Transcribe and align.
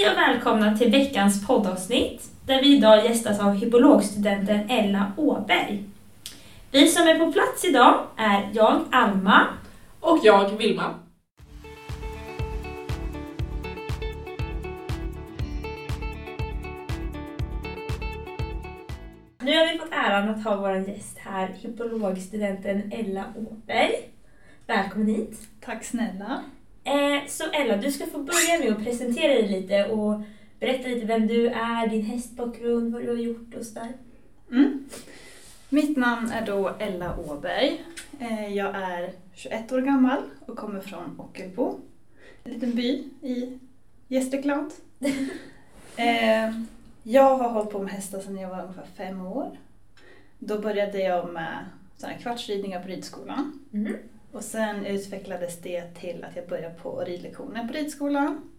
Hej 0.00 0.10
och 0.10 0.16
välkomna 0.16 0.76
till 0.76 0.90
veckans 0.90 1.46
poddavsnitt 1.46 2.30
där 2.46 2.62
vi 2.62 2.76
idag 2.76 3.04
gästas 3.04 3.40
av 3.40 3.54
hippologstudenten 3.54 4.70
Ella 4.70 5.12
Åberg. 5.16 5.84
Vi 6.70 6.88
som 6.88 7.08
är 7.08 7.18
på 7.18 7.32
plats 7.32 7.64
idag 7.64 8.06
är 8.16 8.50
jag, 8.52 8.80
Alma. 8.90 9.46
Och 10.00 10.18
jag, 10.22 10.50
Vilma. 10.58 10.94
Nu 19.42 19.58
har 19.58 19.72
vi 19.72 19.78
fått 19.78 19.92
äran 19.92 20.28
att 20.28 20.44
ha 20.44 20.56
vår 20.56 20.76
gäst 20.76 21.18
här, 21.18 21.48
hippologstudenten 21.48 22.92
Ella 22.92 23.24
Åberg. 23.36 23.94
Välkommen 24.66 25.06
hit. 25.06 25.38
Tack 25.60 25.84
snälla. 25.84 26.42
Eh, 26.90 27.26
så 27.26 27.44
Ella, 27.44 27.76
du 27.76 27.92
ska 27.92 28.06
få 28.06 28.18
börja 28.18 28.58
med 28.60 28.72
att 28.72 28.84
presentera 28.84 29.32
dig 29.32 29.48
lite 29.48 29.84
och 29.84 30.22
berätta 30.60 30.88
lite 30.88 31.06
vem 31.06 31.26
du 31.26 31.48
är, 31.48 31.86
din 31.86 32.02
hästbakgrund, 32.02 32.92
vad 32.92 33.02
du 33.02 33.08
har 33.08 33.16
gjort 33.16 33.54
och 33.54 33.66
sådär. 33.66 33.92
Mm. 34.50 34.88
Mitt 35.68 35.96
namn 35.96 36.30
är 36.30 36.46
då 36.46 36.68
Ella 36.78 37.18
Åberg. 37.18 37.84
Eh, 38.18 38.54
jag 38.54 38.74
är 38.74 39.12
21 39.34 39.72
år 39.72 39.80
gammal 39.80 40.22
och 40.46 40.56
kommer 40.56 40.80
från 40.80 41.20
Ockelbo, 41.20 41.80
en 42.44 42.52
liten 42.52 42.74
by 42.74 43.08
i 43.22 43.58
Gästrikland. 44.08 44.70
Eh, 45.96 46.52
jag 47.02 47.36
har 47.36 47.48
hållit 47.48 47.70
på 47.70 47.78
med 47.78 47.92
hästar 47.92 48.20
sedan 48.20 48.38
jag 48.38 48.48
var 48.48 48.62
ungefär 48.62 48.86
fem 48.96 49.26
år. 49.26 49.58
Då 50.38 50.58
började 50.58 50.98
jag 50.98 51.32
med 51.32 51.64
såna 51.96 52.14
kvartsridningar 52.14 52.82
på 52.82 52.88
ridskolan. 52.88 53.66
Mm. 53.72 53.96
Och 54.32 54.44
sen 54.44 54.86
utvecklades 54.86 55.58
det 55.58 55.94
till 55.94 56.24
att 56.24 56.36
jag 56.36 56.48
började 56.48 56.74
på 56.74 57.00
ridlektioner 57.00 57.66
på 57.66 57.72
ridskolan. 57.72 58.50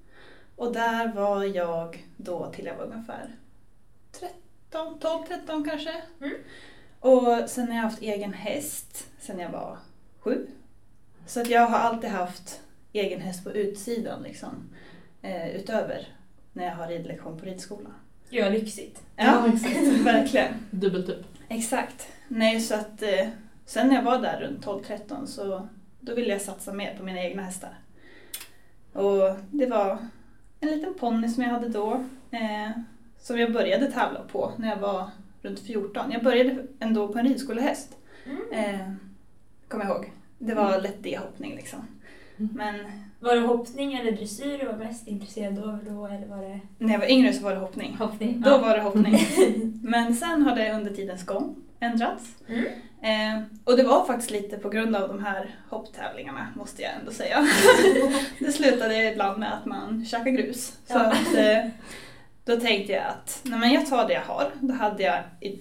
Och 0.55 0.73
där 0.73 1.13
var 1.13 1.43
jag 1.43 2.07
då 2.17 2.51
till 2.51 2.65
jag 2.65 2.75
var 2.75 2.85
ungefär 2.85 3.35
13, 4.11 4.99
12, 4.99 5.23
13 5.27 5.69
kanske. 5.69 6.01
Mm. 6.21 6.33
Och 6.99 7.49
sen 7.49 7.67
har 7.67 7.75
jag 7.75 7.83
haft 7.83 8.01
egen 8.01 8.33
häst 8.33 9.07
sen 9.19 9.39
jag 9.39 9.49
var 9.49 9.77
sju. 10.19 10.47
Så 11.25 11.41
att 11.41 11.49
jag 11.49 11.67
har 11.67 11.77
alltid 11.77 12.09
haft 12.09 12.61
egen 12.93 13.21
häst 13.21 13.43
på 13.43 13.51
utsidan 13.51 14.23
liksom. 14.23 14.69
Eh, 15.21 15.49
utöver 15.55 16.07
när 16.53 16.65
jag 16.65 16.75
har 16.75 16.87
ridlektion 16.87 17.39
på 17.39 17.45
ridskolan. 17.45 17.93
Ja, 18.29 18.49
lyxigt. 18.49 19.01
Ja, 19.15 19.47
exakt. 19.53 19.75
verkligen. 20.03 20.53
Dubbelt 20.71 21.09
upp. 21.09 21.25
Exakt. 21.49 22.07
Nej, 22.27 22.61
så 22.61 22.75
att 22.75 23.01
eh, 23.01 23.27
sen 23.65 23.87
när 23.87 23.95
jag 23.95 24.03
var 24.03 24.19
där 24.21 24.39
runt 24.41 24.65
12-13 24.65 25.25
så 25.25 25.67
då 25.99 26.15
ville 26.15 26.29
jag 26.29 26.41
satsa 26.41 26.73
mer 26.73 26.95
på 26.97 27.03
mina 27.03 27.23
egna 27.23 27.41
hästar. 27.43 27.77
Och 28.93 29.35
det 29.51 29.65
var 29.65 29.97
en 30.59 30.69
liten 30.69 30.93
ponny 30.93 31.27
som 31.29 31.43
jag 31.43 31.49
hade 31.49 31.69
då 31.69 31.93
eh, 32.31 32.69
som 33.19 33.39
jag 33.39 33.53
började 33.53 33.91
tävla 33.91 34.19
på 34.31 34.51
när 34.57 34.69
jag 34.69 34.77
var 34.77 35.09
runt 35.41 35.59
14. 35.59 36.11
Jag 36.11 36.23
började 36.23 36.65
ändå 36.79 37.07
på 37.07 37.19
en 37.19 37.25
ridskolehäst, 37.27 37.97
Mm. 38.25 38.41
eh, 38.75 38.91
kommer 39.67 39.85
jag 39.85 39.95
ihåg. 39.95 40.11
Det 40.39 40.53
var 40.53 40.69
Mm. 40.69 40.81
lätt 40.83 41.03
D-hoppning 41.03 41.55
liksom. 41.55 41.79
Mm. 42.37 42.51
Men 42.55 42.75
Var 43.19 43.35
det 43.35 43.41
hoppning 43.41 43.93
eller 43.93 44.11
dressyr 44.11 44.57
du 44.57 44.65
var 44.65 44.73
mest 44.77 45.07
intresserad 45.07 45.59
av 45.59 45.79
då, 45.89 46.05
eller 46.07 46.27
var 46.27 46.37
det 46.41 46.59
när 46.77 46.93
jag 46.93 46.99
var 46.99 47.11
yngre 47.11 47.33
så 47.33 47.43
var 47.43 47.51
det 47.53 47.59
hoppning. 47.59 47.95
hoppning? 47.99 48.41
Då 48.41 48.57
var 48.57 48.75
det 48.77 48.81
hoppning. 48.81 49.17
Men 49.83 50.15
sen 50.15 50.41
har 50.41 50.55
det 50.55 50.73
under 50.73 50.93
tidens 50.93 51.25
gång 51.25 51.55
ändrats. 51.81 52.23
Mm. 52.47 52.65
Eh, 53.03 53.43
och 53.63 53.77
det 53.77 53.83
var 53.83 54.05
faktiskt 54.05 54.31
lite 54.31 54.57
på 54.57 54.69
grund 54.69 54.95
av 54.95 55.07
de 55.07 55.23
här 55.23 55.55
hopptävlingarna 55.69 56.47
måste 56.55 56.81
jag 56.81 56.91
ändå 56.99 57.11
säga. 57.11 57.47
det 58.39 58.51
slutade 58.51 59.11
ibland 59.11 59.39
med 59.39 59.53
att 59.53 59.65
man 59.65 60.05
käkade 60.05 60.31
grus. 60.31 60.67
Så 60.85 60.93
Ja. 60.93 60.99
att, 60.99 61.35
eh, 61.35 61.65
då 62.45 62.59
tänkte 62.59 62.93
jag 62.93 63.03
att 63.05 63.39
nej 63.43 63.59
men 63.59 63.71
jag 63.71 63.87
tar 63.89 64.07
det 64.07 64.13
jag 64.13 64.21
har. 64.21 64.51
Då 64.59 64.73
hade 64.73 65.03
jag 65.03 65.19
i, 65.41 65.59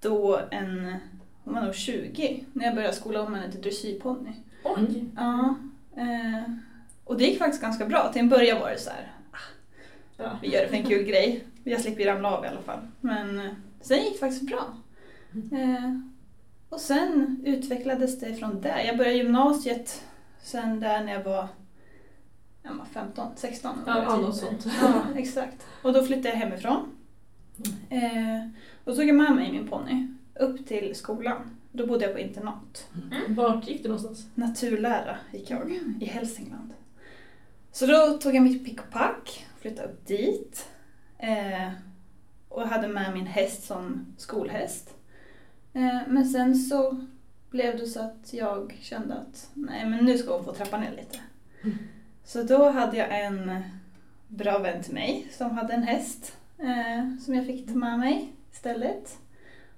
då 0.00 0.40
en, 0.50 0.96
hon 1.44 1.54
var 1.54 1.62
nog 1.62 1.74
20 1.74 2.44
när 2.52 2.64
jag 2.64 2.74
började 2.74 2.94
skola 2.94 3.22
om 3.22 3.34
henne 3.34 3.52
till 3.52 3.60
dressyrponny. 3.62 4.30
Oj! 4.64 5.04
Ja, 5.16 5.54
eh, 5.96 6.42
och 7.04 7.18
det 7.18 7.24
gick 7.24 7.38
faktiskt 7.38 7.62
ganska 7.62 7.86
bra. 7.86 8.12
Till 8.12 8.20
en 8.20 8.28
början 8.28 8.60
var 8.60 8.70
det 8.70 8.78
så 8.78 8.90
här, 8.90 9.12
Ja. 10.16 10.38
vi 10.42 10.48
gör 10.54 10.60
det 10.62 10.68
för 10.68 10.76
en 10.76 10.84
kul 10.86 11.04
grej. 11.04 11.44
Jag 11.64 11.80
slipper 11.80 12.00
ju 12.02 12.06
ramla 12.10 12.30
av 12.36 12.44
i 12.44 12.48
alla 12.48 12.62
fall. 12.62 12.78
Men 13.00 13.38
eh, 13.40 13.52
sen 13.80 13.98
gick 14.04 14.12
det 14.12 14.18
faktiskt 14.18 14.42
bra. 14.46 14.64
Eh, 15.34 15.98
och 16.68 16.80
sen 16.80 17.42
utvecklades 17.44 18.20
det 18.20 18.34
från 18.34 18.60
där. 18.60 18.78
Jag 18.78 18.96
började 18.96 19.16
gymnasiet 19.16 20.04
sen 20.42 20.80
där 20.80 21.04
när 21.04 21.12
jag 21.12 21.24
var, 21.24 21.48
jag 22.62 22.74
var 22.74 22.84
15, 22.84 23.32
16. 23.36 23.78
Ja, 23.86 24.02
ja, 24.02 24.16
något 24.16 24.36
sånt. 24.36 24.66
Ja, 24.82 25.02
exakt. 25.16 25.66
Och 25.82 25.92
då 25.92 26.04
flyttade 26.04 26.28
jag 26.28 26.36
hemifrån. 26.36 26.96
Eh, 27.90 28.48
och 28.84 28.96
tog 28.96 29.04
jag 29.04 29.16
med 29.16 29.34
mig 29.34 29.52
min 29.52 29.68
ponny 29.68 30.08
upp 30.34 30.66
till 30.66 30.94
skolan. 30.94 31.56
Då 31.72 31.86
bodde 31.86 32.04
jag 32.04 32.14
på 32.14 32.20
internat. 32.20 32.88
Vart 33.28 33.68
gick 33.68 33.82
du 33.82 33.88
någonstans? 33.88 34.26
Naturlära 34.34 35.16
gick 35.32 35.50
jag 35.50 35.78
i 36.00 36.04
Hälsingland. 36.04 36.72
Så 37.72 37.86
då 37.86 38.18
tog 38.18 38.34
jag 38.34 38.42
mitt 38.42 38.64
pick 38.64 38.80
och 38.80 38.90
pack, 38.90 39.46
flyttade 39.60 39.88
upp 39.88 40.06
dit 40.06 40.68
eh, 41.18 41.72
och 42.48 42.68
hade 42.68 42.88
med 42.88 43.14
min 43.14 43.26
häst 43.26 43.62
som 43.66 44.06
skolhäst. 44.16 44.94
Eh, 45.78 46.00
men 46.08 46.28
sen 46.28 46.54
så 46.54 46.96
blev 47.50 47.78
det 47.78 47.86
så 47.86 48.00
att 48.00 48.32
jag 48.32 48.78
kände 48.80 49.14
att 49.14 49.50
nej 49.54 49.86
men 49.86 50.04
nu 50.04 50.18
ska 50.18 50.36
hon 50.36 50.44
få 50.44 50.52
trappa 50.52 50.80
ner 50.80 50.90
lite. 50.90 51.18
Mm. 51.62 51.78
Så 52.24 52.42
då 52.42 52.70
hade 52.70 52.96
jag 52.96 53.24
en 53.24 53.62
bra 54.28 54.58
vän 54.58 54.82
till 54.82 54.94
mig 54.94 55.26
som 55.30 55.50
hade 55.50 55.72
en 55.72 55.82
häst 55.82 56.36
eh, 56.58 57.18
som 57.20 57.34
jag 57.34 57.46
fick 57.46 57.66
ta 57.66 57.74
med 57.74 57.98
mig 57.98 58.32
istället. 58.52 59.18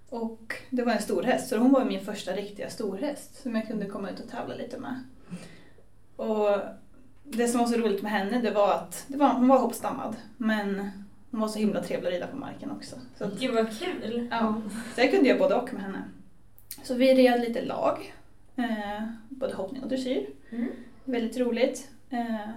Och 0.08 0.54
det 0.70 0.82
var 0.82 0.92
en 0.92 1.02
stor 1.02 1.22
häst, 1.22 1.48
så 1.48 1.58
hon 1.58 1.72
var 1.72 1.84
min 1.84 2.04
första 2.04 2.32
riktiga 2.32 2.70
storhäst 2.70 3.42
som 3.42 3.56
jag 3.56 3.66
kunde 3.66 3.86
komma 3.86 4.10
ut 4.10 4.20
och 4.20 4.30
tävla 4.30 4.54
lite 4.54 4.78
med. 4.78 5.04
Och 6.16 6.58
det 7.24 7.48
som 7.48 7.60
var 7.60 7.66
så 7.66 7.76
roligt 7.76 8.02
med 8.02 8.12
henne 8.12 8.40
det 8.40 8.50
var 8.50 8.74
att 8.74 9.04
det 9.08 9.16
var, 9.16 9.28
hon 9.28 9.48
var 9.48 9.58
hoppstammad 9.58 10.16
men 10.36 10.90
hon 11.30 11.40
var 11.40 11.48
så 11.48 11.58
himla 11.58 11.82
trevlig 11.82 12.08
att 12.08 12.14
rida 12.14 12.26
på 12.26 12.36
marken 12.36 12.70
också. 12.70 12.96
Så, 13.18 13.24
att, 13.24 13.40
Gud 13.40 13.54
vad 13.54 13.78
kul! 13.78 14.28
ja, 14.30 14.62
så 14.94 15.00
jag 15.00 15.10
kunde 15.10 15.28
göra 15.28 15.38
både 15.38 15.54
och 15.54 15.72
med 15.74 15.82
henne. 15.82 16.02
Så 16.82 16.94
vi 16.94 17.14
red 17.14 17.40
lite 17.40 17.64
lag, 17.64 18.14
eh, 18.56 19.04
både 19.28 19.54
hoppning 19.54 19.82
och 19.82 19.88
dressyr. 19.88 20.26
Mm. 20.50 20.68
Väldigt 21.04 21.36
roligt. 21.38 21.90
Eh, 22.10 22.50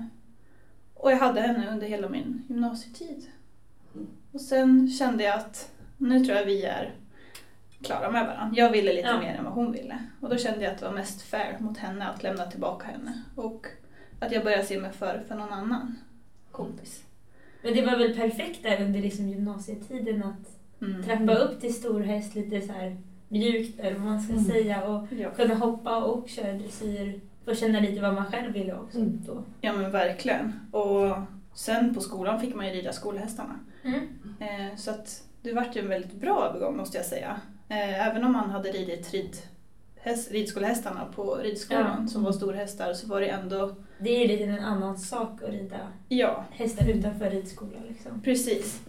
och 0.93 1.11
jag 1.11 1.17
hade 1.17 1.41
henne 1.41 1.71
under 1.71 1.87
hela 1.87 2.09
min 2.09 2.43
gymnasietid. 2.47 3.27
Och 4.31 4.41
sen 4.41 4.89
kände 4.89 5.23
jag 5.23 5.35
att 5.39 5.71
nu 5.97 6.25
tror 6.25 6.37
jag 6.37 6.45
vi 6.45 6.63
är 6.65 6.93
klara 7.81 8.11
med 8.11 8.25
varandra. 8.25 8.55
Jag 8.57 8.71
ville 8.71 8.93
lite 8.93 9.07
Ja. 9.07 9.19
mer 9.19 9.35
än 9.35 9.43
vad 9.43 9.53
hon 9.53 9.71
ville. 9.71 9.97
Och 10.21 10.29
då 10.29 10.37
kände 10.37 10.63
jag 10.63 10.73
att 10.73 10.79
det 10.79 10.85
var 10.85 10.93
mest 10.93 11.21
fair 11.21 11.57
mot 11.59 11.77
henne 11.77 12.07
att 12.07 12.23
lämna 12.23 12.45
tillbaka 12.45 12.87
henne. 12.87 13.23
Och 13.35 13.67
att 14.19 14.31
jag 14.31 14.43
började 14.43 14.63
se 14.63 14.79
mig 14.79 14.91
för 14.91 15.23
för 15.27 15.35
någon 15.35 15.53
annan 15.53 15.95
kompis. 16.51 17.03
Men 17.63 17.73
det 17.73 17.81
var 17.85 17.97
väl 17.97 18.15
perfekt 18.15 18.63
där 18.63 18.81
under 18.85 18.99
liksom 19.01 19.29
gymnasietiden 19.29 20.23
att 20.23 20.49
Mm. 20.81 21.03
trappa 21.03 21.35
upp 21.35 21.61
till 21.61 21.73
storhäst 21.73 22.35
lite 22.35 22.61
så 22.61 22.73
här 22.73 22.97
mjukt 23.27 23.79
eller 23.79 23.93
vad 23.99 24.05
man 24.07 24.21
ska 24.21 24.33
Mm. 24.33 24.45
säga 24.45 24.83
och 24.87 25.07
Ja. 25.19 25.29
kunna 25.31 25.55
hoppa 25.55 26.03
och 26.03 26.29
köra 26.29 26.53
dressyr. 26.53 27.19
Få 27.45 27.55
känna 27.55 27.79
lite 27.79 28.01
vad 28.01 28.13
man 28.13 28.25
själv 28.25 28.53
ville 28.53 28.73
också 28.73 28.97
Mm. 28.97 29.21
då. 29.27 29.43
ja 29.61 29.73
men 29.73 29.91
verkligen. 29.91 30.53
Och 30.71 31.15
sen 31.53 31.95
på 31.95 32.01
skolan 32.01 32.39
fick 32.39 32.55
man 32.55 32.67
ju 32.67 32.73
rida 32.73 32.93
skolhästarna. 32.93 33.59
Mm. 33.83 33.99
Eh, 34.39 34.75
så 34.77 34.91
att 34.91 35.23
det 35.41 35.53
vart 35.53 35.75
ju 35.75 35.81
en 35.81 35.89
väldigt 35.89 36.13
bra 36.13 36.47
övergång 36.49 36.77
måste 36.77 36.97
jag 36.97 37.05
säga. 37.05 37.41
Eh, 37.69 38.07
även 38.07 38.23
om 38.23 38.31
man 38.33 38.49
hade 38.49 38.69
ridit 38.71 39.11
rid, 39.13 39.37
häst, 40.03 40.31
ridskolehästarna 40.31 41.05
på 41.15 41.35
ridskolan 41.35 41.97
Ja. 42.01 42.07
som 42.07 42.23
var 42.23 42.31
storhästar 42.31 42.93
så 42.93 43.07
var 43.07 43.21
det 43.21 43.27
ändå, 43.27 43.75
Det 43.99 44.09
är 44.09 44.19
ju 44.21 44.27
lite 44.27 44.43
en 44.43 44.59
annan 44.59 44.97
sak 44.97 45.43
att 45.43 45.49
rida 45.49 45.79
ja 46.09 46.45
hästar 46.51 46.89
utanför 46.89 47.29
ridskolan 47.29 47.83
liksom. 47.89 48.21
precis. 48.21 48.81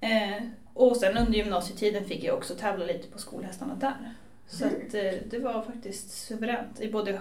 Eh, 0.00 0.42
och 0.74 0.96
sen 0.96 1.16
under 1.18 1.32
gymnasietiden 1.32 2.04
fick 2.04 2.24
jag 2.24 2.36
också 2.36 2.54
tävla 2.54 2.84
lite 2.84 3.08
på 3.08 3.18
skolhästarna 3.18 3.74
där. 3.74 4.14
Så 4.46 4.64
Mm. 4.64 4.76
att, 4.88 4.94
eh, 4.94 5.12
det 5.30 5.38
var 5.38 5.62
faktiskt 5.62 6.10
suveränt 6.10 6.80
i 6.80 6.92
både 6.92 7.20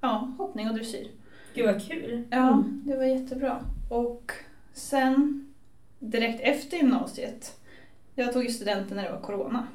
ja, 0.00 0.32
hoppning 0.38 0.68
och 0.68 0.74
dressyr. 0.74 1.08
Gud 1.54 1.66
vad 1.66 1.82
kul! 1.88 2.24
Ja, 2.30 2.48
Mm. 2.52 2.82
det 2.86 2.96
var 2.96 3.04
jättebra. 3.04 3.64
Och 3.90 4.32
sen 4.72 5.46
direkt 5.98 6.40
efter 6.40 6.76
gymnasiet, 6.76 7.56
jag 8.14 8.32
tog 8.32 8.44
ju 8.44 8.50
studenten 8.50 8.96
när 8.96 9.04
det 9.04 9.12
var 9.12 9.20
corona. 9.20 9.66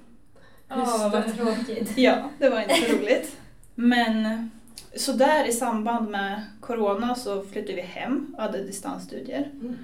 Ja, 0.76 1.10
vad 1.14 1.38
tråkigt. 1.38 1.94
Ja, 1.98 2.30
det 2.40 2.50
var 2.50 2.62
inte 2.62 2.76
så 2.76 2.96
roligt. 2.96 3.38
Men 3.76 4.50
så 4.96 5.14
där 5.14 5.48
i 5.48 5.52
samband 5.52 6.10
med 6.10 6.42
corona 6.60 7.16
så 7.16 7.44
flyttade 7.44 7.76
vi 7.76 7.82
hem 7.82 8.36
och 8.38 8.42
hade 8.44 8.64
distansstudier. 8.64 9.52
Mm. 9.54 9.78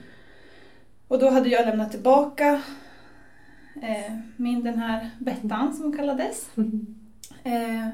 Och 1.08 1.20
då 1.20 1.30
hade 1.30 1.50
jag 1.50 1.66
lämnat 1.66 1.92
tillbaka 1.92 2.62
eh, 3.82 4.16
min 4.36 4.64
den 4.64 4.80
här 4.80 5.10
Bettan 5.20 5.74
som 5.74 5.84
hon 5.84 5.98
kallades. 5.98 6.50
Eh, 7.44 7.90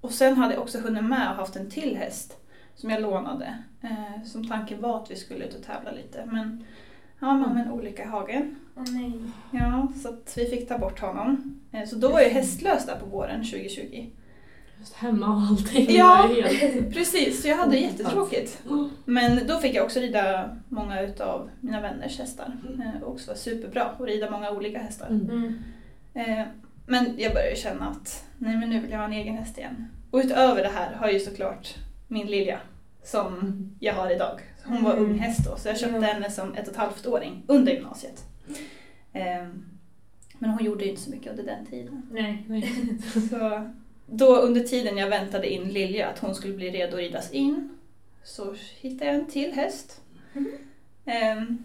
och 0.00 0.12
sen 0.12 0.36
hade 0.36 0.54
jag 0.54 0.62
också 0.62 0.78
hunnit 0.78 1.04
med 1.04 1.30
och 1.30 1.36
haft 1.36 1.56
en 1.56 1.70
till 1.70 1.96
häst 1.96 2.36
som 2.74 2.90
jag 2.90 3.02
lånade. 3.02 3.58
Eh, 3.82 4.24
som 4.24 4.48
tanken 4.48 4.80
var 4.80 5.02
att 5.02 5.10
vi 5.10 5.16
skulle 5.16 5.44
ut 5.44 5.54
och 5.54 5.62
tävla 5.62 5.90
lite. 5.90 6.26
Men 6.26 6.64
Han 7.18 7.40
var 7.40 7.48
med 7.48 7.66
en 7.66 7.72
olycka 7.72 8.02
i 8.02 8.06
hagen. 8.06 8.56
Åh 8.76 8.84
nej. 8.90 9.12
Ja, 9.50 9.88
så 10.02 10.08
att 10.08 10.34
vi 10.36 10.46
fick 10.46 10.68
ta 10.68 10.78
bort 10.78 11.00
honom. 11.00 11.60
Eh, 11.72 11.84
Så 11.88 11.96
då 11.96 12.08
var 12.08 12.20
jag 12.20 12.30
hästlös 12.30 12.86
där 12.86 12.96
på 12.96 13.06
våren 13.06 13.44
2020. 13.44 14.06
Just 14.80 14.94
hemma 14.94 15.26
och 15.36 15.42
allting. 15.42 15.86
Ja. 15.96 16.30
Det 16.34 16.90
Precis, 16.94 17.42
så 17.42 17.48
jag 17.48 17.56
hade 17.56 17.76
jättetråkigt. 17.76 18.62
Mm. 18.70 18.90
Men 19.04 19.46
då 19.46 19.58
fick 19.58 19.74
jag 19.74 19.84
också 19.84 20.00
rida 20.00 20.56
många 20.68 21.00
utav 21.02 21.50
mina 21.60 21.80
vänners 21.80 22.18
hästar. 22.18 22.56
Eh, 22.78 23.02
Och 23.02 23.12
också 23.12 23.30
var 23.30 23.36
superbra 23.36 23.82
att 23.84 24.00
rida 24.00 24.30
många 24.30 24.50
olika 24.50 24.78
hästar. 24.78 25.06
Mm. 25.06 25.30
Mm. 25.30 25.54
Eh, 26.40 26.46
Men 26.86 27.14
jag 27.18 27.32
började 27.34 27.56
känna 27.56 27.88
att 27.88 28.24
nej 28.38 28.56
men 28.56 28.70
nu 28.70 28.80
vill 28.80 28.90
jag 28.90 28.98
ha 28.98 29.04
en 29.04 29.12
egen 29.12 29.36
häst 29.36 29.58
igen. 29.58 29.86
Och 30.10 30.18
utöver 30.18 30.62
det 30.62 30.68
här 30.74 30.92
har 30.94 31.06
jag 31.06 31.12
ju 31.14 31.20
såklart 31.20 31.74
min 32.08 32.26
Lilja 32.26 32.58
som 33.04 33.52
jag 33.80 33.94
har 33.94 34.10
idag. 34.10 34.40
Hon 34.64 34.84
var 34.84 34.92
Mm. 34.92 35.04
ung 35.04 35.18
häst 35.18 35.40
då 35.50 35.56
så 35.56 35.68
jag 35.68 35.78
köpte 35.78 36.00
henne 36.06 36.30
som 36.30 36.54
ett 36.54 36.66
och 36.68 36.72
ett 36.72 36.78
halvt 36.78 37.06
åring 37.06 37.42
under 37.46 37.72
gymnasiet. 37.72 38.24
Eh, 39.12 39.48
Men 40.38 40.50
hon 40.50 40.64
gjorde 40.64 40.84
ju 40.84 40.90
inte 40.90 41.02
så 41.02 41.10
mycket 41.10 41.30
under 41.30 41.44
den 41.44 41.66
tiden. 41.66 42.02
Nej. 42.10 42.44
Nej. 42.48 42.98
Så 43.30 43.70
då 44.06 44.36
under 44.36 44.60
tiden 44.60 44.96
jag 44.98 45.08
väntade 45.10 45.52
in 45.52 45.68
Lilja 45.68 46.08
att 46.08 46.18
hon 46.18 46.34
skulle 46.34 46.54
bli 46.54 46.70
redo 46.70 46.92
att 46.96 47.00
ridas 47.00 47.32
in 47.32 47.68
så 48.22 48.54
hittade 48.80 49.04
jag 49.10 49.14
en 49.14 49.26
till 49.26 49.52
häst. 49.52 50.00
Ehm, 51.04 51.64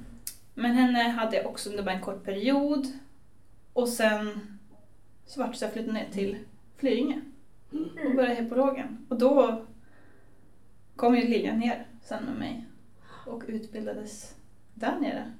Men 0.53 0.71
henne 0.71 0.99
hade 1.09 1.37
jag 1.37 1.45
också 1.45 1.69
under 1.69 1.83
bara 1.83 1.95
en 1.95 2.01
kort 2.01 2.23
period. 2.23 2.87
Och 3.73 3.89
sen 3.89 4.39
så 5.25 5.39
vart 5.39 5.55
så 5.55 5.65
jag 5.65 5.73
flyttade 5.73 5.93
ner 5.93 6.07
till 6.11 6.37
Flyinge 6.77 7.21
och 7.69 7.75
Mm. 8.05 8.15
började 8.15 8.35
hippologen. 8.35 9.05
Och 9.09 9.19
då 9.19 9.65
kom 10.95 11.15
ju 11.15 11.27
Lilja 11.27 11.55
ner 11.55 11.85
sen 12.03 12.23
med 12.23 12.35
mig 12.35 12.65
och 13.25 13.43
utbildades 13.47 14.35
där 14.73 14.99
nere. 14.99 15.31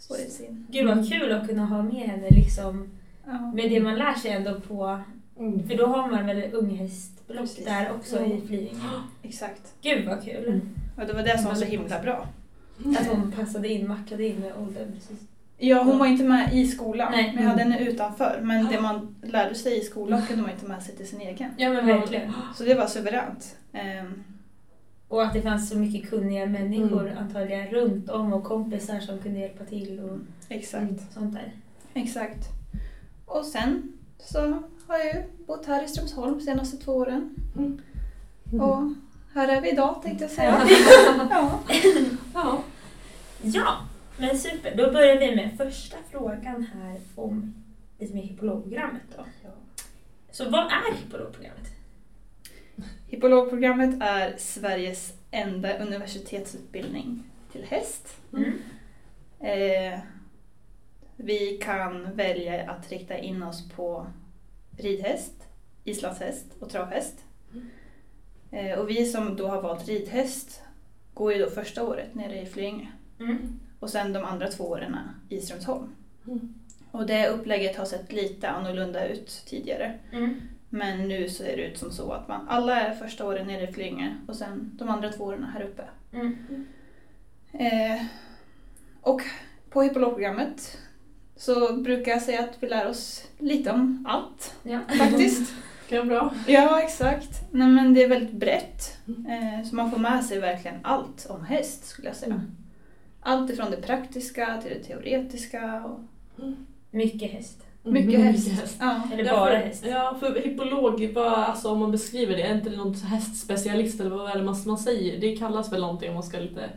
Sin. 0.00 0.66
Gud 0.70 0.86
vad 0.86 1.08
kul 1.08 1.32
att 1.32 1.48
kunna 1.48 1.64
ha 1.66 1.82
med 1.82 1.94
henne 2.08 2.30
liksom. 2.30 2.88
Ja. 3.26 3.52
Med 3.54 3.70
det 3.70 3.80
man 3.80 3.94
lär 3.94 4.14
sig 4.14 4.30
ändå 4.30 4.60
på, 4.60 5.00
Mm. 5.38 5.68
för 5.68 5.76
då 5.76 5.86
har 5.86 6.10
man 6.10 6.26
väl 6.26 6.50
unghästblock 6.52 7.38
Precis. 7.38 7.64
där 7.64 7.92
också 7.92 8.24
i 8.24 8.40
Flyinge. 8.46 8.80
Exakt. 9.22 9.74
Gud 9.82 10.06
vad 10.06 10.24
kul. 10.24 10.48
Mm. 10.48 10.68
Och 10.96 11.06
det 11.06 11.12
var 11.12 11.22
det 11.22 11.38
som 11.38 11.46
var 11.48 11.54
så 11.54 11.64
himla 11.64 12.02
bra. 12.02 12.26
Att 13.00 13.06
hon 13.06 13.32
passade 13.32 13.68
in, 13.68 13.88
matchade 13.88 14.26
in 14.26 14.36
med 14.40 14.52
åldern 14.58 14.92
precis. 14.92 15.18
Ja, 15.58 15.82
hon 15.82 15.98
var 15.98 16.06
inte 16.06 16.24
med 16.24 16.54
i 16.54 16.66
skolan. 16.66 17.12
Nej. 17.12 17.32
Men 17.34 17.42
jag 17.44 17.50
hade 17.50 17.62
henne 17.62 17.78
utanför. 17.80 18.40
Men 18.42 18.66
det 18.66 18.80
man 18.80 19.14
lärde 19.22 19.54
sig 19.54 19.78
i 19.80 19.84
skolan 19.84 20.22
kunde 20.26 20.42
man 20.42 20.50
inte 20.50 20.66
med 20.66 20.82
sig 20.82 20.96
till 20.96 21.08
sin 21.08 21.20
egen. 21.20 21.50
Ja 21.56 21.70
men 21.72 21.86
verkligen. 21.86 22.32
Så 22.56 22.64
det 22.64 22.74
var 22.74 22.86
suveränt. 22.86 23.56
Ehm, 23.72 24.24
Och 25.10 25.22
att 25.22 25.32
det 25.32 25.42
fanns 25.42 25.68
så 25.68 25.78
mycket 25.78 26.10
kunniga 26.10 26.46
människor 26.46 27.06
Mm. 27.06 27.18
antagligen 27.18 27.66
runt 27.66 28.10
om 28.10 28.32
och 28.32 28.44
kompisar 28.44 29.00
som 29.00 29.18
kunde 29.18 29.38
hjälpa 29.38 29.64
till 29.64 30.00
och 30.00 30.18
exakt. 30.48 31.12
sånt 31.14 31.34
där. 31.34 31.52
Exakt. 31.94 32.48
Och 33.26 33.44
sen 33.44 33.92
så 34.18 34.38
har 34.86 34.98
jag 34.98 35.06
ju 35.06 35.22
bott 35.46 35.66
här 35.66 35.84
i 35.84 35.88
Strömsholm 35.88 36.38
de 36.38 36.44
senaste 36.44 36.76
två 36.76 36.92
åren. 36.92 37.34
Mm. 37.56 37.80
Och 38.60 38.92
här 39.34 39.48
är 39.48 39.60
vi 39.60 39.70
idag 39.72 40.02
tänkte 40.02 40.24
jag 40.24 40.30
säga. 40.30 40.66
ja. 41.30 41.60
Ja. 42.34 42.62
Ja, 43.42 43.76
men 44.18 44.38
super. 44.38 44.74
Då 44.76 44.92
börjar 44.92 45.18
vi 45.20 45.36
med 45.36 45.50
första 45.56 45.96
frågan 46.10 46.66
här 46.74 47.00
om 47.14 47.54
lite 47.98 48.14
mer 48.14 48.22
hippologprogrammet 48.22 49.02
då. 49.16 49.24
Så 50.32 50.50
vad 50.50 50.60
är 50.66 50.94
hippologprogrammet? 50.96 51.68
Hippologprogrammet 53.10 53.96
är 54.00 54.34
Sveriges 54.38 55.14
enda 55.30 55.78
universitetsutbildning 55.78 57.22
till 57.52 57.64
häst. 57.64 58.16
Mm. 58.32 58.52
Eh, 59.40 59.98
vi 61.16 61.58
kan 61.62 62.14
välja 62.16 62.70
att 62.70 62.90
rikta 62.90 63.18
in 63.18 63.42
oss 63.42 63.68
på 63.68 64.06
ridhäst, 64.78 65.34
islandshäst 65.84 66.46
och 66.60 66.70
travhäst. 66.70 67.24
Eh, 68.50 68.78
och 68.78 68.90
vi 68.90 69.06
som 69.06 69.36
då 69.36 69.48
har 69.48 69.62
valt 69.62 69.88
ridhäst 69.88 70.62
går 71.14 71.32
ju 71.32 71.38
då 71.38 71.50
första 71.50 71.84
året 71.84 72.14
nere 72.14 72.40
i 72.40 72.46
Flyinge 72.46 72.92
Mm. 73.20 73.60
och 73.80 73.90
sen 73.90 74.12
de 74.12 74.24
andra 74.24 74.48
två 74.50 74.64
åren 74.64 74.96
i 75.28 75.40
Strömsholm. 75.40 75.94
Mm. 76.26 76.54
Och 76.90 77.06
det 77.06 77.28
upplägget 77.28 77.76
har 77.76 77.84
sett 77.84 78.12
lite 78.12 78.48
annorlunda 78.48 79.06
ut 79.06 79.42
tidigare. 79.46 79.98
Mm. 80.72 80.98
Men 80.98 81.08
nu 81.08 81.28
ser 81.28 81.56
det 81.56 81.62
ut 81.62 81.78
som 81.78 81.90
så 81.92 82.12
att 82.12 82.28
man, 82.28 82.48
alla 82.48 82.80
är 82.80 82.94
första 82.94 83.26
åren 83.26 83.46
nere 83.46 83.68
i 83.68 83.72
Flyinge 83.72 84.16
och 84.28 84.36
sen 84.36 84.70
de 84.78 84.88
andra 84.88 85.12
två 85.12 85.24
åren 85.24 85.44
här 85.54 85.62
uppe. 85.62 85.82
Mm. 86.12 86.36
Eh, 87.52 88.02
och 89.00 89.22
på 89.70 89.82
hippologprogrammet 89.82 90.78
så 91.36 91.76
brukar 91.76 92.12
jag 92.12 92.22
säga 92.22 92.40
att 92.40 92.56
vi 92.62 92.68
lär 92.68 92.88
oss 92.88 93.28
lite 93.38 93.70
om 93.70 94.06
allt 94.08 94.54
Ja. 94.62 94.78
faktiskt. 94.98 95.52
Vara 95.90 96.04
bra. 96.04 96.34
ja, 96.46 96.80
exakt. 96.82 97.40
Nej, 97.50 97.68
men 97.68 97.94
det 97.94 98.02
är 98.04 98.08
väldigt 98.08 98.32
brett. 98.34 98.98
Eh, 99.06 99.68
så 99.68 99.74
man 99.76 99.90
får 99.90 99.98
med 99.98 100.24
sig 100.24 100.40
verkligen 100.40 100.76
allt 100.82 101.26
om 101.30 101.44
häst 101.44 101.84
skulle 101.84 102.08
jag 102.08 102.16
säga. 102.16 102.34
Mm. 102.34 102.50
Allt 103.20 103.50
ifrån 103.50 103.70
det 103.70 103.76
praktiska 103.76 104.60
till 104.62 104.70
det 104.70 104.84
teoretiska. 104.84 105.84
Och 105.84 106.00
Mycket 106.90 107.30
häst. 107.32 107.62
Mycket 107.82 108.14
Mm, 108.14 108.26
häst. 108.26 108.76
Ja. 108.80 109.02
Eller 109.12 109.24
Ja, 109.24 109.36
bara 109.36 109.56
häst. 109.56 109.84
Ja, 109.88 110.16
för 110.20 110.40
hippolog, 110.40 111.10
vad, 111.14 111.32
alltså, 111.32 111.68
om 111.70 111.78
man 111.78 111.90
beskriver 111.90 112.36
det, 112.36 112.42
är 112.42 112.54
inte 112.54 112.70
det 112.70 112.76
någon 112.76 112.94
hästspecialist 112.94 114.00
eller 114.00 114.10
vad 114.10 114.30
är 114.30 114.38
det 114.38 114.44
man, 114.44 114.56
man 114.66 114.78
säger? 114.78 115.20
Det 115.20 115.36
kallas 115.36 115.72
väl 115.72 115.80
någonting 115.80 116.08
om 116.08 116.14
man 116.14 116.22
ska 116.22 116.38
lite 116.38 116.70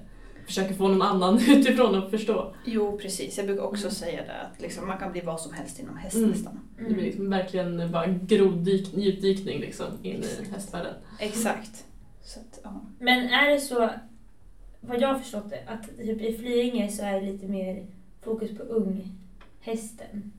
försöka 0.45 0.73
få 0.73 0.87
någon 0.87 1.01
annan 1.01 1.35
utifrån 1.49 1.95
att 1.95 2.09
förstå. 2.11 2.55
Jo, 2.65 2.97
precis. 3.01 3.37
Jag 3.37 3.45
brukar 3.45 3.63
också 3.63 3.83
Mm. 3.83 3.91
säga 3.95 4.21
det 4.23 4.33
att 4.41 4.61
liksom, 4.61 4.87
man 4.87 4.97
kan 4.97 5.11
bli 5.11 5.21
vad 5.21 5.41
som 5.41 5.53
helst 5.53 5.79
inom 5.79 5.97
häst 5.97 6.15
Mm. 6.15 6.29
nästan. 6.29 6.59
Det 6.77 6.93
blir 6.93 7.03
liksom 7.03 7.29
verkligen 7.29 7.91
bara 7.91 8.03
en 8.05 8.19
grovdyk, 8.27 8.93
djupdykning 8.97 9.59
liksom 9.59 9.85
in 10.03 10.23
i 10.23 10.51
hästvärlden. 10.53 10.93
Exakt. 11.19 11.85
Så 12.23 12.39
att, 12.39 12.59
ja. 12.63 12.81
Men 12.99 13.29
är 13.29 13.49
det 13.49 13.59
så, 13.59 13.89
vad 14.81 15.01
jag 15.01 15.07
har 15.07 15.19
förstått 15.19 15.49
det, 15.49 15.59
att 15.67 15.97
typ 15.97 16.21
i 16.21 16.37
Flyinge 16.37 16.91
så 16.91 17.03
är 17.03 17.21
det 17.21 17.31
lite 17.31 17.47
mer 17.47 17.85
fokus 18.21 18.57
på 18.57 18.63
unghästen? 18.63 20.31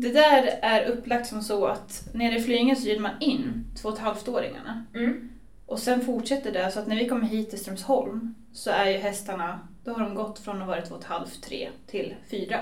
Det 0.00 0.12
där 0.12 0.58
är 0.62 0.84
upplagt 0.84 1.26
som 1.26 1.42
så 1.42 1.66
att 1.66 2.08
nere 2.14 2.36
i 2.36 2.42
Flyinge 2.42 2.76
så 2.76 2.86
rider 2.86 3.00
man 3.00 3.12
in 3.20 3.64
två 3.82 3.88
och 3.88 3.94
ett 3.94 4.00
halvt-åringarna. 4.00 4.84
Mm. 4.94 5.28
Och 5.66 5.78
sen 5.78 6.00
fortsätter 6.00 6.52
det 6.52 6.70
så 6.70 6.80
att 6.80 6.86
när 6.86 6.96
vi 6.96 7.08
kommer 7.08 7.26
hit 7.26 7.50
till 7.50 7.58
Strömsholm 7.58 8.34
så 8.52 8.70
är 8.70 8.90
ju 8.90 8.98
hästarna, 8.98 9.60
då 9.84 9.92
har 9.92 10.00
de 10.04 10.14
gått 10.14 10.38
från 10.38 10.62
att 10.62 10.68
vara 10.68 10.82
två 10.82 10.94
och 10.94 11.00
ett 11.00 11.06
halvt, 11.06 11.42
tre 11.42 11.68
till 11.86 12.14
fyra. 12.30 12.60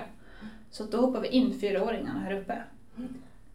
Så 0.70 0.84
att 0.84 0.90
då 0.92 1.00
hoppar 1.00 1.20
vi 1.20 1.28
in 1.28 1.60
fyraåringarna 1.60 2.20
här 2.20 2.32
uppe. 2.40 2.62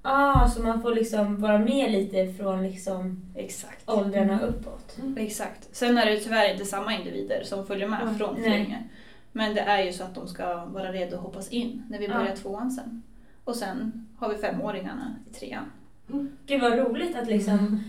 Ah, 0.02 0.50
så 0.50 0.62
man 0.64 0.82
får 0.82 0.96
liksom 0.96 1.42
vara 1.42 1.58
med 1.60 1.92
lite 1.92 2.34
från 2.34 2.64
liksom 2.64 3.22
Exakt. 3.36 3.90
åldrarna 3.90 4.40
uppåt? 4.42 4.98
Exakt. 5.18 5.76
Sen 5.76 5.98
är 5.98 6.06
det 6.06 6.20
tyvärr 6.20 6.52
inte 6.54 6.66
samma 6.66 6.94
individer 6.98 7.44
som 7.44 7.66
följer 7.68 7.88
med 7.88 8.02
Mm. 8.02 8.18
från. 8.18 8.36
Flyinge. 8.36 8.84
Men 9.32 9.54
det 9.56 9.62
är 9.62 9.84
ju 9.84 9.94
så 9.94 10.04
att 10.04 10.16
de 10.16 10.28
ska 10.28 10.66
vara 10.66 10.92
redo 10.92 11.16
att 11.16 11.22
hoppas 11.24 11.50
in 11.50 11.84
när 11.90 12.00
vi 12.00 12.06
Ja. 12.06 12.14
börjar 12.18 12.36
tvåan 12.36 12.72
sen. 12.72 13.04
Och 13.52 13.58
sen 13.58 14.08
har 14.18 14.30
vi 14.30 14.36
femåringarna 14.38 15.16
i 15.30 15.34
trean. 15.34 15.66
Gud 16.46 16.62
vad 16.62 16.78
roligt 16.78 17.16
att 17.16 17.28
liksom 17.28 17.84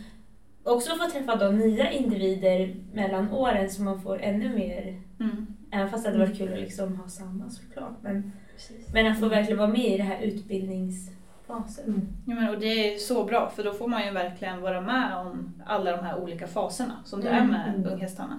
också 0.62 0.94
få 0.96 1.10
träffa 1.10 1.36
de 1.36 1.58
nya 1.58 1.90
individer 1.90 2.74
mellan 2.92 3.30
åren 3.32 3.70
så 3.70 3.82
man 3.82 4.00
får 4.02 4.20
ännu 4.22 4.54
mer, 4.54 5.00
Mm. 5.20 5.46
även 5.70 5.90
fast 5.90 6.04
det 6.04 6.10
hade 6.10 6.24
varit 6.26 6.38
kul 6.38 6.52
att 6.52 6.60
liksom 6.60 6.96
ha 6.96 7.08
samma 7.08 7.50
såklart. 7.50 7.96
Men, 8.02 8.32
Precis. 8.54 8.92
men 8.92 9.06
att 9.12 9.20
få 9.20 9.28
verkligen 9.28 9.58
vara 9.58 9.68
med 9.68 9.86
i 9.86 9.96
det 9.96 10.02
här 10.02 10.20
utbildningsfasen. 10.22 11.84
Mm. 11.86 12.06
Ja, 12.26 12.34
men, 12.34 12.48
och 12.48 12.60
det 12.60 12.94
är 12.94 12.98
så 12.98 13.24
bra 13.24 13.50
för 13.56 13.64
då 13.64 13.72
får 13.72 13.88
man 13.88 14.04
ju 14.06 14.10
verkligen 14.10 14.60
vara 14.60 14.80
med 14.80 15.16
om 15.16 15.54
alla 15.66 15.96
de 15.96 16.04
här 16.04 16.18
olika 16.22 16.46
faserna 16.46 16.94
som 17.04 17.20
det 17.20 17.28
Mm. 17.28 17.42
är 17.42 17.52
med 17.52 17.74
Mm. 17.74 17.92
unghästarna. 17.92 18.38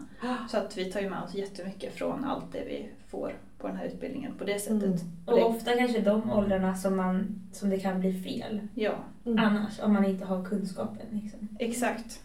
Så 0.50 0.58
att 0.58 0.77
vi 0.77 0.86
tar 0.92 1.00
ju 1.01 1.10
med 1.10 1.22
oss 1.24 1.34
jättemycket 1.36 1.96
från 1.96 2.24
allt 2.25 2.51
det 2.51 2.63
vi 2.65 2.89
får 3.12 3.34
på 3.63 3.70
den 3.70 3.77
här 3.77 3.86
utbildningen 3.86 4.34
på 4.38 4.43
det 4.43 4.60
sättet. 4.60 4.84
Mm. 4.84 5.00
Och 5.25 5.50
ofta 5.50 5.74
kanske 5.77 6.00
de 6.01 6.32
åldrarna 6.32 6.75
som, 6.75 6.96
man, 6.98 7.41
som 7.53 7.70
det 7.70 7.79
kan 7.79 8.00
bli 8.00 8.13
fel 8.24 8.62
Ja, 8.75 8.93
Mm. 9.25 9.39
annars, 9.39 9.79
om 9.79 9.93
man 9.93 10.05
inte 10.05 10.25
har 10.25 10.46
kunskapen. 10.46 11.05
Liksom. 11.24 11.48
exakt. 11.60 12.22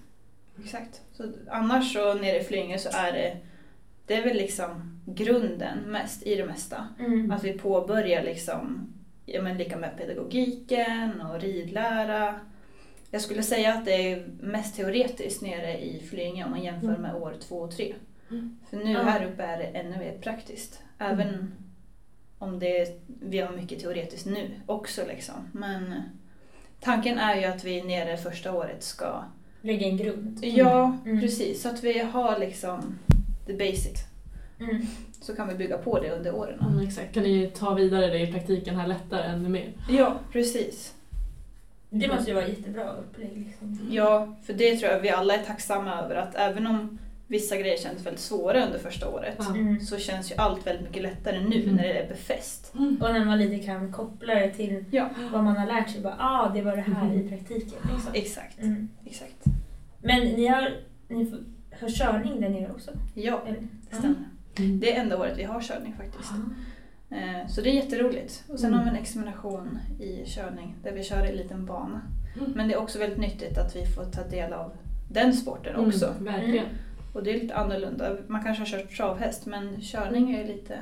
Exakt. 0.64 1.02
Så 1.12 1.24
annars 1.50 1.92
så 1.92 2.14
nere 2.14 2.40
i 2.40 2.44
Flyinge 2.44 2.78
så 2.78 2.88
är 2.92 3.12
det, 3.12 3.36
det 4.06 4.14
är 4.14 4.24
väl 4.24 4.36
liksom 4.36 5.00
grunden 5.06 5.78
mest 5.78 6.22
i 6.26 6.34
det 6.34 6.46
mesta. 6.46 6.88
Mm. 6.98 7.30
Att 7.30 7.44
vi 7.44 7.52
påbörjar 7.52 8.22
liksom, 8.22 8.88
ja 9.26 9.42
men 9.42 9.58
lika 9.58 9.76
med 9.76 9.96
pedagogiken 9.96 11.20
och 11.20 11.40
ridlära. 11.40 12.34
Jag 13.10 13.20
skulle 13.20 13.42
säga 13.42 13.74
att 13.74 13.84
det 13.84 14.12
är 14.12 14.26
mest 14.40 14.76
teoretiskt 14.76 15.42
nere 15.42 15.78
i 15.84 16.00
Flyinge 16.10 16.44
om 16.44 16.50
man 16.50 16.62
jämför 16.62 16.88
Mm. 16.88 17.02
med 17.02 17.14
år 17.14 17.34
två 17.40 17.56
och 17.56 17.70
tre. 17.76 17.94
Mm. 18.30 18.56
För 18.70 18.76
nu 18.76 18.92
Ja. 18.92 19.02
här 19.02 19.24
uppe 19.26 19.42
är 19.42 19.58
det 19.58 19.64
ännu 19.64 19.98
mer 19.98 20.18
praktiskt. 20.18 20.82
Även 20.98 21.28
Mm. 21.28 21.52
om 22.38 22.58
det, 22.58 23.00
vi 23.06 23.38
har 23.38 23.52
mycket 23.52 23.80
teoretiskt 23.80 24.26
nu 24.26 24.50
också 24.66 25.02
liksom. 25.08 25.34
Men 25.52 25.94
tanken 26.80 27.18
är 27.18 27.34
ju 27.36 27.44
att 27.44 27.64
vi 27.64 27.82
nere 27.82 28.16
första 28.16 28.52
året 28.52 28.82
ska 28.82 29.22
Lägga 29.60 29.86
en 29.86 29.96
grund. 29.96 30.38
Ja, 30.44 30.96
Mm. 31.04 31.20
precis. 31.20 31.62
Så 31.62 31.68
att 31.68 31.84
vi 31.84 31.98
har 31.98 32.38
liksom 32.38 32.98
the 33.46 33.52
basics. 33.52 34.00
Mm. 34.60 34.86
Så 35.20 35.36
kan 35.36 35.48
vi 35.48 35.54
bygga 35.54 35.78
på 35.78 36.00
det 36.00 36.10
under 36.10 36.34
åren. 36.34 36.60
Mm, 36.72 36.86
exakt. 36.86 37.14
Kan 37.14 37.22
ni 37.22 37.46
ta 37.46 37.74
vidare 37.74 38.06
det 38.06 38.18
i 38.20 38.32
praktiken 38.32 38.76
här 38.76 38.86
lättare 38.86 39.22
ännu 39.22 39.48
mer? 39.48 39.72
Ja, 39.90 40.18
precis. 40.32 40.94
Det 41.90 42.08
måste 42.08 42.30
ju 42.30 42.34
vara 42.34 42.48
jättebra 42.48 42.92
upplägg. 42.92 43.44
Liksom. 43.46 43.88
Ja, 43.90 44.36
för 44.44 44.52
det 44.52 44.76
tror 44.76 44.92
jag 44.92 45.00
vi 45.00 45.10
alla 45.10 45.34
är 45.34 45.44
tacksamma 45.44 45.94
över 46.00 46.14
att 46.14 46.34
även 46.34 46.66
om 46.66 46.98
vissa 47.28 47.56
grejer 47.56 47.76
kändes 47.76 48.06
väldigt 48.06 48.20
svåra 48.20 48.66
under 48.66 48.78
första 48.78 49.08
året. 49.08 49.38
Mm. 49.48 49.80
så 49.80 49.98
känns 49.98 50.30
ju 50.30 50.34
allt 50.36 50.66
väldigt 50.66 50.84
mycket 50.86 51.02
lättare 51.02 51.40
nu 51.40 51.62
Mm. 51.62 51.74
när 51.76 51.82
det 51.82 51.98
är 52.02 52.08
befäst. 52.08 52.72
Och 52.74 53.12
när 53.12 53.24
man 53.24 53.38
lite 53.38 53.58
kan 53.66 53.92
koppla 53.92 54.34
det 54.34 54.50
till 54.50 54.84
Ja, 54.90 55.10
vad 55.32 55.44
man 55.44 55.56
har 55.56 55.66
lärt 55.66 55.90
sig. 55.90 56.00
Bara, 56.00 56.16
ah, 56.18 56.50
det 56.54 56.62
var 56.62 56.76
det 56.76 56.82
här 56.82 57.04
Mhm. 57.04 57.20
i 57.20 57.28
praktiken. 57.28 57.78
Liksom. 57.92 58.10
exakt. 58.14 58.58
Mm. 58.62 58.88
exakt. 59.04 59.44
Men 60.02 60.20
ni 60.28 60.46
har, 60.46 60.76
ni 61.08 61.32
har 61.80 61.88
körning 61.88 62.40
där 62.40 62.48
nere 62.48 62.70
också? 62.72 62.90
Ja, 63.14 63.42
Eller? 63.46 63.60
det 63.90 63.96
stämmer. 63.96 64.16
Mm. 64.58 64.80
Det 64.80 64.96
är 64.96 65.00
enda 65.00 65.18
året 65.18 65.38
vi 65.38 65.42
har 65.44 65.60
körning 65.60 65.94
faktiskt. 65.96 66.32
Eh, 67.10 67.48
Så 67.48 67.60
det 67.60 67.70
är 67.70 67.74
jätteroligt. 67.74 68.44
Och 68.48 68.58
sen 68.60 68.66
Mm. 68.68 68.78
har 68.78 68.84
vi 68.84 68.90
en 68.98 69.02
examination 69.02 69.78
i 70.00 70.24
körning 70.26 70.74
där 70.82 70.92
vi 70.92 71.02
kör 71.04 71.24
i 71.26 71.28
en 71.30 71.36
liten 71.36 71.66
bana. 71.66 72.00
Mm. 72.40 72.52
Men 72.56 72.68
det 72.68 72.74
är 72.74 72.78
också 72.78 72.98
väldigt 72.98 73.18
nyttigt 73.18 73.58
att 73.58 73.76
vi 73.76 73.86
får 73.86 74.04
ta 74.04 74.22
del 74.22 74.52
av 74.52 74.72
den 75.10 75.32
sporten 75.32 75.76
också. 75.76 76.06
Mm, 76.06 76.24
verkligen. 76.24 76.66
Och 77.12 77.22
det 77.22 77.30
är 77.34 77.40
lite 77.40 77.54
annorlunda. 77.56 78.16
Man 78.26 78.42
kanske 78.44 78.62
har 78.62 78.66
kört 78.66 78.96
travhäst 78.96 79.46
men 79.46 79.80
körning 79.80 80.34
är 80.34 80.46
lite 80.46 80.78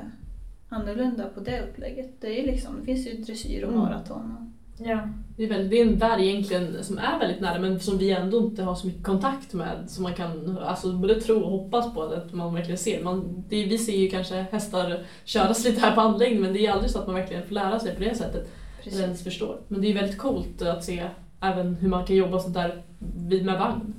annorlunda 0.69 1.23
på 1.33 1.39
det 1.39 1.61
upplägget. 1.61 2.21
Det, 2.21 2.41
är 2.41 2.45
liksom, 2.45 2.75
det 2.79 2.85
finns 2.85 3.07
ju 3.07 3.11
dressyr 3.13 3.63
och 3.63 3.69
Mm. 3.71 3.81
maraton. 3.83 4.53
Ja. 4.79 4.99
Det 5.37 5.43
är, 5.43 5.47
väldigt, 5.49 5.69
det 5.71 5.81
är 5.81 5.85
en 5.85 5.97
värld 5.97 6.19
egentligen 6.21 6.83
som 6.83 6.97
är 6.97 7.19
väldigt 7.19 7.41
nära 7.41 7.59
men 7.59 7.79
som 7.79 7.97
vi 7.97 8.11
ändå 8.11 8.37
inte 8.37 8.63
har 8.63 8.75
så 8.75 8.87
mycket 8.87 9.03
kontakt 9.03 9.53
med. 9.53 9.77
Som 9.87 10.03
man 10.03 10.13
kan 10.13 10.57
alltså, 10.57 10.93
både 10.93 11.21
tro 11.21 11.39
och 11.41 11.51
hoppas 11.51 11.93
på 11.93 12.01
att 12.01 12.33
man 12.33 12.53
verkligen 12.53 12.77
ser. 12.77 13.03
Man, 13.03 13.43
det, 13.49 13.65
vi 13.65 13.77
ser 13.77 13.97
ju 13.97 14.09
kanske 14.09 14.35
hästar 14.51 14.99
köras 15.25 15.65
lite 15.65 15.81
här 15.81 15.95
på 15.95 16.01
anläggningen 16.01 16.43
men 16.43 16.53
det 16.53 16.65
är 16.65 16.71
aldrig 16.71 16.91
så 16.91 16.99
att 16.99 17.05
man 17.07 17.15
verkligen 17.15 17.43
får 17.47 17.53
lära 17.55 17.79
sig 17.79 17.95
på 17.95 18.01
det 18.03 18.15
sättet. 18.15 18.49
Eller 18.83 19.01
ens 19.01 19.23
förstår. 19.23 19.59
Men 19.67 19.81
det 19.81 19.87
är 19.87 19.93
väldigt 19.93 20.17
coolt 20.17 20.61
att 20.61 20.83
se 20.83 21.03
även 21.41 21.75
hur 21.75 21.89
man 21.89 22.05
kan 22.05 22.15
jobba 22.15 22.39
sånt 22.39 22.53
där 22.53 22.81
vid- 23.27 23.45
med 23.45 23.59
vagn. 23.59 23.93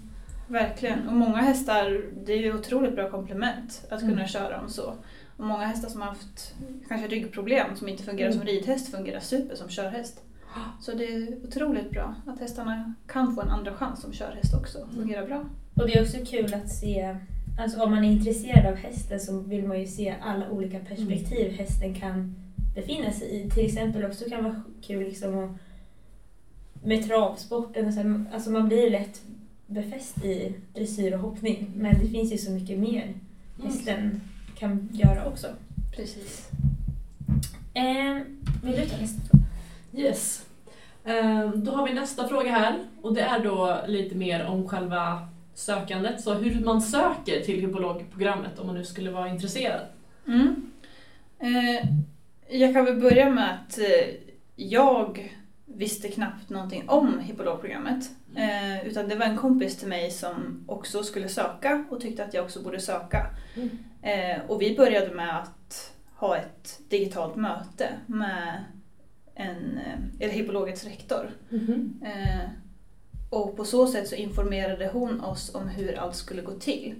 Verkligen. 0.48 1.08
Och 1.08 1.14
många 1.14 1.36
hästar, 1.36 2.00
det 2.26 2.32
är 2.32 2.38
ju 2.38 2.54
otroligt 2.54 2.94
bra 2.94 3.10
komplement 3.10 3.86
att 3.90 4.00
kunna 4.00 4.12
Mm. 4.12 4.26
köra 4.28 4.56
dem 4.60 4.68
så. 4.68 4.94
Och 5.36 5.44
många 5.46 5.64
hästar 5.66 5.88
som 5.88 6.00
har 6.00 6.08
haft 6.08 6.54
kanske 6.88 7.08
ryggproblem 7.08 7.76
som 7.76 7.88
inte 7.88 8.02
fungerar 8.02 8.28
Mm. 8.30 8.38
som 8.38 8.46
ridhäst 8.48 8.90
fungerar 8.90 9.20
super 9.20 9.54
som 9.54 9.68
körhäst. 9.68 10.22
Så 10.80 10.92
det 10.92 11.04
är 11.04 11.44
otroligt 11.44 11.90
bra 11.90 12.14
att 12.26 12.40
hästarna 12.40 12.94
kan 13.06 13.34
få 13.34 13.40
en 13.42 13.48
andra 13.50 13.74
chans 13.74 14.00
som 14.00 14.12
körhäst 14.12 14.54
också. 14.54 14.78
Mm. 14.78 14.94
Fungerar 14.94 15.26
bra. 15.26 15.44
Och 15.74 15.86
det 15.86 15.94
är 15.98 16.02
också 16.02 16.16
kul 16.26 16.54
att 16.54 16.68
se, 16.70 17.16
alltså 17.60 17.80
om 17.82 17.90
man 17.90 18.04
är 18.04 18.10
intresserad 18.12 18.66
av 18.66 18.74
hästen 18.74 19.20
så 19.20 19.38
vill 19.40 19.66
man 19.68 19.80
ju 19.80 19.86
se 19.86 20.14
alla 20.22 20.50
olika 20.50 20.78
perspektiv 20.78 21.52
hästen 21.52 21.94
kan 21.94 22.34
befinna 22.74 23.10
sig 23.10 23.28
i. 23.40 23.50
Till 23.50 23.64
exempel 23.66 24.04
också 24.04 24.24
kan 24.30 24.44
vara 24.44 24.62
kul 24.82 25.04
liksom 25.04 25.38
att, 25.38 25.50
med 26.84 27.06
travsporten, 27.08 27.86
och 27.86 27.94
så 27.94 28.00
här, 28.00 28.24
alltså 28.32 28.50
man 28.50 28.68
blir 28.68 28.90
lätt 28.90 29.22
befäst 29.68 30.24
i 30.24 30.54
dressyr 30.74 31.14
och 31.14 31.20
hoppning 31.20 31.70
men 31.76 31.98
det 32.00 32.08
finns 32.08 32.32
ju 32.32 32.38
så 32.38 32.50
mycket 32.50 32.78
mer 32.78 33.14
hästen 33.64 34.20
kan 34.58 34.88
göra 34.92 35.26
också. 35.26 35.46
Precis. 35.96 36.48
Eh, 37.74 38.14
vill 38.62 38.76
du 38.76 38.86
ta 38.86 38.96
nästa 39.00 39.20
fråga? 39.28 39.44
Yes. 39.92 40.46
Ehm, 41.04 41.64
Då 41.64 41.72
har 41.72 41.88
vi 41.88 41.94
nästa 41.94 42.28
fråga 42.28 42.50
här 42.50 42.78
och 43.02 43.14
det 43.14 43.20
är 43.20 43.44
då 43.44 43.80
lite 43.86 44.14
mer 44.14 44.46
om 44.46 44.68
själva 44.68 45.28
sökandet. 45.54 46.20
Så 46.20 46.34
hur 46.34 46.64
man 46.64 46.82
söker 46.82 47.40
till 47.40 47.60
hypologprogrammet 47.60 48.58
om 48.58 48.66
man 48.66 48.76
nu 48.76 48.84
skulle 48.84 49.10
vara 49.10 49.28
intresserad. 49.28 49.80
Mm. 50.26 50.70
Eh, 51.38 51.88
jag 52.60 52.74
kan 52.74 52.84
väl 52.84 53.00
börja 53.00 53.30
med 53.30 53.54
att 53.54 53.78
eh, 53.78 54.14
jag 54.56 55.32
visste 55.66 56.08
knappt 56.08 56.50
någonting 56.50 56.88
om 56.88 57.18
hippologprogrammet. 57.20 58.10
Eh, 58.38 58.86
utan 58.86 59.08
det 59.08 59.16
var 59.16 59.26
en 59.26 59.36
kompis 59.36 59.76
till 59.76 59.88
mig 59.88 60.10
som 60.10 60.64
också 60.66 61.02
skulle 61.02 61.28
söka 61.28 61.84
och 61.90 62.00
tyckte 62.00 62.24
att 62.24 62.34
jag 62.34 62.44
också 62.44 62.62
borde 62.62 62.80
söka. 62.80 63.26
Mm. 63.54 63.78
Eh, 64.02 64.50
och 64.50 64.62
vi 64.62 64.76
började 64.76 65.14
med 65.14 65.38
att 65.38 65.94
ha 66.14 66.36
ett 66.36 66.80
digitalt 66.88 67.36
möte 67.36 67.88
med 68.06 68.64
en, 69.34 69.78
eh, 69.78 69.98
eller 70.20 70.34
hippologets 70.34 70.84
rektor. 70.84 71.30
Eh, 72.02 72.48
och 73.30 73.56
på 73.56 73.64
så 73.64 73.86
sätt 73.86 74.08
så 74.08 74.14
informerade 74.14 74.90
hon 74.92 75.20
oss 75.20 75.54
om 75.54 75.68
hur 75.68 75.98
allt 75.98 76.16
skulle 76.16 76.42
gå 76.42 76.52
till. 76.52 76.94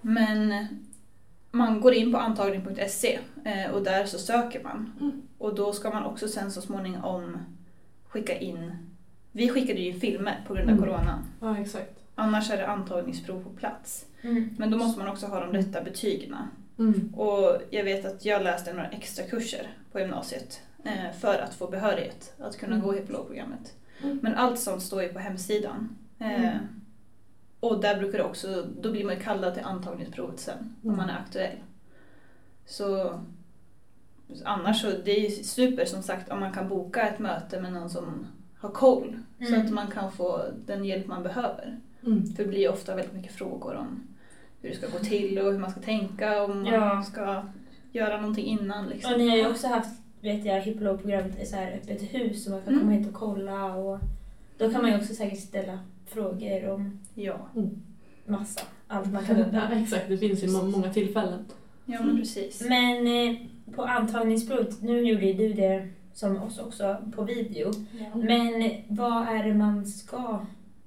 Men 0.00 0.66
man 1.50 1.80
går 1.80 1.94
in 1.94 2.12
på 2.12 2.18
antagning.se 2.18 3.18
eh, 3.44 3.70
och 3.70 3.82
där 3.82 4.06
så 4.06 4.18
söker 4.18 4.62
man. 4.62 4.92
Mm. 5.00 5.22
Och 5.38 5.54
då 5.54 5.72
ska 5.72 5.90
man 5.90 6.04
också 6.04 6.28
sen 6.28 6.52
så 6.52 6.60
småningom 6.60 7.38
skicka 8.08 8.38
in... 8.38 8.91
Vi 9.32 9.48
skickade 9.48 9.80
ju 9.80 9.92
filmer 10.00 10.44
på 10.46 10.54
grund 10.54 10.70
av 10.70 10.76
Mm. 10.76 10.84
coronan. 10.88 11.24
Ja, 11.40 11.58
exakt. 11.58 11.98
Annars 12.14 12.50
är 12.50 12.56
det 12.56 12.66
antagningsprov 12.66 13.42
på 13.44 13.50
plats. 13.50 14.06
Mm. 14.22 14.50
Men 14.58 14.70
då 14.70 14.76
måste 14.76 14.98
man 14.98 15.08
också 15.08 15.26
ha 15.26 15.40
de 15.40 15.52
rätta 15.52 15.82
betygen. 15.82 16.36
Mm. 16.78 17.14
Och 17.14 17.60
jag 17.70 17.84
vet 17.84 18.04
att 18.04 18.24
jag 18.24 18.42
läste 18.42 18.72
några 18.72 18.88
extra 18.88 19.24
kurser 19.24 19.66
på 19.92 20.00
gymnasiet 20.00 20.60
eh, 20.84 21.12
för 21.20 21.38
att 21.38 21.54
få 21.54 21.66
behörighet 21.66 22.32
att 22.38 22.56
kunna 22.58 22.74
Mm. 22.74 22.86
gå 22.86 22.92
hippologprogrammet. 22.92 23.74
Mm. 24.02 24.18
Men 24.22 24.34
allt 24.34 24.58
sånt 24.60 24.82
står 24.82 25.02
ju 25.02 25.08
på 25.08 25.18
hemsidan. 25.18 25.96
Eh, 26.18 26.32
Mm. 26.44 26.58
Och 27.60 27.80
där 27.80 27.98
brukar 27.98 28.18
det 28.18 28.24
också, 28.24 28.66
då 28.80 28.92
blir 28.92 29.04
man 29.04 29.16
kallad 29.16 29.54
till 29.54 29.62
antagningsprovet 29.64 30.40
sen 30.40 30.58
om 30.82 30.88
Mm. 30.88 30.96
man 30.96 31.10
är 31.10 31.18
aktuell. 31.18 31.56
Så 32.66 33.20
annars 34.44 34.80
så, 34.80 34.90
det 35.04 35.26
är 35.26 35.30
super 35.30 35.84
som 35.84 36.02
sagt 36.02 36.28
om 36.30 36.40
man 36.40 36.52
kan 36.52 36.68
boka 36.68 37.08
ett 37.08 37.18
möte 37.18 37.60
med 37.60 37.72
någon 37.72 37.90
som 37.90 38.26
har 38.62 38.70
koll. 38.70 39.16
Så 39.40 39.54
Mm. 39.54 39.66
att 39.66 39.72
man 39.72 39.86
kan 39.90 40.12
få 40.12 40.40
den 40.66 40.84
hjälp 40.84 41.06
man 41.06 41.22
behöver. 41.22 41.78
Mm. 42.06 42.26
För 42.26 42.42
det 42.42 42.48
blir 42.48 42.58
ju 42.60 42.68
ofta 42.68 42.96
väldigt 42.96 43.14
mycket 43.14 43.32
frågor 43.32 43.74
om 43.76 44.00
hur 44.62 44.68
det 44.70 44.76
ska 44.76 44.86
gå 44.86 44.98
till 44.98 45.38
och 45.38 45.52
hur 45.52 45.58
man 45.58 45.70
ska 45.70 45.80
tänka 45.80 46.42
om 46.44 46.50
man 46.62 46.72
Ja. 46.72 47.02
ska 47.02 47.42
göra 47.92 48.20
någonting 48.20 48.44
innan. 48.46 48.88
Liksom. 48.88 49.12
Och 49.12 49.18
ni 49.18 49.28
har 49.28 49.36
ju 49.36 49.48
också 49.50 49.66
haft, 49.66 50.00
vet 50.20 50.44
jag, 50.44 50.60
hippologprogrammet 50.60 51.48
så 51.48 51.56
här 51.56 51.72
öppet 51.82 52.02
hus 52.14 52.44
så 52.44 52.50
man 52.50 52.62
kan 52.62 52.68
Mm. 52.72 52.80
komma 52.80 52.92
hit 52.98 53.08
och 53.08 53.14
kolla 53.14 53.74
och 53.74 53.98
då 54.58 54.70
kan 54.70 54.82
man 54.82 54.90
ju 54.90 54.96
också 54.98 55.14
säkert 55.14 55.38
ställa 55.40 55.78
frågor 56.06 56.68
om 56.68 56.98
Ja. 57.14 57.48
massa, 58.26 58.60
allt 58.88 59.12
man 59.12 59.24
kan 59.24 59.36
undra. 59.36 59.68
Ja, 59.72 59.76
exakt, 59.82 60.08
det 60.08 60.18
finns 60.18 60.42
ju 60.44 60.50
må- 60.50 60.62
många 60.64 60.92
tillfällen. 60.92 61.44
ja, 61.84 61.94
Mm. 61.96 62.08
men 62.08 62.16
precis. 62.18 62.64
Men 62.68 63.06
eh, 63.06 63.36
på 63.74 63.82
antagningsprovet, 63.82 64.82
nu 64.82 65.00
gjorde 65.08 65.26
ju 65.26 65.32
du 65.32 65.52
det 65.52 65.88
som 66.14 66.42
oss 66.42 66.58
också 66.58 66.96
på 67.16 67.22
video. 67.24 67.70
Men 68.14 68.70
vad 68.88 69.28
är 69.28 69.44
det 69.44 69.54
man 69.54 69.86
ska 69.86 70.40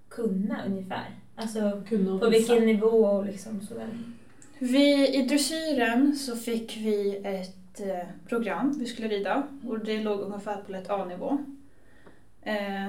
kunna 0.10 0.66
ungefär? 0.66 1.10
Alltså 1.36 1.84
Kunna 1.90 2.20
på 2.20 2.30
vilken 2.30 2.66
nivå 2.66 2.88
och 2.88 3.26
liksom 3.26 3.62
sådär. 3.62 3.90
Vi, 4.60 5.16
I 5.16 5.22
dressyren 5.28 6.16
så 6.16 6.36
fick 6.36 6.78
vi 6.78 7.22
ett 7.24 7.80
eh, 7.80 8.08
program 8.28 8.76
vi 8.80 8.86
skulle 8.86 9.08
rida 9.08 9.44
och 9.68 9.80
det 9.80 10.04
låg 10.04 10.20
ungefär 10.20 10.58
på 10.58 10.74
ett 10.74 10.90
A-nivå. 10.90 11.38
Eh, 12.42 12.88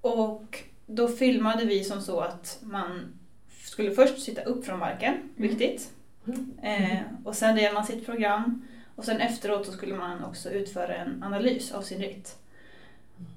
och 0.00 0.58
då 0.86 1.08
filmade 1.08 1.64
vi 1.64 1.84
som 1.84 2.00
så 2.00 2.20
att 2.20 2.58
man 2.62 3.18
skulle 3.64 3.90
först 3.90 4.22
sitta 4.22 4.42
upp 4.42 4.64
från 4.64 4.78
marken, 4.78 5.14
viktigt. 5.36 5.92
Mm. 6.26 6.58
Eh, 6.62 7.00
och 7.24 7.36
sen 7.36 7.56
red 7.56 7.74
man 7.74 7.86
sitt 7.86 8.06
program 8.06 8.66
och 8.96 9.04
sen 9.04 9.20
efteråt 9.20 9.66
så 9.66 9.72
skulle 9.72 9.94
man 9.94 10.24
också 10.24 10.50
utföra 10.50 10.94
en 10.94 11.22
analys 11.22 11.72
av 11.72 11.82
sin 11.82 12.00
ritt. 12.00 12.38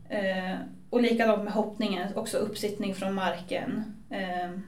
Eh, 0.10 0.56
och 0.90 1.02
likadant 1.02 1.44
med 1.44 1.54
hoppningen, 1.54 2.18
också 2.18 2.38
uppsittning 2.38 2.96
från 2.96 3.14
marken. 3.14 3.84
Eh, 4.10 4.60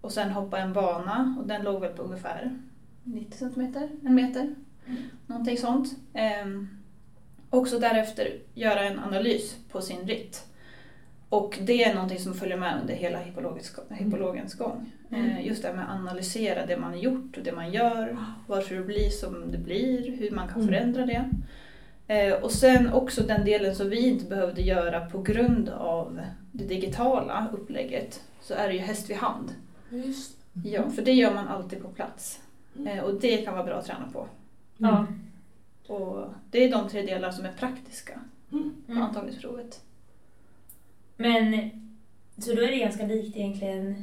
och 0.00 0.12
sen 0.12 0.30
hoppa 0.30 0.58
en 0.58 0.72
bana 0.72 1.36
och 1.40 1.46
den 1.46 1.62
låg 1.62 1.80
väl 1.80 1.92
på 1.92 2.02
ungefär 2.02 2.58
90 3.04 3.38
centimeter, 3.38 3.88
en 4.04 4.14
meter. 4.14 4.54
Mm. 4.86 5.02
Någonting 5.26 5.58
sånt. 5.58 5.88
Eh, 6.12 6.46
också 7.50 7.78
därefter 7.78 8.38
göra 8.54 8.80
en 8.80 8.98
analys 8.98 9.56
på 9.72 9.80
sin 9.80 10.06
ritt. 10.06 10.47
Och 11.28 11.58
det 11.62 11.84
är 11.84 11.94
någonting 11.94 12.18
som 12.18 12.34
följer 12.34 12.56
med 12.56 12.80
under 12.80 12.94
hela 12.94 13.18
hippologens 13.92 14.54
gång. 14.54 14.92
Mm. 15.10 15.26
Eh, 15.30 15.46
just 15.46 15.62
det 15.62 15.68
här 15.68 15.74
med 15.74 15.84
att 15.84 15.96
analysera 16.00 16.66
det 16.66 16.76
man 16.76 16.90
har 16.90 16.98
gjort 16.98 17.36
och 17.36 17.42
det 17.44 17.52
man 17.52 17.72
gör. 17.72 18.16
Varför 18.46 18.74
det 18.74 18.82
blir 18.84 19.08
som 19.10 19.52
det 19.52 19.58
blir, 19.58 20.16
hur 20.16 20.30
man 20.30 20.48
kan 20.48 20.56
Mm. 20.62 20.68
förändra 20.68 21.06
det. 21.06 21.24
Eh, 22.14 22.34
och 22.42 22.50
sen 22.52 22.92
också 22.92 23.22
den 23.22 23.44
delen 23.44 23.74
som 23.74 23.88
vi 23.90 24.08
inte 24.08 24.24
behövde 24.24 24.62
göra 24.62 25.06
på 25.06 25.22
grund 25.22 25.68
av 25.68 26.20
det 26.52 26.64
digitala 26.64 27.46
upplägget. 27.52 28.22
Så 28.40 28.54
är 28.54 28.68
det 28.68 28.74
ju 28.74 28.80
häst 28.80 29.10
vid 29.10 29.16
hand. 29.16 29.54
Just. 29.90 30.36
Ja, 30.64 30.90
för 30.90 31.02
det 31.02 31.12
gör 31.12 31.34
man 31.34 31.48
alltid 31.48 31.82
på 31.82 31.88
plats. 31.88 32.40
Mm. 32.78 32.98
Eh, 32.98 33.04
och 33.04 33.14
det 33.20 33.36
kan 33.36 33.54
vara 33.54 33.64
bra 33.64 33.74
att 33.74 33.84
träna 33.86 34.08
på. 34.12 34.26
Ja. 34.76 35.06
Och 35.88 36.24
det 36.50 36.64
är 36.64 36.70
de 36.72 36.88
tre 36.88 37.02
delar 37.02 37.30
som 37.30 37.44
är 37.44 37.52
praktiska 37.52 38.20
Mm. 38.52 38.74
på 38.86 38.92
Mm. 38.92 39.04
antagningsprovet. 39.04 39.80
Men 41.20 41.70
så 42.38 42.54
då 42.54 42.62
är 42.62 42.66
det 42.70 42.76
ganska 42.78 43.06
likt 43.06 43.36
egentligen 43.36 43.94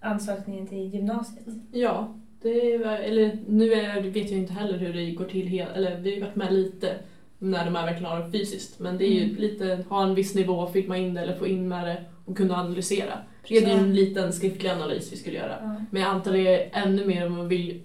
ansökningen 0.00 0.66
till 0.66 0.94
gymnasiet. 0.94 1.44
Ja, 1.72 2.14
det 2.42 2.78
var, 2.78 2.92
eller 2.92 3.38
nu 3.48 3.72
är, 3.72 4.00
vet 4.02 4.30
jag 4.30 4.40
inte 4.40 4.52
heller 4.52 4.78
hur 4.78 4.92
det 4.92 5.10
går 5.10 5.24
till, 5.24 5.46
hel, 5.46 5.68
eller 5.74 5.98
vi 5.98 6.14
har 6.14 6.20
varit 6.20 6.36
med 6.36 6.52
lite 6.54 6.94
när 7.38 7.64
de 7.64 7.76
är 7.76 7.82
verkligen 7.86 8.12
har 8.12 8.20
det 8.24 8.30
fysiskt. 8.30 8.78
Men 8.78 8.98
det 8.98 9.04
är 9.04 9.12
ju 9.14 9.22
Mm. 9.24 9.36
lite, 9.36 9.84
ha 9.88 10.02
en 10.04 10.14
viss 10.14 10.34
nivå, 10.34 10.66
filma 10.66 10.96
in 10.98 11.14
det 11.14 11.20
eller 11.20 11.34
få 11.36 11.46
in 11.46 11.68
med 11.68 11.86
det 11.86 12.04
och 12.24 12.36
kunna 12.36 12.54
analysera. 12.56 13.18
Det 13.48 13.56
är 13.56 13.60
ju 13.60 13.68
Ja. 13.68 13.72
en 13.78 13.94
liten 13.94 14.32
skriftlig 14.32 14.70
analys 14.70 15.12
vi 15.12 15.16
skulle 15.16 15.36
göra. 15.36 15.56
Ja. 15.62 15.76
Men 15.90 16.02
jag 16.02 16.10
antar 16.10 16.32
det 16.32 16.48
är 16.48 16.82
ännu 16.86 17.04
mer 17.06 17.26
om 17.26 17.32
man 17.36 17.48
vill 17.48 17.80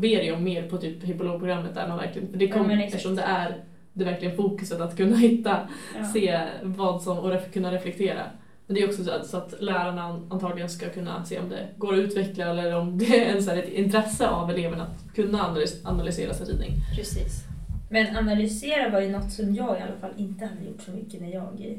ber 0.00 0.32
om 0.34 0.44
mer 0.44 0.62
på 0.68 0.76
typ 0.78 1.02
hippologprogrammet 1.04 1.74
där 1.74 1.88
man 1.88 1.98
verkligen, 1.98 2.28
för 2.30 2.38
det 2.38 2.44
Ja, 2.44 2.52
kommer 2.56 2.74
exakt. 2.74 2.94
eftersom 2.94 3.16
det 3.16 3.22
är 3.22 3.64
det 3.94 4.04
är 4.04 4.10
verkligen 4.10 4.36
fokuset 4.36 4.80
att 4.80 4.96
kunna 4.96 5.16
hitta, 5.16 5.68
Ja. 5.98 6.04
se 6.12 6.40
vad 6.62 7.02
som, 7.02 7.18
och 7.18 7.30
ref, 7.30 7.52
kunna 7.52 7.72
reflektera. 7.72 8.22
Men 8.66 8.74
det 8.74 8.82
är 8.82 8.88
också 8.88 9.04
så 9.04 9.10
att, 9.10 9.26
så 9.26 9.36
att 9.36 9.54
lärarna 9.60 10.20
antagligen 10.30 10.68
ska 10.70 10.88
kunna 10.88 11.24
se 11.24 11.38
om 11.38 11.48
det 11.48 11.68
går 11.76 11.92
att 11.92 11.98
utveckla 11.98 12.44
eller 12.50 12.76
om 12.78 12.98
det 12.98 13.24
är 13.24 13.34
en, 13.36 13.42
så 13.42 13.50
här, 13.50 13.58
ett 13.58 13.68
intresse 13.68 14.28
av 14.28 14.50
eleverna 14.50 14.82
att 14.84 15.14
kunna 15.14 15.44
analys, 15.44 15.84
analysera 15.86 16.34
sin 16.34 16.46
ridning. 16.46 16.70
Precis. 16.96 17.44
Men 17.90 18.16
analysera 18.16 18.88
var 18.90 19.00
ju 19.00 19.08
något 19.08 19.32
som 19.32 19.54
jag 19.54 19.78
i 19.78 19.82
alla 19.82 20.00
fall 20.00 20.10
inte 20.16 20.44
hade 20.46 20.64
gjort 20.64 20.80
så 20.82 20.90
mycket 20.90 21.20
när 21.20 21.28
jag, 21.32 21.78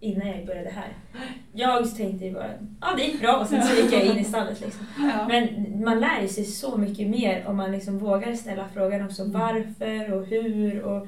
innan 0.00 0.28
jag 0.28 0.46
började 0.46 0.70
här. 0.70 0.88
Jag 1.52 1.96
tänkte 1.96 2.24
ju 2.24 2.32
bara, 2.34 2.50
ja 2.80 2.86
det 2.96 3.02
gick 3.04 3.20
bra 3.20 3.36
och 3.36 3.46
sen 3.46 3.62
så 3.62 3.82
gick 3.82 3.92
jag 3.92 4.04
in 4.04 4.18
i 4.18 4.24
stallet 4.24 4.60
liksom. 4.60 4.86
Ja. 4.98 5.28
Men 5.28 5.48
man 5.84 6.00
lär 6.00 6.26
sig 6.26 6.44
så 6.44 6.76
mycket 6.76 7.08
mer 7.08 7.44
om 7.46 7.56
man 7.56 7.72
liksom 7.72 7.98
vågar 7.98 8.34
ställa 8.34 8.64
frågan 8.74 9.04
också 9.04 9.22
Mm. 9.22 9.32
varför 9.40 10.12
och 10.12 10.26
hur 10.26 10.82
och 10.82 11.06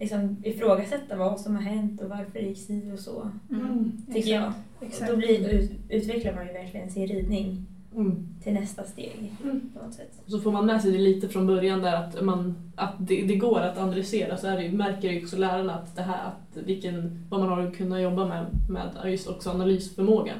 liksom 0.00 0.36
ifrågasätta 0.44 1.16
vad 1.16 1.40
som 1.40 1.54
har 1.56 1.62
hänt 1.62 2.00
och 2.00 2.08
varför 2.10 2.30
det 2.32 2.40
gick 2.40 2.58
si 2.58 2.92
och 2.94 2.98
så. 2.98 3.30
Mm. 3.50 3.92
Tycker 4.14 4.30
jag. 4.30 4.52
Exakt. 4.80 5.10
Och 5.10 5.16
då 5.16 5.26
blir, 5.26 5.48
ut, 5.48 5.70
utvecklar 5.88 6.34
man 6.34 6.46
ju 6.46 6.52
verkligen 6.52 6.90
sin 6.90 7.06
ridning 7.06 7.66
Mm. 7.94 8.26
till 8.42 8.52
nästa 8.52 8.84
steg 8.84 9.32
Mm. 9.44 9.60
på 9.74 9.84
något 9.84 9.94
sätt. 9.94 10.12
Så 10.26 10.40
får 10.40 10.52
man 10.52 10.66
med 10.66 10.82
sig 10.82 10.92
det 10.92 10.98
lite 10.98 11.28
från 11.28 11.46
början 11.46 11.82
där 11.82 11.94
att, 11.96 12.22
man, 12.24 12.72
att 12.76 12.94
det, 12.98 13.22
det 13.22 13.36
går 13.36 13.60
att 13.60 13.78
analysera 13.78 14.36
så 14.36 14.46
är 14.46 14.56
det, 14.62 14.68
märker 14.72 15.10
ju 15.10 15.22
också 15.24 15.36
lärarna 15.36 15.74
att 15.74 15.96
det 15.96 16.02
här, 16.02 16.26
att 16.26 16.56
vilken, 16.66 17.26
vad 17.30 17.40
man 17.40 17.48
har 17.48 17.60
att 17.66 17.76
kunna 17.76 18.00
jobba 18.00 18.26
med, 18.26 18.46
med 18.68 19.10
just 19.12 19.28
också 19.28 19.50
analysförmågan. 19.50 20.36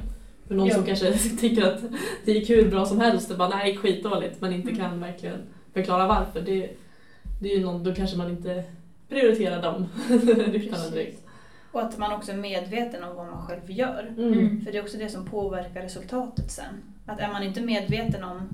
För 0.47 0.55
någon 0.55 0.67
Ja. 0.69 0.75
som 0.75 0.85
kanske 0.85 1.13
tycker 1.41 1.63
att 1.67 1.81
det 2.25 2.33
gick 2.33 2.51
hur 2.51 2.71
bra 2.71 2.87
som 2.87 3.01
helst 3.01 3.31
och 3.31 3.39
bara 3.39 3.49
nej 3.49 3.77
skitdåligt 3.77 4.41
men 4.41 4.53
inte 4.53 4.71
Mm. 4.71 4.81
kan 4.83 5.01
verkligen 5.01 5.39
förklara 5.75 6.07
varför. 6.07 6.41
Det, 6.41 6.71
det 7.43 7.53
är 7.53 7.57
ju 7.59 7.65
någon, 7.65 7.85
då 7.85 7.95
kanske 7.95 8.17
man 8.17 8.31
inte 8.31 8.65
prioriterar 9.11 9.63
dem. 9.63 9.89
Och 11.73 11.83
att 11.83 11.99
man 11.99 12.13
också 12.13 12.33
är 12.33 12.37
medveten 12.37 13.05
om 13.05 13.17
vad 13.17 13.27
man 13.27 13.47
själv 13.47 13.71
gör. 13.71 14.15
Mm. 14.19 14.65
För 14.65 14.73
det 14.73 14.79
är 14.79 14.83
också 14.83 14.99
det 14.99 15.09
som 15.09 15.27
påverkar 15.27 15.83
resultatet 15.83 16.51
sen. 16.51 16.75
Att 17.07 17.21
är 17.21 17.29
man 17.29 17.43
inte 17.43 17.61
medveten 17.61 18.25
om 18.25 18.49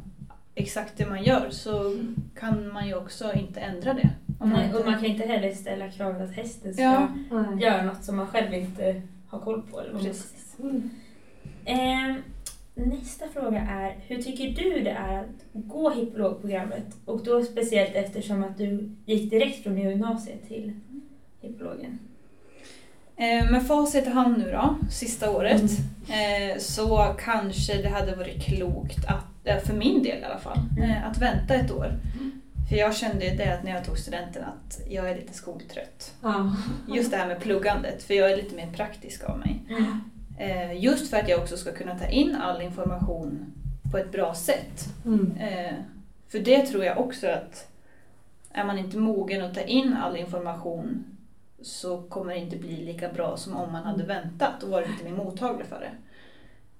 exakt 0.55 0.97
det 0.97 1.07
man 1.07 1.25
gör 1.25 1.47
så 1.51 1.97
kan 2.39 2.73
man 2.73 2.87
ju 2.87 2.95
också 2.95 3.33
inte 3.33 3.61
ändra 3.61 3.95
det. 3.95 4.11
Om 4.39 4.49
man 4.49 4.59
Nej, 4.59 4.67
inte... 4.67 4.79
och 4.79 4.87
man 4.87 4.95
kan 4.95 5.05
inte 5.05 5.27
heller 5.27 5.55
ställa 5.55 5.91
kravet 5.91 6.23
att 6.23 6.37
hästen 6.37 6.75
ska 6.75 6.83
Ja. 6.83 7.09
Göra 7.61 7.83
något 7.83 8.05
som 8.05 8.17
man 8.17 8.27
själv 8.27 8.55
inte 8.55 9.03
har 9.29 9.39
koll 9.39 9.63
på. 9.71 9.81
Eller 9.81 9.93
Precis. 9.93 10.57
Mm. 10.61 10.91
Nästa 12.85 13.29
fråga 13.29 13.61
är, 13.61 13.97
hur 14.07 14.23
tycker 14.23 14.63
du 14.63 14.81
det 14.83 14.91
är 14.91 15.19
att 15.21 15.27
gå 15.53 15.91
hippologprogrammet? 15.91 16.87
Och 17.05 17.25
då 17.25 17.43
speciellt 17.43 17.95
eftersom 17.95 18.45
att 18.45 18.59
du 18.59 18.91
gick 19.07 19.31
direkt 19.31 19.63
från 19.63 19.79
gymnasiet 19.79 20.49
till 20.49 20.73
hippologen. 21.41 21.99
Eh, 23.17 23.51
Med 23.51 23.67
facit 23.67 24.07
i 24.07 24.11
hand 24.11 24.39
nu 24.39 24.51
då, 24.53 24.77
sista 24.91 25.31
året, 25.31 25.63
Mm. 26.09 26.51
eh, 26.53 26.59
så 26.59 27.15
kanske 27.19 27.83
det 27.83 27.89
hade 27.89 28.17
varit 28.17 28.43
klokt, 28.43 28.99
att, 29.09 29.67
för 29.67 29.75
min 29.75 30.03
del 30.03 30.19
i 30.19 30.25
alla 30.25 30.39
fall, 30.39 30.59
eh, 30.83 31.07
att 31.07 31.19
vänta 31.19 31.55
ett 31.55 31.71
år. 31.73 31.93
För 32.69 32.77
jag 32.77 32.97
kände 32.97 33.31
det 33.35 33.55
att 33.55 33.65
när 33.65 33.71
jag 33.71 33.85
tog 33.85 33.99
studenten 33.99 34.45
att 34.45 34.81
jag 34.91 35.11
är 35.11 35.17
lite 35.17 35.33
skoltrött. 35.35 36.15
Just 36.89 37.11
det 37.11 37.17
här 37.17 37.27
med 37.27 37.41
pluggandet, 37.41 38.03
för 38.03 38.15
jag 38.15 38.31
är 38.33 38.37
lite 38.37 38.57
mer 38.57 38.67
praktisk 38.73 39.25
av 39.25 39.39
mig. 39.39 39.63
Eh, 40.39 40.83
Just 40.85 41.11
för 41.11 41.17
att 41.17 41.29
jag 41.29 41.41
också 41.43 41.57
ska 41.57 41.73
kunna 41.73 41.99
ta 41.99 42.07
in 42.07 42.35
all 42.37 42.63
information 42.63 43.53
på 43.93 43.99
ett 43.99 44.13
bra 44.13 44.35
sätt. 44.35 44.85
Mm. 45.05 45.37
Eh, 45.37 45.75
För 46.29 46.39
det 46.39 46.67
tror 46.67 46.85
jag 46.85 46.99
också 46.99 47.27
att 47.29 47.73
är 48.53 48.65
man 48.65 48.79
inte 48.79 48.97
mogen 48.99 49.45
att 49.45 49.55
ta 49.55 49.61
in 49.61 49.93
all 49.95 50.17
information 50.17 51.05
så 51.63 52.03
kommer 52.03 52.35
det 52.35 52.39
inte 52.41 52.57
bli 52.57 52.77
lika 52.77 53.09
bra 53.09 53.37
som 53.37 53.57
om 53.57 53.73
man 53.73 53.85
hade 53.85 54.05
väntat 54.05 54.63
och 54.63 54.71
varit 54.71 54.89
lite 54.91 55.05
mer 55.05 55.13
mottaglig 55.25 55.67
för 55.67 55.81
det. 55.81 55.91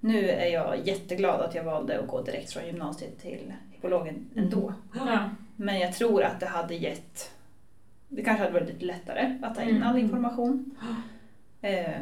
Nu 0.01 0.29
är 0.31 0.47
jag 0.53 0.87
jätteglad 0.87 1.41
att 1.41 1.55
jag 1.55 1.65
valde 1.65 2.01
att 2.01 2.07
gå 2.09 2.23
direkt 2.23 2.53
från 2.53 2.67
gymnasiet 2.67 3.19
till 3.19 3.53
hippologen 3.73 4.27
ändå. 4.37 4.75
Ja. 4.95 5.31
Men 5.57 5.79
jag 5.81 5.95
tror 5.95 6.23
att 6.25 6.41
det 6.41 6.47
hade 6.47 6.75
gett... 6.75 7.31
Det 8.09 8.23
kanske 8.25 8.43
hade 8.45 8.55
varit 8.55 8.69
lite 8.69 8.85
lättare 8.85 9.39
att 9.43 9.55
ta 9.55 9.63
in 9.63 9.83
all 9.83 9.95
Mm. 9.97 10.05
information. 10.05 10.71
Eh, 11.63 12.01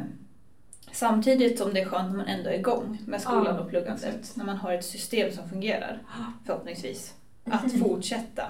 samtidigt 0.95 1.59
som 1.59 1.73
det 1.73 1.79
är 1.81 1.85
skönt 1.85 2.09
när 2.09 2.17
man 2.17 2.27
ändå 2.27 2.49
är 2.49 2.53
igång 2.53 2.99
med 3.05 3.21
skolan 3.21 3.59
och 3.59 3.69
pluggandet. 3.69 4.31
När 4.35 4.45
man 4.45 4.57
har 4.57 4.73
ett 4.73 4.85
system 4.85 5.31
som 5.31 5.49
fungerar, 5.49 6.01
förhoppningsvis. 6.45 7.13
Att 7.45 7.71
fortsätta 7.79 8.43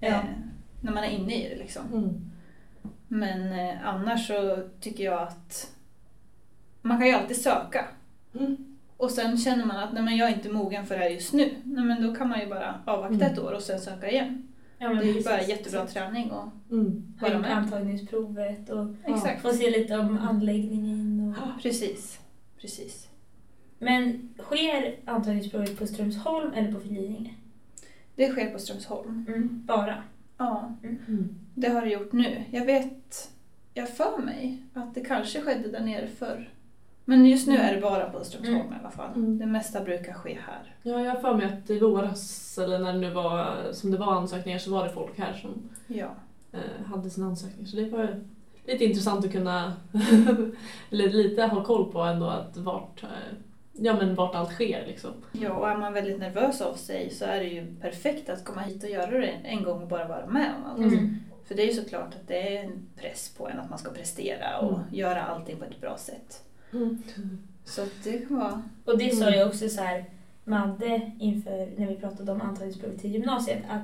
eh, 0.00 0.20
när 0.80 0.92
man 0.92 1.04
är 1.04 1.10
inne 1.10 1.34
i 1.34 1.48
det. 1.48 1.56
Liksom. 1.56 1.82
Mm. 1.92 2.30
Men 3.08 3.52
eh, 3.52 3.74
annars 3.88 4.26
så 4.26 4.58
tycker 4.80 5.04
jag 5.04 5.22
att 5.22 5.70
man 6.82 6.98
kan 6.98 7.06
ju 7.06 7.12
alltid 7.12 7.36
söka. 7.36 7.84
Mm. 8.34 8.56
Och 8.96 9.10
sen 9.10 9.38
känner 9.38 9.64
man 9.64 9.76
att 9.76 9.92
nej, 9.92 10.02
men 10.02 10.16
jag 10.16 10.28
är 10.30 10.34
inte 10.34 10.48
mogen 10.48 10.86
för 10.86 10.94
det 10.94 11.00
här 11.00 11.10
just 11.10 11.32
nu. 11.32 11.54
Nej, 11.64 11.84
men 11.84 12.02
då 12.02 12.14
kan 12.14 12.28
man 12.28 12.40
ju 12.40 12.46
bara 12.46 12.74
avvakta 12.86 13.14
Mm. 13.14 13.32
ett 13.32 13.38
år 13.38 13.52
och 13.52 13.62
sen 13.62 13.80
söka 13.80 14.10
igen. 14.10 14.47
Ja, 14.78 14.88
men 14.88 14.96
Det 14.98 15.10
är 15.10 15.14
ju 15.14 15.22
bara 15.22 15.42
jättebra 15.42 15.86
träning. 15.86 16.30
Och, 16.30 16.48
Mm. 16.70 17.14
Vara 17.20 17.38
med. 17.38 17.56
antagningsprovet 17.56 18.70
och 18.70 18.86
Ja. 19.06 19.30
Få 19.42 19.52
se 19.52 19.70
lite 19.70 19.98
om 19.98 20.18
anläggningen. 20.18 21.34
Och... 21.56 21.62
Precis. 21.62 22.18
Precis. 22.60 23.08
Men 23.78 24.28
sker 24.38 24.96
antagningsprovet 25.04 25.78
på 25.78 25.86
Strömsholm 25.86 26.52
eller 26.52 26.72
på 26.72 26.80
Flyinge? 26.80 27.34
Det 28.16 28.28
sker 28.28 28.50
på 28.50 28.58
Strömsholm. 28.58 29.24
Mm. 29.28 29.62
Bara? 29.66 30.02
Ja, 30.38 30.74
Mm. 30.82 31.34
det 31.54 31.68
har 31.68 31.82
det 31.82 31.90
gjort 31.90 32.12
nu. 32.12 32.42
Jag 32.50 32.64
vet, 32.66 33.30
jag 33.74 33.88
för 33.96 34.18
mig 34.22 34.62
att 34.74 34.94
det 34.94 35.00
kanske 35.04 35.40
skedde 35.40 35.68
där 35.70 35.80
nere 35.84 36.06
förr. 36.06 36.48
Men 37.08 37.26
just 37.26 37.46
nu 37.48 37.56
är 37.56 37.74
det 37.74 37.80
bara 37.80 38.10
på 38.10 38.24
Strömsholm 38.24 38.60
Mm. 38.60 38.72
i 38.72 38.76
alla 38.80 38.90
fall. 38.90 39.10
Mm. 39.14 39.38
Det 39.38 39.46
mesta 39.46 39.80
brukar 39.80 40.12
ske 40.12 40.38
här. 40.46 40.74
Ja, 40.82 41.00
jag 41.00 41.10
har 41.14 41.20
för 41.20 41.34
mig 41.34 41.46
att 41.46 41.70
i 41.70 41.78
våras, 41.78 42.58
eller 42.58 42.78
när 42.78 42.92
det 42.92 42.98
nu 42.98 43.10
var, 43.10 43.56
som 43.72 43.90
det 43.90 43.96
var 43.98 44.12
ansökningar, 44.12 44.58
så 44.58 44.70
var 44.70 44.84
det 44.84 44.90
folk 44.90 45.18
här 45.18 45.32
som 45.32 45.50
Ja. 45.86 46.06
eh, 46.52 46.86
hade 46.86 47.10
sina 47.10 47.26
ansökningar. 47.26 47.66
Så 47.68 47.76
det 47.76 47.88
var 47.90 48.20
lite 48.66 48.84
intressant 48.84 49.24
att 49.24 49.32
kunna, 49.32 49.72
eller 50.90 51.08
lite 51.08 51.42
ha 51.42 51.64
koll 51.64 51.92
på 51.92 52.00
ändå 52.00 52.26
att 52.26 52.56
vart, 52.56 53.02
eh, 53.02 53.08
ja, 53.72 53.94
men 53.96 54.14
vart 54.14 54.34
allt 54.34 54.50
sker. 54.52 54.84
Liksom. 54.86 55.10
ja, 55.32 55.52
och 55.52 55.68
är 55.70 55.76
man 55.76 55.92
väldigt 55.92 56.18
nervös 56.18 56.60
av 56.60 56.74
sig 56.74 57.10
så 57.10 57.24
är 57.24 57.38
det 57.38 57.46
ju 57.48 57.74
perfekt 57.80 58.28
att 58.28 58.44
komma 58.44 58.60
hit 58.60 58.84
och 58.84 58.90
göra 58.90 59.10
det 59.10 59.26
en 59.44 59.62
gång 59.62 59.82
och 59.82 59.88
bara 59.88 60.08
vara 60.08 60.26
med 60.26 60.52
om 60.56 60.70
allt. 60.70 60.92
Mm. 60.92 61.16
För 61.44 61.54
det 61.54 61.62
är 61.62 61.66
ju 61.66 61.72
såklart 61.72 62.14
att 62.14 62.28
det 62.28 62.56
är 62.58 62.64
en 62.64 62.86
press 62.96 63.34
på 63.38 63.48
en 63.48 63.58
att 63.58 63.70
man 63.70 63.78
ska 63.78 63.90
prestera 63.90 64.58
och 64.58 64.72
Mm. 64.78 64.80
göra 64.92 65.22
allting 65.22 65.56
på 65.56 65.64
ett 65.64 65.80
bra 65.80 65.96
sätt. 65.98 66.44
Mm. 66.72 66.98
Så 67.64 67.84
det 68.04 68.18
kan 68.18 68.36
vara... 68.38 68.62
Och 68.84 68.98
det 68.98 69.16
sa 69.16 69.26
Mm. 69.26 69.38
jag 69.38 69.48
också 69.48 69.68
så 69.68 69.80
här, 69.80 70.04
Madde 70.44 71.10
inför 71.18 71.68
när 71.76 71.86
vi 71.86 71.96
pratade 71.96 72.32
om 72.32 72.40
antagningsprovet 72.40 73.00
till 73.00 73.12
gymnasiet 73.12 73.62
att 73.68 73.82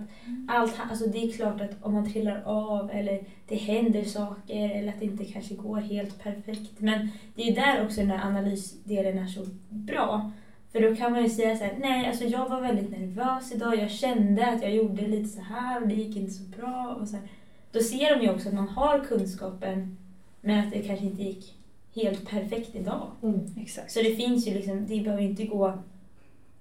allt, 0.49 0.75
alltså 0.91 1.07
det 1.07 1.19
är 1.19 1.33
klart 1.33 1.61
att 1.61 1.71
om 1.83 1.93
man 1.95 2.13
trillar 2.13 2.43
av 2.45 2.91
eller 2.91 3.25
det 3.49 3.57
händer 3.57 4.05
saker 4.05 4.71
eller 4.71 4.89
att 4.89 5.01
det 5.01 5.05
inte 5.05 5.25
kanske 5.25 5.55
går 5.55 5.77
helt 5.77 6.23
perfekt. 6.23 6.73
Men 6.81 7.09
det 7.35 7.43
är 7.43 7.47
ju 7.47 7.55
där 7.55 7.85
också 7.85 8.01
den 8.01 8.09
där 8.09 8.21
analysdelen 8.25 9.19
är 9.19 9.27
så 9.27 9.47
bra. 9.69 10.31
För 10.73 10.81
då 10.81 10.97
kan 10.97 11.13
man 11.13 11.23
ju 11.23 11.29
säga 11.29 11.57
så 11.57 11.65
här, 11.65 11.77
nej 11.81 12.07
alltså 12.07 12.25
jag 12.25 12.49
var 12.49 12.61
väldigt 12.61 12.91
nervös 12.91 13.53
idag, 13.53 13.77
jag 13.79 13.91
kände 13.91 14.47
att 14.47 14.63
jag 14.63 14.75
gjorde 14.75 15.07
lite 15.09 15.29
så 15.29 15.41
här 15.41 15.83
och 15.83 15.89
det 15.89 15.95
gick 15.95 16.17
inte 16.17 16.33
så 16.33 16.43
bra. 16.43 16.97
Och 17.01 17.09
så 17.09 17.17
här. 17.17 17.29
Då 17.73 17.81
ser 17.81 18.17
de 18.19 18.23
ju 18.25 18.31
också 18.31 18.49
att 18.49 18.55
man 18.55 18.69
har 18.69 19.05
kunskapen 19.05 19.97
men 20.41 20.59
att 20.67 20.73
det 20.73 20.83
kanske 20.83 21.07
inte 21.07 21.23
gick 21.23 21.55
helt 21.95 22.29
perfekt 22.29 22.75
idag. 22.75 23.11
Mm. 23.23 23.41
Exakt. 23.61 23.93
Så 23.93 24.03
det 24.03 24.17
finns 24.17 24.47
ju 24.49 24.55
liksom, 24.55 24.87
det 24.87 25.01
behöver 25.01 25.23
ju 25.23 25.29
inte 25.29 25.45
gå 25.45 25.79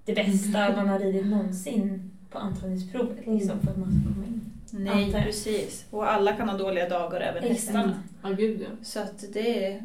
det 0.06 0.13
bästa 0.13 0.76
man 0.76 0.89
har 0.89 1.00
ridit 1.00 1.26
någonsin 1.26 2.12
på 2.30 2.38
antagningsprovet 2.38 3.17
liksom, 3.28 3.60
för 3.60 3.72
att 3.72 3.78
man 3.78 3.91
ska 3.91 4.13
komma 4.13 4.26
in. 4.26 4.41
Nej, 4.72 5.06
Antar 5.06 5.22
precis. 5.22 5.86
Och 5.89 6.12
alla 6.12 6.34
kan 6.34 6.50
ha 6.50 6.58
dåliga 6.58 6.89
dagar, 6.89 7.22
även 7.22 7.43
Exakt. 7.43 7.60
hästarna. 7.60 8.04
Ja, 8.24 8.30
gud 8.30 8.62
ja. 8.62 8.67
Så 8.84 9.00
att 9.00 9.24
det 9.34 9.65
är 9.65 9.84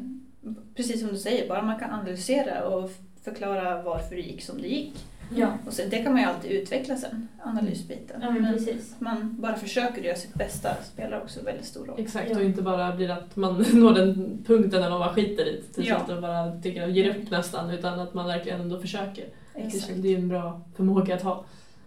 precis 0.75 0.99
som 0.99 1.09
du 1.09 1.17
säger, 1.17 1.47
bara 1.47 1.61
man 1.61 1.79
kan 1.79 1.91
analysera 1.91 2.67
och 2.67 2.91
förklara 3.23 3.81
varför 3.81 4.15
det 4.15 4.21
gick 4.21 4.41
som 4.41 4.61
det 4.61 4.67
gick. 4.67 4.93
Ja, 5.35 5.57
Och 5.67 5.73
sen, 5.73 5.89
det 5.89 5.97
kan 6.03 6.11
man 6.13 6.21
ju 6.21 6.27
alltid 6.27 6.51
utveckla 6.51 6.95
sen, 6.97 7.27
analysbiten. 7.43 8.21
ja 8.21 8.31
men 8.31 8.53
precis. 8.53 8.95
man 8.99 9.35
bara 9.41 9.55
försöker 9.55 10.01
göra 10.01 10.15
sitt 10.15 10.33
bästa 10.33 10.69
spelar 10.83 11.21
också 11.21 11.43
väldigt 11.43 11.65
stor 11.65 11.85
roll. 11.85 11.99
Exakt, 11.99 12.29
Ja. 12.31 12.37
och 12.37 12.43
inte 12.43 12.61
bara 12.61 12.95
blir 12.95 13.09
att 13.09 13.35
man 13.35 13.65
når 13.73 13.93
den 13.93 14.43
punkten 14.47 14.81
när 14.81 14.89
man 14.89 14.99
bara 14.99 15.13
skiter 15.13 15.45
i 15.47 15.51
det 15.51 15.73
till 15.73 15.87
Ja. 15.87 16.05
slut 16.05 16.15
och 16.15 16.21
bara 16.21 16.61
tycker 16.61 16.83
att 16.83 16.91
ger 16.95 17.15
upp 17.15 17.31
nästan, 17.31 17.69
utan 17.69 17.99
att 17.99 18.13
man 18.13 18.27
verkligen 18.27 18.61
ändå 18.61 18.79
försöker. 18.79 19.25
Det 19.53 19.59
Exakt, 19.61 19.89
är 19.89 19.95
ju 19.95 20.15
en 20.15 20.27
bra 20.29 20.61
förmåga 20.75 21.15
att 21.15 21.21
ha. 21.21 21.43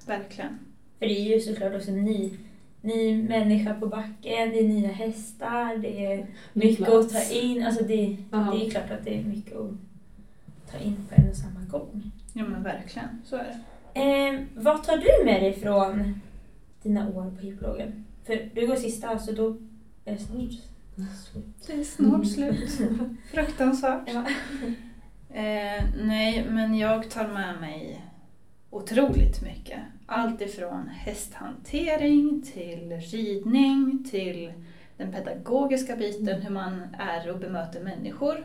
verkligen. 0.07 0.59
För 0.99 1.07
det 1.07 1.13
är 1.21 1.35
ju 1.35 1.41
såklart 1.41 1.75
också 1.75 1.91
en 1.91 2.05
ny, 2.05 2.31
ny 2.81 3.23
människa 3.23 3.75
på 3.75 3.87
backen, 3.87 4.51
det 4.51 4.59
är 4.59 4.69
nya 4.69 4.89
hästar, 4.89 5.77
det 5.77 6.07
är 6.07 6.27
mycket 6.53 6.89
att 6.89 7.11
ta 7.13 7.23
in. 7.35 7.67
Alltså 7.67 7.85
det, 7.85 8.17
Aha. 8.33 8.53
det 8.55 8.67
är 8.67 8.71
klart 8.71 8.91
att 8.91 9.05
det 9.05 9.19
är 9.19 9.25
mycket 9.25 9.57
att 9.57 9.71
ta 10.73 10.79
in 10.79 10.97
på 11.09 11.15
en 11.23 11.31
och 11.31 11.37
samma 11.37 11.61
gång. 11.71 12.11
Ja 12.33 12.45
men 12.45 12.63
verkligen, 12.63 13.09
så 13.25 13.37
är 13.37 13.45
det. 13.45 14.01
Eh, 14.01 14.41
vad 14.55 14.85
tar 14.85 14.97
du 14.97 15.25
med 15.25 15.43
dig 15.43 15.53
från 15.53 16.21
dina 16.83 17.09
år 17.09 17.31
på 17.31 17.47
hippologen? 17.47 18.05
För 18.25 18.51
du 18.55 18.67
går 18.67 18.77
sista, 18.77 19.19
så 19.19 19.33
då 19.33 19.57
är 20.05 20.13
det 20.13 20.19
snart 20.19 20.51
slut. 20.51 21.67
Det 21.67 21.73
är 21.73 21.85
snart 21.85 22.27
slut. 22.27 22.71
Fruktansvärt. 23.31 24.09
Ja. 24.15 24.25
Eh, 25.35 25.85
nej, 26.03 26.47
men 26.51 26.79
jag 26.79 27.11
tar 27.11 27.29
med 27.29 27.61
mig 27.61 28.05
otroligt 28.71 29.43
mycket. 29.43 29.81
Allt 30.07 30.41
ifrån 30.41 30.89
hästhantering 30.89 32.43
till 32.43 32.93
ridning 32.93 34.05
till 34.11 34.53
den 34.97 35.13
pedagogiska 35.13 35.97
biten, 35.97 36.43
hur 36.43 36.51
man 36.51 36.83
är 36.99 37.31
och 37.31 37.39
bemöter 37.39 37.81
människor. 37.81 38.45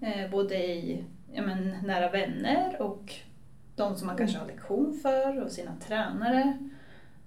Eh, 0.00 0.30
både 0.30 0.56
i 0.56 1.04
ja, 1.34 1.42
men, 1.42 1.74
nära 1.84 2.10
vänner 2.10 2.82
och 2.82 3.14
de 3.76 3.96
som 3.96 4.06
man 4.06 4.16
kanske 4.16 4.38
har 4.38 4.46
lektion 4.46 4.98
för 5.02 5.44
och 5.44 5.52
sina 5.52 5.76
tränare. 5.86 6.58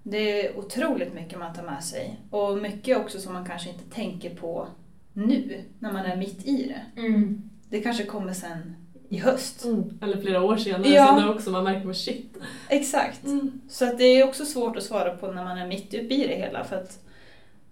Det 0.03 0.45
är 0.47 0.57
otroligt 0.57 1.13
mycket 1.13 1.39
man 1.39 1.53
tar 1.53 1.63
med 1.63 1.83
sig 1.83 2.19
och 2.29 2.57
mycket 2.57 2.97
också 2.97 3.19
som 3.19 3.33
man 3.33 3.45
kanske 3.45 3.69
inte 3.69 3.95
tänker 3.95 4.35
på 4.35 4.67
nu 5.13 5.63
när 5.79 5.91
man 5.93 6.05
är 6.05 6.15
mitt 6.15 6.45
i 6.45 6.67
det. 6.67 7.01
Mm. 7.01 7.49
Det 7.69 7.81
kanske 7.81 8.03
kommer 8.05 8.33
sen 8.33 8.75
i 9.09 9.17
höst. 9.17 9.65
Mm. 9.65 9.99
Eller 10.01 10.21
flera 10.21 10.43
år 10.43 10.57
senare, 10.57 10.89
Ja. 10.89 11.19
det 11.19 11.29
också 11.29 11.51
man 11.51 11.63
märker 11.63 11.89
att 11.89 11.97
shit. 11.97 12.37
Exakt. 12.69 13.25
Mm. 13.25 13.61
Så 13.69 13.85
att 13.85 13.97
det 13.97 14.03
är 14.03 14.27
också 14.27 14.45
svårt 14.45 14.77
att 14.77 14.83
svara 14.83 15.17
på 15.17 15.31
när 15.31 15.43
man 15.43 15.57
är 15.57 15.67
mitt 15.67 15.93
uppe 15.93 16.13
i 16.13 16.27
det 16.27 16.35
hela 16.35 16.63
för 16.63 16.75
att 16.75 17.04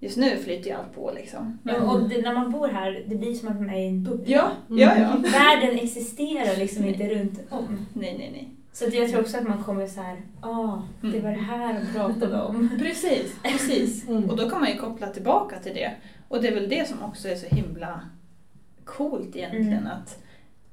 just 0.03 0.17
nu 0.17 0.37
flyter 0.37 0.69
ju 0.69 0.75
allt 0.75 0.95
på 0.95 1.11
liksom. 1.15 1.59
Men, 1.63 1.75
Ja, 1.75 1.81
och 1.93 2.09
det, 2.09 2.21
när 2.21 2.33
man 2.33 2.51
bor 2.51 2.67
här, 2.67 3.03
det 3.07 3.15
blir 3.15 3.33
som 3.33 3.47
att 3.49 3.55
man 3.55 3.69
är 3.69 3.79
i 3.79 3.87
en 3.87 4.03
bubbla. 4.03 4.25
ja, 4.31 4.51
ja, 4.69 4.97
ja. 4.97 5.15
Världen 5.31 5.79
existerar 5.79 6.57
liksom 6.57 6.85
inte 6.85 7.09
runt 7.09 7.39
om. 7.49 7.85
Nej, 7.93 8.15
nej, 8.17 8.29
nej. 8.31 8.49
Så 8.73 8.87
att 8.87 8.93
jag 8.93 9.09
tror 9.09 9.21
också 9.21 9.37
att 9.37 9.47
man 9.47 9.63
kommer 9.63 9.87
så 9.87 10.01
här, 10.01 10.21
ah, 10.41 10.81
det 11.01 11.19
var 11.19 11.29
det 11.29 11.35
här 11.37 11.73
de 11.73 11.99
pratade 11.99 12.41
om. 12.41 12.69
Precis, 12.79 13.35
precis. 13.43 14.07
Mm. 14.07 14.29
Och 14.29 14.37
då 14.37 14.49
kan 14.49 14.59
man 14.59 14.69
ju 14.69 14.77
koppla 14.77 15.07
tillbaka 15.07 15.59
till 15.59 15.73
det. 15.73 15.91
Och 16.27 16.41
det 16.41 16.47
är 16.47 16.53
väl 16.55 16.69
det 16.69 16.87
som 16.87 17.01
också 17.03 17.27
är 17.27 17.35
så 17.35 17.55
himla 17.55 18.01
coolt 18.85 19.35
egentligen. 19.35 19.73
Mm. 19.73 19.87
Att 19.91 20.19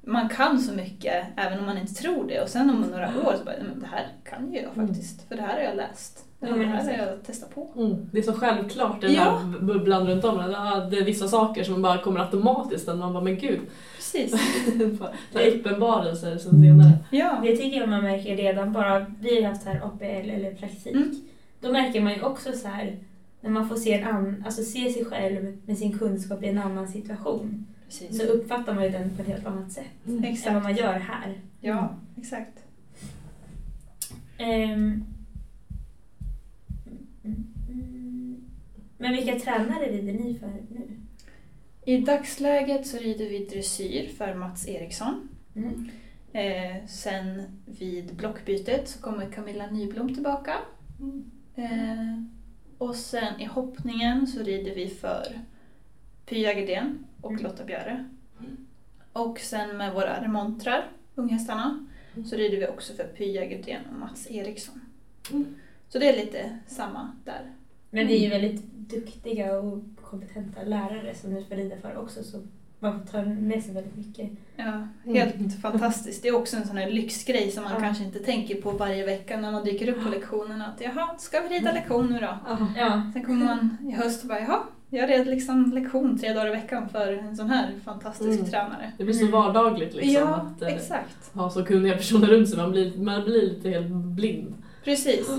man 0.01 0.29
kan 0.29 0.59
så 0.59 0.73
mycket 0.75 1.25
även 1.37 1.59
om 1.59 1.65
man 1.65 1.77
inte 1.77 1.93
tror 1.93 2.27
det. 2.27 2.41
Och 2.41 2.49
sen 2.49 2.69
om 2.69 2.81
några 2.81 3.07
år 3.07 3.35
så 3.39 3.43
bara, 3.45 3.55
"Nej, 3.57 3.65
men 3.71 3.79
det 3.79 3.87
här 3.87 4.07
kan 4.23 4.53
ju 4.53 4.59
jag 4.61 4.73
faktiskt. 4.87 5.27
För 5.27 5.35
det 5.35 5.41
här 5.41 5.53
har 5.53 5.63
jag 5.63 5.75
läst. 5.75 6.25
Ja, 6.43 6.47
Eller 6.47 6.57
men 6.57 6.67
det 6.67 6.73
här 6.73 6.83
har 6.83 6.91
exakt. 6.91 7.09
jag 7.09 7.23
testat 7.23 7.55
på. 7.55 7.67
Mm. 7.75 8.09
Det 8.11 8.19
är 8.19 8.23
så 8.23 8.33
självklart, 8.33 9.01
den 9.01 9.13
Ja. 9.13 9.21
här 9.23 9.59
bubblan 9.59 10.07
runt 10.07 10.23
om. 10.23 10.37
Det 10.37 10.97
är 10.97 11.05
vissa 11.05 11.27
saker 11.27 11.63
som 11.63 11.81
bara 11.81 11.97
kommer 11.97 12.19
automatiskt, 12.19 12.87
att 12.89 12.97
man 12.97 13.13
bara 13.13 13.23
men 13.23 13.37
gud. 13.39 13.59
Precis. 13.95 14.33
Här 15.33 15.47
uppenbarelser 15.55 16.37
sen 16.37 16.61
senare. 16.61 16.91
Ja. 17.11 17.39
Det 17.43 17.57
tycker 17.57 17.77
jag 17.79 17.89
man 17.89 18.03
märker 18.03 18.37
redan 18.37 18.73
bara, 18.73 19.05
vi 19.21 19.41
har 19.43 19.49
haft 19.49 19.65
här 19.65 19.81
APL 19.85 20.29
eller 20.29 20.53
praktik. 20.53 20.95
Mm. 20.95 21.15
Då 21.59 21.71
märker 21.71 22.01
man 22.01 22.13
ju 22.13 22.21
också 22.21 22.51
så 22.51 22.67
här, 22.67 22.97
när 23.41 23.49
man 23.49 23.69
får 23.69 23.75
se, 23.75 23.93
en 23.93 24.07
an, 24.07 24.43
alltså 24.45 24.63
se 24.63 24.89
sig 24.89 25.05
själv 25.05 25.57
med 25.65 25.77
sin 25.77 25.97
kunskap 25.99 26.43
i 26.43 26.47
en 26.47 26.57
annan 26.57 26.87
situation. 26.87 27.65
Precis. 27.85 28.17
Så 28.17 28.23
uppfattar 28.27 28.73
man 28.73 28.83
ju 28.83 28.89
den 28.89 29.09
på 29.15 29.21
ett 29.21 29.27
helt 29.27 29.45
annat 29.45 29.71
sätt 29.71 29.85
än 30.47 30.53
vad 30.53 30.63
man 30.63 30.75
gör 30.75 30.93
här. 30.93 31.39
Ja, 31.59 31.95
exakt. 32.17 32.57
Ehm. 34.37 35.03
Mm, 37.23 37.43
mm. 37.69 38.43
Men 38.97 39.13
vilka 39.13 39.39
tränare 39.39 39.85
rider 39.85 40.13
ni 40.13 40.35
för 40.39 40.47
nu? 40.47 40.87
I 41.85 41.97
dagsläget 41.97 42.87
så 42.87 42.97
rider 42.97 43.29
vi 43.29 43.45
dressyr 43.45 44.07
för 44.17 44.33
Mats 44.35 44.67
Eriksson. 44.67 45.29
Mm. 45.55 45.89
Eh, 46.33 46.85
sen 46.87 47.41
vid 47.65 48.15
blockbytet 48.15 48.87
så 48.89 49.01
kommer 49.01 49.31
Camilla 49.31 49.67
Nyblom 49.71 50.13
tillbaka. 50.13 50.53
Eh, 51.55 52.23
och 52.77 52.95
sen 52.95 53.39
i 53.41 53.45
hoppningen 53.45 54.27
så 54.27 54.43
rider 54.43 54.75
vi 54.75 54.87
för 54.87 55.39
Py 56.25 56.45
Agedén 56.45 57.05
och 57.21 57.31
Mm. 57.31 57.43
Lotta 57.43 57.63
Björe. 57.63 58.09
Och 59.13 59.39
sen 59.39 59.77
med 59.77 59.93
våra 59.93 60.23
remontrar, 60.23 60.91
unghästarna, 61.15 61.87
så 62.25 62.35
rider 62.35 62.57
vi 62.57 62.67
också 62.67 62.93
för 62.93 63.03
Py 63.03 63.37
Agedén 63.37 63.81
och 63.93 63.99
Mats 63.99 64.31
Eriksson. 64.31 64.81
Mm. 65.91 65.93
Så 65.93 65.99
det 65.99 66.09
är 66.21 66.25
lite 66.25 66.57
samma 66.67 67.11
där. 67.25 67.51
Men 67.89 68.07
det 68.07 68.13
är 68.13 68.19
ju 68.23 68.29
väldigt 68.29 68.63
duktiga 68.73 69.59
och 69.59 69.79
kompetenta 70.01 70.63
lärare 70.63 71.15
som 71.15 71.33
ni 71.33 71.43
får 71.43 71.81
för 71.81 71.97
också 71.97 72.23
så 72.23 72.37
man 72.79 73.05
tar 73.05 73.25
med 73.25 73.63
sig 73.63 73.73
väldigt 73.73 73.97
mycket. 73.97 74.29
Ja, 74.55 74.87
helt 75.05 75.35
Mm. 75.35 75.49
fantastiskt. 75.49 76.23
Det 76.23 76.27
är 76.29 76.35
också 76.35 76.57
en 76.57 76.67
sån 76.67 76.77
här 76.77 76.89
lyxgrej 76.89 77.51
som 77.51 77.63
man 77.63 77.73
Ja. 77.73 77.79
kanske 77.79 78.03
inte 78.03 78.19
tänker 78.19 78.61
på 78.61 78.71
varje 78.71 79.05
vecka 79.05 79.37
när 79.39 79.51
man 79.51 79.63
dyker 79.63 79.89
upp 79.89 80.03
på 80.03 80.09
lektionerna. 80.09 80.65
Att 80.67 80.81
jaha, 80.81 81.15
ska 81.17 81.39
vi 81.41 81.55
rida 81.59 81.71
lektion 81.71 82.07
nu 82.07 82.19
då? 82.19 82.37
Ja, 82.77 83.11
Sen 83.13 83.23
kommer 83.25 83.45
man 83.45 83.77
i 83.89 83.91
höst 83.91 84.21
och 84.21 84.27
bara 84.27 84.39
jaha, 84.39 84.59
jag 84.89 85.09
red 85.09 85.27
liksom 85.27 85.71
lektion 85.73 86.19
tre 86.19 86.33
dagar 86.33 86.47
i 86.47 86.49
veckan 86.49 86.89
för 86.89 87.13
en 87.13 87.35
sån 87.37 87.49
här 87.49 87.71
fantastisk 87.85 88.39
Mm. 88.39 88.51
tränare. 88.51 88.91
Det 88.97 89.03
blir 89.03 89.13
så 89.13 89.21
Mm. 89.25 89.31
vardagligt 89.31 89.93
liksom. 89.93 90.13
ja, 90.13 90.27
att, 90.27 90.61
eh, 90.61 90.67
exakt. 90.67 91.33
ha 91.33 91.49
så 91.49 91.65
kunniga 91.65 91.95
personer 91.97 92.27
runt 92.27 92.49
sig. 92.49 92.57
Man 92.57 92.71
blir, 92.71 92.97
man 92.97 93.23
blir 93.23 93.41
lite 93.41 93.69
helt 93.69 93.87
blind. 93.89 94.53
Precis. 94.83 95.29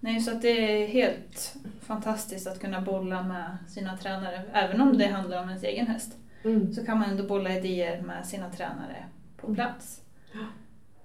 Nej, 0.00 0.20
så 0.20 0.30
att 0.30 0.42
det 0.42 0.82
är 0.82 0.86
helt 0.86 1.54
fantastiskt 1.80 2.46
att 2.46 2.60
kunna 2.60 2.80
bolla 2.80 3.22
med 3.22 3.56
sina 3.68 3.96
tränare. 3.96 4.42
Även 4.52 4.80
om 4.80 4.98
det 4.98 5.06
handlar 5.06 5.42
om 5.42 5.48
ens 5.48 5.64
egen 5.64 5.86
häst 5.86 6.16
Mm. 6.44 6.72
så 6.72 6.84
kan 6.86 6.98
man 6.98 7.10
ändå 7.10 7.22
bolla 7.24 7.58
idéer 7.58 8.02
med 8.02 8.26
sina 8.26 8.50
tränare 8.50 9.04
på 9.36 9.54
plats. 9.54 10.00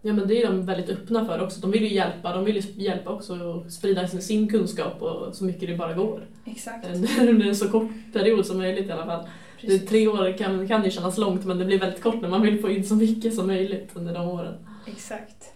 Ja 0.02 0.14
men 0.14 0.28
det 0.28 0.42
är 0.44 0.48
de 0.48 0.66
väldigt 0.66 0.90
öppna 0.90 1.26
för 1.26 1.44
också. 1.44 1.62
De 1.62 1.72
vill 1.72 1.84
ju 1.84 1.94
hjälpa. 1.94 2.34
De 2.34 2.46
vill 2.46 2.56
ju 2.56 2.84
hjälpa 2.84 3.10
också 3.10 3.34
att 3.34 3.72
sprida 3.74 4.08
sin, 4.08 4.22
sin 4.22 4.50
kunskap 4.50 5.02
och 5.02 5.36
så 5.36 5.44
mycket 5.46 5.70
det 5.70 5.76
bara 5.78 5.94
går. 5.94 6.28
Exakt. 6.46 6.88
Under 7.20 7.46
en 7.48 7.56
så 7.56 7.70
kort 7.72 7.90
period 8.14 8.46
som 8.46 8.58
möjligt 8.58 8.88
i 8.88 8.92
alla 8.92 9.06
fall. 9.06 9.28
Det, 9.62 9.80
tre 9.80 10.08
år 10.08 10.38
kan, 10.38 10.68
kan 10.68 10.84
ju 10.84 10.92
kännas 10.92 11.18
långt 11.18 11.46
men 11.46 11.58
det 11.58 11.66
blir 11.66 11.80
väldigt 11.80 12.04
kort 12.04 12.22
när 12.22 12.30
man 12.30 12.42
vill 12.42 12.62
få 12.62 12.70
in 12.70 12.84
så 12.86 12.96
mycket 12.96 13.34
som 13.36 13.48
möjligt 13.48 13.92
under 13.94 14.14
de 14.14 14.28
åren. 14.28 14.56
Exakt. 14.88 15.54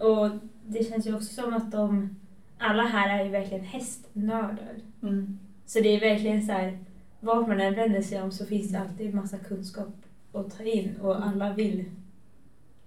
och 0.00 0.30
det 0.66 0.88
känns 0.88 1.06
ju 1.06 1.14
också 1.16 1.34
som 1.42 1.54
att 1.54 1.72
de, 1.72 2.16
alla 2.62 2.82
här 2.82 3.18
är 3.18 3.24
ju 3.24 3.30
verkligen 3.30 3.64
hästnördar. 3.64 4.74
Mm. 5.02 5.38
Så 5.66 5.80
det 5.80 5.88
är 5.96 6.00
verkligen 6.00 6.42
så 6.42 6.52
här, 6.52 6.78
vart 7.20 7.48
man 7.48 7.60
än 7.60 7.74
vänder 7.74 8.02
sig 8.02 8.22
om 8.22 8.32
så 8.32 8.46
finns 8.46 8.72
det 8.72 8.80
alltid 8.80 9.14
massa 9.14 9.38
kunskap 9.38 9.94
att 10.32 10.58
ta 10.58 10.64
in 10.64 10.96
och 11.02 11.26
alla 11.26 11.52
vill 11.52 11.84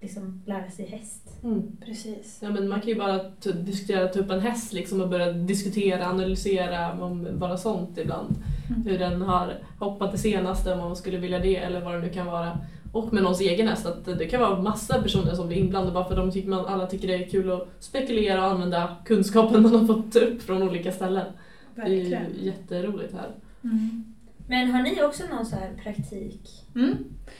liksom 0.00 0.42
lära 0.46 0.70
sig 0.70 0.86
häst. 0.86 1.38
Mm. 1.42 1.76
Precis. 1.84 2.38
Ja, 2.42 2.50
men 2.50 2.68
man 2.68 2.80
kan 2.80 2.88
ju 2.88 2.96
bara 2.96 3.20
diskutera, 3.64 4.08
ta 4.08 4.18
upp 4.18 4.30
en 4.30 4.40
häst 4.40 4.72
liksom 4.72 5.00
och 5.00 5.08
börja 5.08 5.32
diskutera, 5.32 6.06
analysera 6.06 7.02
om 7.02 7.28
bara 7.32 7.56
sånt 7.56 7.98
ibland. 7.98 8.34
Mm. 8.70 8.82
Hur 8.82 8.98
den 8.98 9.22
har 9.22 9.54
hoppat 9.78 10.12
det 10.12 10.18
senaste, 10.18 10.72
om 10.72 10.78
man 10.78 10.96
skulle 10.96 11.18
vilja 11.18 11.38
det 11.38 11.56
eller 11.56 11.80
vad 11.80 11.94
det 11.94 12.00
nu 12.00 12.08
kan 12.08 12.26
vara. 12.26 12.58
Och 12.96 13.12
med 13.12 13.22
någons 13.22 13.40
egen 13.40 13.68
häst, 13.68 13.86
att 13.86 14.04
det 14.04 14.26
kan 14.26 14.40
vara 14.40 14.62
massa 14.62 15.02
personer 15.02 15.34
som 15.34 15.48
blir 15.48 15.56
inblandade 15.56 15.92
bara 15.92 16.04
för 16.04 16.10
att 16.10 16.16
de 16.16 16.32
tycker 16.32 16.48
man, 16.48 16.66
alla 16.66 16.86
tycker 16.86 17.08
det 17.08 17.14
är 17.14 17.28
kul 17.28 17.52
att 17.52 17.68
spekulera 17.80 18.44
och 18.46 18.50
använda 18.50 18.96
kunskapen 19.04 19.62
man 19.62 19.74
har 19.74 19.86
fått 19.86 20.16
upp 20.16 20.42
från 20.42 20.62
olika 20.62 20.92
ställen. 20.92 21.26
Det 21.74 21.80
är 21.80 21.84
Verkligen. 21.84 22.34
ju 22.34 22.46
jätteroligt 22.46 23.14
här. 23.14 23.30
Mm. 23.64 24.04
Men 24.48 24.70
har 24.70 24.82
ni 24.82 25.02
också 25.02 25.24
någon 25.30 25.46
så 25.46 25.56
här 25.56 25.70
praktik? 25.82 26.50
Mm. 26.74 26.94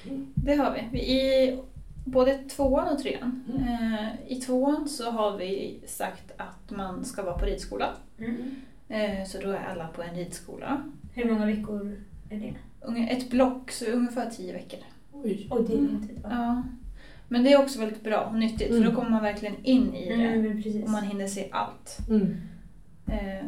Mm. 0.04 0.26
Det 0.34 0.54
har 0.54 0.74
vi. 0.74 0.88
vi. 0.92 0.98
I 0.98 1.58
både 2.04 2.38
tvåan 2.38 2.88
och 2.94 2.98
trean. 2.98 3.44
Mm. 3.48 3.94
Eh, 3.94 4.08
I 4.26 4.40
tvåan 4.40 4.88
så 4.88 5.10
har 5.10 5.36
vi 5.36 5.80
sagt 5.86 6.32
att 6.36 6.70
man 6.70 7.04
ska 7.04 7.22
vara 7.22 7.38
på 7.38 7.46
ridskola. 7.46 7.88
Mm. 8.18 8.54
Eh, 8.88 9.26
så 9.26 9.38
då 9.40 9.50
är 9.50 9.64
alla 9.72 9.86
på 9.86 10.02
en 10.02 10.14
ridskola. 10.14 10.82
Hur 11.14 11.32
många 11.32 11.46
veckor 11.46 12.02
är 12.30 12.36
det? 12.36 12.54
Ett 13.10 13.30
block, 13.30 13.70
så 13.70 13.84
ungefär 13.86 14.30
tio 14.30 14.52
veckor. 14.52 14.80
Oj. 15.24 15.46
Oj, 15.50 15.64
det 15.68 15.72
är 15.72 15.76
lång 15.78 16.06
tid 16.08 16.18
va? 16.22 16.28
Ja. 16.32 16.62
Men 17.28 17.44
det 17.44 17.52
är 17.52 17.58
också 17.62 17.80
väldigt 17.80 18.04
bra 18.04 18.20
och 18.20 18.34
nyttigt 18.38 18.68
för 18.68 18.76
Mm. 18.76 18.88
då 18.88 18.94
kommer 18.96 19.10
man 19.10 19.22
verkligen 19.22 19.54
in 19.64 19.94
i 19.94 20.08
det. 20.08 20.14
Mm, 20.14 20.42
men 20.42 20.62
precis. 20.62 20.84
Och 20.84 20.90
man 20.90 21.02
hinner 21.02 21.26
se 21.26 21.48
allt. 21.52 21.98
Mm. 22.08 22.36
Eh, 23.06 23.46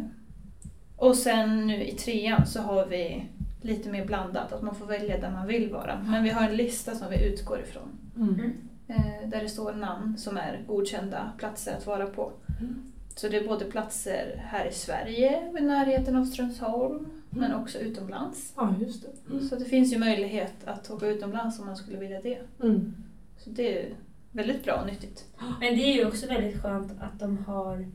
och 0.96 1.16
sen 1.16 1.66
nu 1.66 1.82
i 1.84 1.92
trean 1.92 2.46
så 2.46 2.60
har 2.60 2.86
vi 2.86 3.24
lite 3.62 3.90
mer 3.90 4.06
blandat, 4.06 4.52
att 4.52 4.62
man 4.62 4.74
får 4.74 4.86
välja 4.86 5.20
där 5.20 5.30
man 5.30 5.46
vill 5.46 5.72
vara. 5.72 6.00
Men 6.06 6.22
vi 6.24 6.30
har 6.30 6.48
en 6.48 6.56
lista 6.56 6.94
som 6.94 7.10
vi 7.10 7.24
utgår 7.24 7.60
ifrån. 7.60 7.88
Mm. 8.16 8.52
Eh, 8.88 9.28
där 9.28 9.40
det 9.42 9.48
står 9.48 9.72
namn 9.72 10.18
som 10.18 10.36
är 10.36 10.64
godkända 10.66 11.32
platser 11.38 11.76
att 11.76 11.86
vara 11.86 12.06
på. 12.06 12.32
Mm. 12.60 12.82
Så 13.16 13.28
det 13.28 13.36
är 13.36 13.48
både 13.48 13.64
platser 13.64 14.42
här 14.46 14.66
i 14.66 14.72
Sverige, 14.72 15.50
i 15.58 15.60
närheten 15.60 16.16
av 16.16 16.24
Strömsholm, 16.24 17.06
men 17.30 17.54
också 17.54 17.78
utomlands. 17.78 18.52
Ja, 18.56 18.74
just 18.80 19.02
det. 19.02 19.30
Mm. 19.32 19.48
Så 19.48 19.56
det 19.56 19.64
finns 19.64 19.92
ju 19.92 19.98
möjlighet 19.98 20.54
att 20.64 20.90
åka 20.90 21.06
utomlands 21.06 21.58
om 21.60 21.66
man 21.66 21.76
skulle 21.76 21.98
vilja 21.98 22.20
det. 22.20 22.38
Mm. 22.62 22.94
Så 23.38 23.50
det 23.50 23.78
är 23.82 23.94
väldigt 24.32 24.64
bra 24.64 24.74
och 24.80 24.86
nyttigt. 24.86 25.24
Men 25.60 25.74
det 25.78 25.82
är 25.82 25.94
ju 25.94 26.06
också 26.06 26.26
väldigt 26.26 26.62
skönt 26.62 26.92
att 27.00 27.20
de 27.20 27.38
har 27.38 27.86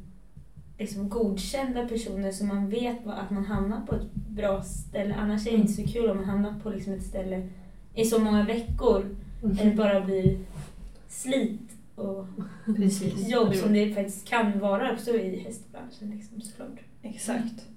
liksom 0.80 1.10
godkända 1.10 1.88
personer 1.88 2.32
så 2.32 2.46
man 2.46 2.70
vet 2.70 3.08
att 3.08 3.30
man 3.30 3.46
hamnar 3.46 3.86
på 3.86 3.96
ett 3.96 4.16
bra 4.16 4.64
ställe. 4.64 5.16
Annars 5.16 5.48
är 5.48 5.52
det 5.52 5.58
inte 5.58 5.74
så 5.74 5.84
kul 5.88 6.10
om 6.10 6.18
man 6.18 6.26
hamnar 6.26 6.60
på 6.60 6.70
liksom 6.70 6.94
ett 6.94 7.04
ställe 7.06 7.48
i 7.94 8.06
så 8.06 8.20
många 8.20 8.44
veckor 8.46 9.16
Mm. 9.44 9.56
där 9.56 9.66
det 9.66 9.76
bara 9.76 10.02
blir 10.02 10.38
slit 11.08 11.72
och 11.96 12.26
Precis. 12.76 13.30
jobb 13.30 13.56
som 13.56 13.74
det 13.74 13.94
faktiskt 13.96 14.28
kan 14.30 14.60
vara 14.60 14.94
också 14.94 15.12
i 15.12 15.40
hästbranschen 15.40 16.10
liksom, 16.12 16.42
såklart. 16.42 16.80
Exakt. 17.02 17.68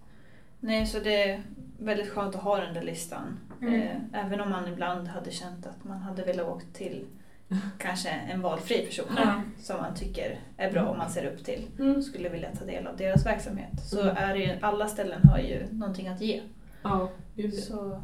Nej, 0.66 0.86
så 0.86 0.98
det 0.98 1.30
är 1.30 1.42
väldigt 1.78 2.08
skönt 2.10 2.34
att 2.34 2.42
ha 2.42 2.60
den 2.60 2.74
där 2.74 2.82
listan. 2.82 3.38
Mm. 3.62 3.74
Eh, 3.74 3.96
även 4.26 4.40
om 4.40 4.50
man 4.50 4.68
ibland 4.72 5.08
hade 5.08 5.30
känt 5.30 5.66
att 5.66 5.84
man 5.84 5.98
hade 5.98 6.24
velat 6.24 6.46
åka 6.46 6.64
till 6.72 7.04
kanske 7.78 8.08
en 8.08 8.40
valfri 8.40 8.86
person 8.86 9.06
Ja. 9.16 9.42
som 9.62 9.76
man 9.76 9.94
tycker 9.94 10.40
är 10.56 10.70
bra 10.72 10.82
och 10.82 10.98
man 10.98 11.10
ser 11.10 11.26
upp 11.26 11.44
till 11.44 11.66
Mm. 11.78 11.96
och 11.96 12.04
skulle 12.04 12.28
vilja 12.28 12.54
ta 12.58 12.64
del 12.64 12.86
av 12.86 12.96
deras 12.96 13.26
verksamhet. 13.26 13.70
Så 13.90 14.00
Mm. 14.02 14.16
är 14.16 14.34
ju, 14.34 14.58
alla 14.62 14.88
ställen 14.88 15.28
har 15.28 15.38
ju 15.38 15.66
någonting 15.72 16.08
att 16.08 16.20
ge. 16.20 16.42
Ja, 16.82 17.10
ja. 17.34 17.50
Så, 17.50 18.00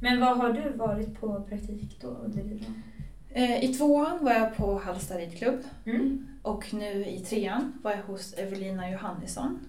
Men 0.00 0.20
vad 0.20 0.36
har 0.36 0.52
du 0.52 0.70
varit 0.70 1.20
på 1.20 1.40
praktik 1.48 1.98
då 2.00 2.08
under 2.08 2.42
tiden? 2.42 2.82
eh, 3.28 3.64
I 3.64 3.74
tvåan 3.74 4.24
var 4.24 4.32
jag 4.32 4.56
på 4.56 4.78
Hallsta 4.84 5.14
ridklubb 5.18 5.60
Mm. 5.84 6.26
och 6.42 6.74
nu 6.74 7.06
i 7.06 7.20
trean 7.20 7.72
var 7.82 7.90
jag 7.90 8.02
hos 8.02 8.32
Evelina 8.32 8.90
Johannisson 8.90 9.60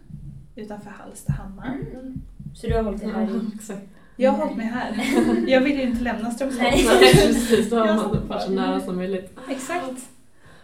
utanför 0.57 0.89
Hallstahammar. 0.89 1.77
Mm. 1.93 2.21
Så 2.55 2.67
du 2.67 2.73
har 2.73 2.83
hållit 2.83 3.01
det 3.01 3.07
här. 3.07 3.41
Exakt. 3.55 3.81
Jag 4.15 4.31
har 4.31 4.37
hållit 4.37 4.57
mig 4.57 4.65
här. 4.65 5.05
Jag 5.47 5.61
vill 5.61 5.77
ju 5.77 5.81
inte 5.83 6.03
lämna 6.03 6.31
Strömsholm. 6.31 6.63
Nej. 6.71 6.85
Precis. 7.27 7.69
Då 7.69 7.75
har 7.79 7.87
Jag 7.87 7.95
man 7.95 8.27
varit 8.27 8.43
så 8.43 8.51
nära 8.51 8.79
som 8.81 8.95
möjligt. 8.95 9.37
Exakt. 9.49 10.09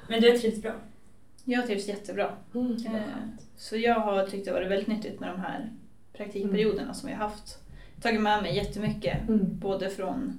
Men 0.09 0.21
du 0.21 0.31
har 0.31 0.37
trivts 0.37 0.61
bra? 0.61 0.71
Jag 1.43 1.65
trivs 1.67 1.87
jättebra. 1.87 2.29
Mm. 2.55 2.71
Eh, 2.85 3.01
Så 3.57 3.77
jag 3.77 3.99
har 3.99 4.25
tyckt 4.27 4.45
det 4.45 4.51
varit 4.53 4.71
väldigt 4.71 4.87
nyttigt 4.87 5.19
med 5.19 5.29
de 5.29 5.39
här 5.41 5.69
praktikperioderna 6.13 6.93
som 6.93 7.09
vi 7.09 7.15
har 7.15 7.23
haft. 7.23 7.57
Tagit 8.01 8.21
med 8.21 8.41
mig 8.43 8.55
jättemycket, 8.55 9.29
Mm. 9.29 9.59
både 9.59 9.89
från 9.89 10.33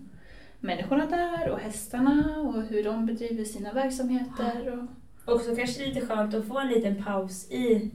människorna 0.61 1.07
där 1.07 1.51
och 1.51 1.59
hästarna 1.59 2.39
och 2.41 2.63
hur 2.63 2.85
de 2.85 3.07
bedriver 3.07 3.45
sina 3.45 3.73
verksamheter. 3.73 4.79
Och, 5.27 5.35
Också 5.35 5.57
kanske 5.57 5.87
lite 5.87 6.07
skönt 6.07 6.35
att 6.35 6.47
få 6.49 6.59
en 6.59 6.69
liten 6.69 7.05
paus 7.05 7.51
i 7.51 7.91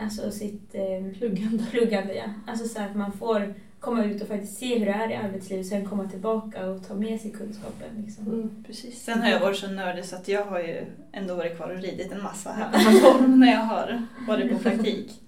alltså 0.00 0.30
sitt 0.30 0.74
eh, 0.74 1.18
Pluggande. 1.18 1.64
pluggande. 1.70 2.14
Ja. 2.14 2.24
Alltså 2.46 2.68
så 2.68 2.80
att 2.80 2.96
man 2.96 3.12
får 3.12 3.54
komma 3.80 4.04
ut 4.04 4.22
och 4.22 4.28
faktiskt 4.28 4.58
se 4.58 4.78
hur 4.78 4.86
det 4.86 4.92
är 4.92 5.10
i 5.10 5.14
arbetslivet 5.14 5.66
sen 5.66 5.86
komma 5.86 6.08
tillbaka 6.08 6.66
och 6.66 6.88
ta 6.88 6.94
med 6.94 7.20
sig 7.20 7.30
kunskapen. 7.30 8.04
Liksom. 8.06 8.26
Mm. 8.26 8.64
precis. 8.66 9.04
Sen 9.04 9.22
har 9.22 9.28
jag 9.28 9.40
varit 9.40 9.56
så 9.56 9.70
nördig 9.70 10.04
så 10.04 10.16
att 10.16 10.28
jag 10.28 10.44
har 10.44 10.60
ju 10.60 10.84
ändå 11.12 11.34
varit 11.34 11.56
kvar 11.56 11.68
och 11.68 11.82
ridit 11.82 12.12
en 12.12 12.22
massa 12.22 12.52
här 12.52 13.00
på 13.00 13.26
när 13.26 13.52
jag 13.52 13.60
har 13.60 14.06
varit 14.28 14.52
på 14.52 14.58
praktik. 14.58 15.12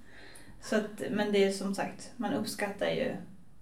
Så 0.64 0.76
att, 0.76 1.02
men 1.10 1.32
det 1.32 1.44
är 1.44 1.52
som 1.52 1.74
sagt, 1.74 2.10
man 2.16 2.34
uppskattar 2.34 2.86
ju 2.86 3.16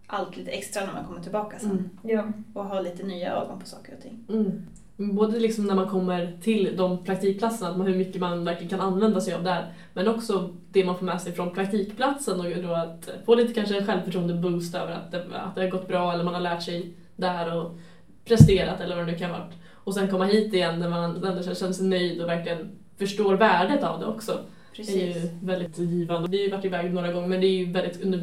allt 0.06 0.36
lite 0.36 0.50
extra 0.50 0.86
när 0.86 0.92
man 0.92 1.04
kommer 1.04 1.20
tillbaka 1.20 1.58
sen. 1.58 1.70
Mm. 1.70 1.90
Ja. 2.02 2.32
Och 2.54 2.64
har 2.64 2.82
lite 2.82 3.02
nya 3.02 3.32
ögon 3.36 3.60
på 3.60 3.66
saker 3.66 3.94
och 3.94 4.02
ting. 4.02 4.24
Mm. 4.28 4.66
Både 5.00 5.38
liksom 5.38 5.64
när 5.66 5.74
man 5.74 5.88
kommer 5.88 6.38
till 6.42 6.76
de 6.76 7.04
praktikplatserna, 7.04 7.84
hur 7.84 7.96
mycket 7.96 8.20
man 8.20 8.44
verkligen 8.44 8.70
kan 8.70 8.80
använda 8.80 9.20
sig 9.20 9.34
av 9.34 9.44
där, 9.44 9.72
men 9.92 10.08
också 10.08 10.54
det 10.72 10.84
man 10.84 10.98
får 10.98 11.06
med 11.06 11.20
sig 11.20 11.32
från 11.32 11.54
praktikplatsen 11.54 12.40
och 12.40 12.62
då 12.62 12.74
att 12.74 13.08
få 13.26 13.34
lite 13.34 13.54
kanske 13.54 13.78
en 13.78 13.86
självförtroende-boost 13.86 14.74
över 14.74 14.92
att 14.92 15.12
det, 15.12 15.18
att 15.18 15.54
det 15.54 15.60
har 15.60 15.68
gått 15.68 15.88
bra 15.88 16.12
eller 16.12 16.24
man 16.24 16.34
har 16.34 16.40
lärt 16.40 16.62
sig 16.62 16.92
där 17.16 17.56
och 17.56 17.78
presterat 18.24 18.80
eller 18.80 18.96
vad 18.96 19.06
det 19.06 19.12
nu 19.12 19.18
kan 19.18 19.30
vara. 19.30 19.44
Och 19.74 19.94
sen 19.94 20.08
komma 20.08 20.24
hit 20.24 20.54
igen 20.54 20.78
när 20.80 20.88
man 20.88 21.24
ändå 21.24 21.42
känner 21.42 21.72
sig 21.72 21.86
nöjd 21.86 22.22
och 22.22 22.28
verkligen 22.28 22.70
förstår 22.98 23.34
värdet 23.34 23.82
av 23.82 24.00
det 24.00 24.06
också. 24.06 24.32
Det 24.76 24.82
är 24.82 24.86
Precis. 24.86 25.24
ju 25.24 25.46
väldigt 25.46 25.78
givande. 25.78 26.28
Vi 26.30 26.36
har 26.36 26.44
ju 26.44 26.50
varit 26.50 26.64
iväg 26.64 26.94
några 26.94 27.12
gånger 27.12 27.28
men 27.28 27.40
det 27.40 27.46
är 27.46 27.58
ju 27.58 27.72
väldigt 27.72 28.02
under 28.02 28.20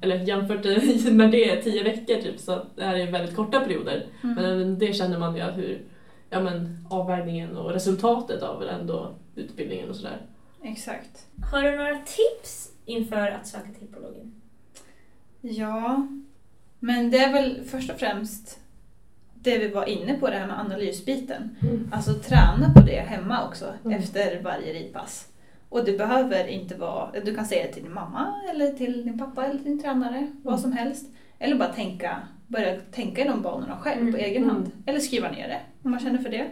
eller 0.00 0.16
jämfört 0.16 0.64
när 1.12 1.28
det 1.28 1.62
tio 1.62 1.82
veckor 1.82 2.22
typ 2.22 2.38
så 2.38 2.58
det 2.76 2.84
här 2.84 2.96
är 2.96 3.12
väldigt 3.12 3.36
korta 3.36 3.60
perioder. 3.60 4.06
Mm. 4.22 4.34
Men 4.34 4.78
det 4.78 4.92
känner 4.92 5.18
man 5.18 5.36
ju 5.36 5.42
hur 5.42 5.78
ja, 6.32 6.40
men, 6.40 6.86
avvägningen 6.90 7.56
och 7.56 7.70
resultatet 7.70 8.42
av 8.42 8.62
ändå 8.62 9.14
utbildningen 9.34 9.90
och 9.90 9.96
sådär. 9.96 10.18
Exakt. 10.62 11.26
Har 11.52 11.62
du 11.62 11.76
några 11.76 11.98
tips 11.98 12.72
inför 12.84 13.28
att 13.30 13.46
söka 13.46 13.64
till 13.72 13.80
hippologen? 13.80 14.32
Ja, 15.40 16.06
men 16.80 17.10
det 17.10 17.18
är 17.18 17.32
väl 17.32 17.62
först 17.64 17.90
och 17.90 17.98
främst 17.98 18.58
det 19.34 19.58
vi 19.58 19.68
var 19.68 19.84
inne 19.88 20.14
på, 20.14 20.30
det 20.30 20.36
här 20.36 20.46
med 20.46 20.60
analysbiten. 20.60 21.56
Alltså 21.92 22.14
träna 22.14 22.72
på 22.74 22.80
det 22.80 23.00
hemma 23.00 23.46
också 23.48 23.74
Mm. 23.84 23.98
efter 23.98 24.42
varje 24.42 24.72
ridpass. 24.72 25.28
Och 25.68 25.84
det 25.84 25.98
behöver 25.98 26.46
inte 26.46 26.74
vara, 26.76 27.20
du 27.24 27.34
kan 27.34 27.44
säga 27.46 27.66
det 27.66 27.72
till 27.72 27.82
din 27.82 27.94
mamma 27.94 28.34
eller 28.50 28.70
till 28.72 29.04
din 29.04 29.18
pappa 29.18 29.44
eller 29.46 29.60
din 29.60 29.82
tränare, 29.82 30.32
vad 30.42 30.60
som 30.60 30.72
helst. 30.72 31.06
Eller 31.38 31.56
bara 31.56 31.72
tänka, 31.72 32.16
börja 32.46 32.80
tänka 32.92 33.24
i 33.24 33.28
de 33.28 33.42
banorna 33.42 33.76
själv 33.78 34.00
på 34.00 34.18
Mm. 34.18 34.20
egen 34.20 34.44
hand. 34.44 34.66
Mm. 34.66 34.82
Eller 34.86 35.00
skriva 35.00 35.30
ner 35.30 35.48
det 35.48 35.60
om 35.82 35.90
man 35.90 36.00
känner 36.00 36.18
för 36.18 36.30
det. 36.30 36.48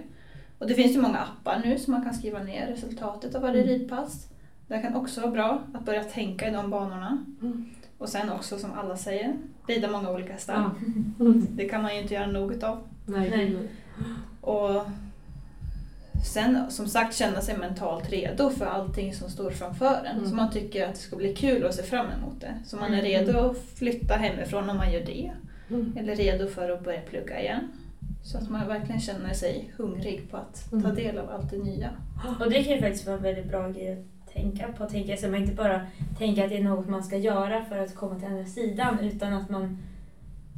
Och 0.59 0.67
det 0.67 0.75
finns 0.75 0.97
ju 0.97 1.01
många 1.01 1.19
appar 1.19 1.61
nu 1.65 1.79
som 1.79 1.93
man 1.93 2.03
kan 2.03 2.15
skriva 2.15 2.39
ner 2.43 2.67
resultatet 2.67 3.35
av 3.35 3.43
varje 3.43 3.63
Mm. 3.63 3.75
ridpass. 3.79 4.27
Det 4.67 4.79
kan 4.79 4.95
också 4.95 5.21
vara 5.21 5.31
bra 5.31 5.63
att 5.75 5.85
börja 5.85 6.05
tänka 6.05 6.49
i 6.49 6.51
de 6.53 6.71
banorna. 6.71 7.25
Mm. 7.43 7.67
Och 7.99 8.09
sen 8.09 8.31
också 8.31 8.59
som 8.59 8.73
alla 8.73 8.97
säger, 8.97 9.35
rida 9.67 9.91
många 9.91 10.11
olika 10.11 10.33
hästar. 10.33 10.55
Ja. 10.55 10.71
Mm. 11.25 11.47
Det 11.57 11.69
kan 11.69 11.83
man 11.83 11.95
ju 11.97 12.03
inte 12.03 12.15
göra 12.15 12.27
nog 12.27 12.65
av. 12.65 12.79
Nej. 13.07 13.31
Nej. 13.31 13.57
Och 14.41 14.83
sen 16.35 16.71
som 16.71 16.87
sagt 16.89 17.17
känna 17.17 17.41
sig 17.41 17.57
mentalt 17.59 18.11
redo 18.11 18.51
för 18.51 18.67
allting 18.67 19.15
som 19.15 19.31
står 19.31 19.51
framför 19.51 20.01
en. 20.05 20.17
Mm. 20.17 20.29
Så 20.31 20.35
man 20.37 20.51
tycker 20.51 20.89
att 20.89 20.95
det 20.95 21.01
ska 21.01 21.17
bli 21.17 21.35
kul 21.35 21.65
och 21.65 21.75
se 21.75 21.83
fram 21.83 22.07
emot 22.07 22.41
det. 22.41 22.55
Så 22.67 22.77
man 22.77 22.85
är 22.95 22.99
Mm. 22.99 23.05
redo 23.05 23.39
att 23.39 23.57
flytta 23.79 24.15
hemifrån 24.15 24.71
om 24.71 24.77
man 24.77 24.93
gör 24.93 25.05
det. 25.05 25.33
Mm. 25.71 25.93
Eller 25.99 26.17
redo 26.17 26.47
för 26.47 26.71
att 26.71 26.85
börja 26.85 27.01
plugga 27.01 27.41
igen. 27.41 27.69
Så 28.23 28.39
att 28.39 28.51
man 28.51 28.69
verkligen 28.69 29.01
känner 29.01 29.35
sig 29.35 29.73
hungrig 29.77 30.31
på 30.31 30.37
att 30.37 30.71
ta 30.71 30.77
Mm. 30.77 30.95
del 30.95 31.19
av 31.19 31.31
allt 31.31 31.51
det 31.51 31.59
nya. 31.59 31.91
Och 32.41 32.51
det 32.51 32.65
kan 32.65 32.73
ju 32.75 32.81
faktiskt 32.81 33.07
vara 33.07 33.17
en 33.17 33.23
väldigt 33.23 33.49
bra 33.49 33.69
grej 33.69 33.93
att 33.93 34.33
tänka 34.35 34.73
på. 34.73 34.87
Tänka, 34.87 35.17
så 35.17 35.29
man 35.29 35.41
inte 35.43 35.55
bara 35.55 35.87
tänker 36.19 36.45
att 36.45 36.51
det 36.51 36.57
är 36.57 36.63
något 36.65 36.89
man 36.89 37.03
ska 37.03 37.17
göra 37.17 37.65
för 37.65 37.79
att 37.79 37.95
komma 37.95 38.19
till 38.19 38.29
andra 38.29 38.45
sidan 38.47 38.99
utan 38.99 39.33
att 39.33 39.51
man... 39.51 39.79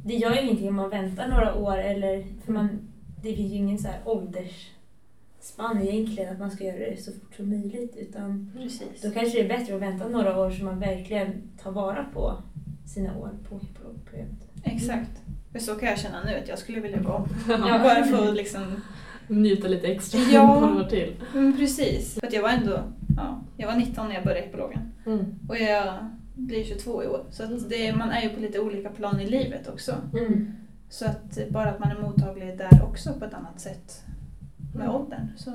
Det 0.05 0.13
gör 0.15 0.33
ju 0.33 0.41
ingenting 0.41 0.69
om 0.69 0.75
man 0.75 0.89
väntar 0.89 1.27
några 1.27 1.55
år 1.55 1.77
eller... 1.77 2.25
För 2.45 2.51
man, 2.51 2.79
det 3.21 3.35
finns 3.35 3.51
ju 3.51 3.55
ingen 3.57 3.79
så 3.79 3.87
här 3.87 3.99
åldersspann 4.05 5.81
egentligen 5.81 6.33
att 6.33 6.39
man 6.39 6.51
ska 6.51 6.63
göra 6.63 6.77
det 6.77 6.97
så 7.03 7.11
fort 7.11 7.35
som 7.35 7.49
möjligt 7.49 7.95
utan 7.97 8.51
Precis. 8.57 9.01
då 9.01 9.11
kanske 9.11 9.37
det 9.37 9.45
är 9.53 9.59
bättre 9.59 9.75
att 9.75 9.81
vänta 9.81 10.07
några 10.07 10.39
år 10.39 10.51
så 10.51 10.63
man 10.65 10.79
verkligen 10.79 11.41
tar 11.63 11.71
vara 11.71 12.05
på 12.13 12.33
sina 12.85 13.17
år 13.17 13.29
på 13.49 13.59
hippologprogrammet. 13.59 14.49
Exakt. 14.63 15.11
För 15.53 15.59
så 15.59 15.75
kan 15.75 15.89
jag 15.89 15.99
känna 15.99 16.23
nu 16.23 16.35
att 16.35 16.47
jag 16.47 16.59
skulle 16.59 16.79
vilja 16.79 16.99
gå 16.99 17.09
om. 17.11 17.27
Ja. 17.49 17.57
Bara 17.83 18.27
att 18.29 18.35
liksom 18.35 18.81
Njuta 19.27 19.67
lite 19.67 19.87
extra 19.87 20.19
Ja. 20.19 20.59
några 20.61 20.83
år 20.83 20.89
till. 20.89 21.15
Mm, 21.33 21.57
precis. 21.57 22.13
För 22.19 22.27
att 22.27 22.33
jag 22.33 22.41
var 22.41 22.49
ändå 22.49 22.83
ja, 23.17 23.41
jag 23.57 23.67
var 23.67 23.75
19 23.75 24.07
när 24.07 24.15
jag 24.15 24.23
började 24.23 24.45
hippologen. 24.45 24.91
Mm. 25.05 25.25
Och 25.49 25.57
jag 25.57 25.93
blir 26.35 26.63
22 26.63 27.03
i 27.03 27.07
år. 27.07 27.25
Så 27.31 27.43
att 27.43 27.69
det, 27.69 27.95
man 27.95 28.09
är 28.11 28.21
ju 28.21 28.29
på 28.29 28.39
lite 28.39 28.59
olika 28.59 28.89
plan 28.89 29.19
i 29.19 29.25
livet 29.29 29.67
också. 29.67 29.95
Mm. 30.13 30.53
Så 30.89 31.05
att 31.05 31.37
bara 31.49 31.69
att 31.69 31.79
man 31.79 31.91
är 31.91 32.01
mottaglig 32.01 32.57
där 32.57 32.83
också 32.83 33.13
på 33.13 33.25
ett 33.25 33.33
annat 33.33 33.59
sätt 33.59 34.01
med 34.73 34.83
Mm. 34.83 34.95
åldern. 34.95 35.27
Så. 35.37 35.51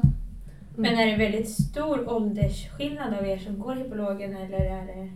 Men 0.77 0.99
är 0.99 1.07
det 1.07 1.17
väldigt 1.17 1.51
stor 1.51 2.09
åldersskillnad 2.13 3.15
av 3.15 3.27
er 3.27 3.39
som 3.39 3.59
går 3.59 3.75
hippologen 3.75 4.37
eller 4.37 4.59
är 4.61 4.87
det 4.87 5.11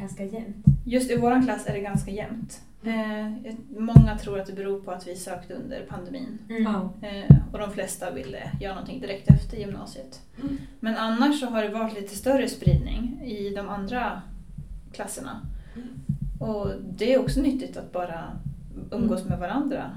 ganska 0.00 0.24
jämnt? 0.24 0.66
Just 0.84 1.10
i 1.10 1.16
vår 1.16 1.42
klass 1.42 1.66
är 1.66 1.72
det 1.72 1.80
ganska 1.80 2.10
jämnt. 2.10 2.60
Eh, 2.84 3.54
många 3.78 4.18
tror 4.18 4.38
att 4.40 4.46
det 4.46 4.52
beror 4.52 4.80
på 4.80 4.90
att 4.90 5.06
vi 5.08 5.16
sökte 5.16 5.54
under 5.54 5.86
pandemin. 5.88 6.38
Mm. 6.48 6.66
Eh, 7.02 7.36
och 7.52 7.58
de 7.58 7.70
flesta 7.70 8.10
ville 8.10 8.50
göra 8.60 8.74
någonting 8.74 9.00
direkt 9.00 9.30
efter 9.30 9.56
gymnasiet. 9.56 10.20
Mm. 10.42 10.56
Men 10.80 10.96
annars 10.96 11.40
så 11.40 11.46
har 11.46 11.62
det 11.62 11.68
varit 11.68 11.94
lite 11.94 12.16
större 12.16 12.48
spridning 12.48 13.20
i 13.24 13.54
de 13.54 13.68
andra 13.68 14.22
klasserna. 14.92 15.40
Mm. 15.76 15.88
Och 16.38 16.68
det 16.96 17.14
är 17.14 17.18
också 17.20 17.40
nyttigt 17.40 17.76
att 17.76 17.92
bara 17.92 18.24
umgås 18.90 19.20
Mm. 19.20 19.30
med 19.30 19.38
varandra 19.38 19.90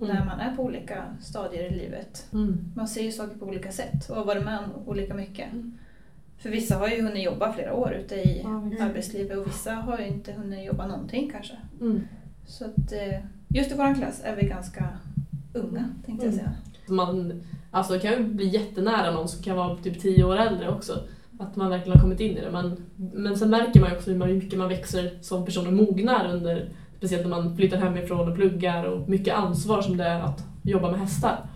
Mm. 0.00 0.16
när 0.16 0.24
man 0.24 0.40
är 0.40 0.56
på 0.56 0.62
olika 0.62 1.04
stadier 1.20 1.72
i 1.72 1.74
livet. 1.78 2.26
Mm. 2.32 2.64
Man 2.76 2.88
ser 2.88 3.02
ju 3.02 3.12
saker 3.12 3.38
på 3.38 3.46
olika 3.46 3.72
sätt 3.72 4.10
och 4.10 4.16
har 4.16 4.24
varit 4.24 4.44
med 4.44 4.58
om 4.58 4.64
olika 4.88 5.14
mycket. 5.14 5.52
Mm. 5.52 5.78
För 6.38 6.50
vissa 6.50 6.76
har 6.78 6.88
ju 6.88 7.02
hunnit 7.02 7.24
jobba 7.24 7.52
flera 7.52 7.74
år 7.74 7.92
ute 7.92 8.14
i. 8.14 8.40
Mm. 8.40 8.76
arbetslivet 8.80 9.38
och 9.38 9.46
vissa 9.46 9.72
har 9.74 9.98
ju 9.98 10.06
inte 10.06 10.32
hunnit 10.32 10.64
jobba 10.66 10.86
någonting 10.86 11.30
kanske. 11.32 11.54
Så 12.46 12.64
att 12.64 12.92
eh, 12.92 13.20
just 13.48 13.70
i 13.72 13.74
vår 13.74 13.94
klass 13.94 14.20
är 14.24 14.36
vi 14.36 14.46
ganska 14.46 14.88
unga 15.52 15.88
tänkte 16.06 16.26
jag 16.26 16.34
Mm. 16.34 16.44
säga. 16.44 16.52
Man 16.88 17.42
alltså, 17.70 17.98
kan 17.98 18.12
ju 18.12 18.22
bli 18.24 18.46
jättenära 18.48 19.10
någon 19.10 19.28
som 19.28 19.42
kan 19.42 19.56
vara 19.56 19.76
typ 19.76 20.00
tio 20.02 20.24
år 20.24 20.36
äldre 20.36 20.68
också. 20.68 21.04
Att 21.38 21.56
man 21.56 21.70
verkligen 21.70 21.92
har 21.98 22.02
kommit 22.02 22.20
in 22.20 22.36
i 22.36 22.40
det. 22.40 22.50
Men, 22.50 22.76
men 22.96 23.36
sen 23.38 23.50
märker 23.50 23.80
man 23.80 23.90
ju 23.90 23.96
också 23.96 24.10
hur 24.10 24.18
mycket 24.26 24.58
man 24.58 24.68
växer 24.68 25.18
som 25.20 25.44
person 25.44 25.66
och 25.66 25.72
mognar 25.72 26.30
under, 26.34 26.68
speciellt 26.98 27.22
när 27.22 27.30
man 27.30 27.56
flyttar 27.56 27.76
hemifrån 27.76 28.28
och 28.28 28.36
pluggar 28.36 28.84
och 28.84 29.08
mycket 29.08 29.34
ansvar 29.34 29.82
som 29.82 29.96
det 29.96 30.04
är 30.04 30.20
att 30.20 30.44
jobba 30.62 30.90
med 30.90 31.00
hästar. 31.00 31.46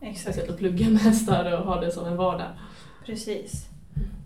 Exakt, 0.00 0.22
Speciellt 0.22 0.50
att 0.50 0.58
plugga 0.58 0.88
med 0.88 1.00
hästar 1.00 1.52
och 1.60 1.66
ha 1.66 1.80
det 1.80 1.90
som 1.90 2.06
en 2.06 2.16
vardag. 2.16 2.48
precis. 3.06 3.66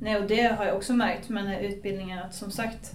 Nej, 0.01 0.17
och 0.23 0.29
det 0.29 0.43
har 0.59 0.65
jag 0.65 0.77
också 0.77 0.93
märkt 0.93 1.29
med 1.29 1.45
den 1.45 1.53
här 1.53 1.61
utbildningen 1.61 2.19
att 2.19 2.35
som 2.35 2.51
sagt, 2.51 2.93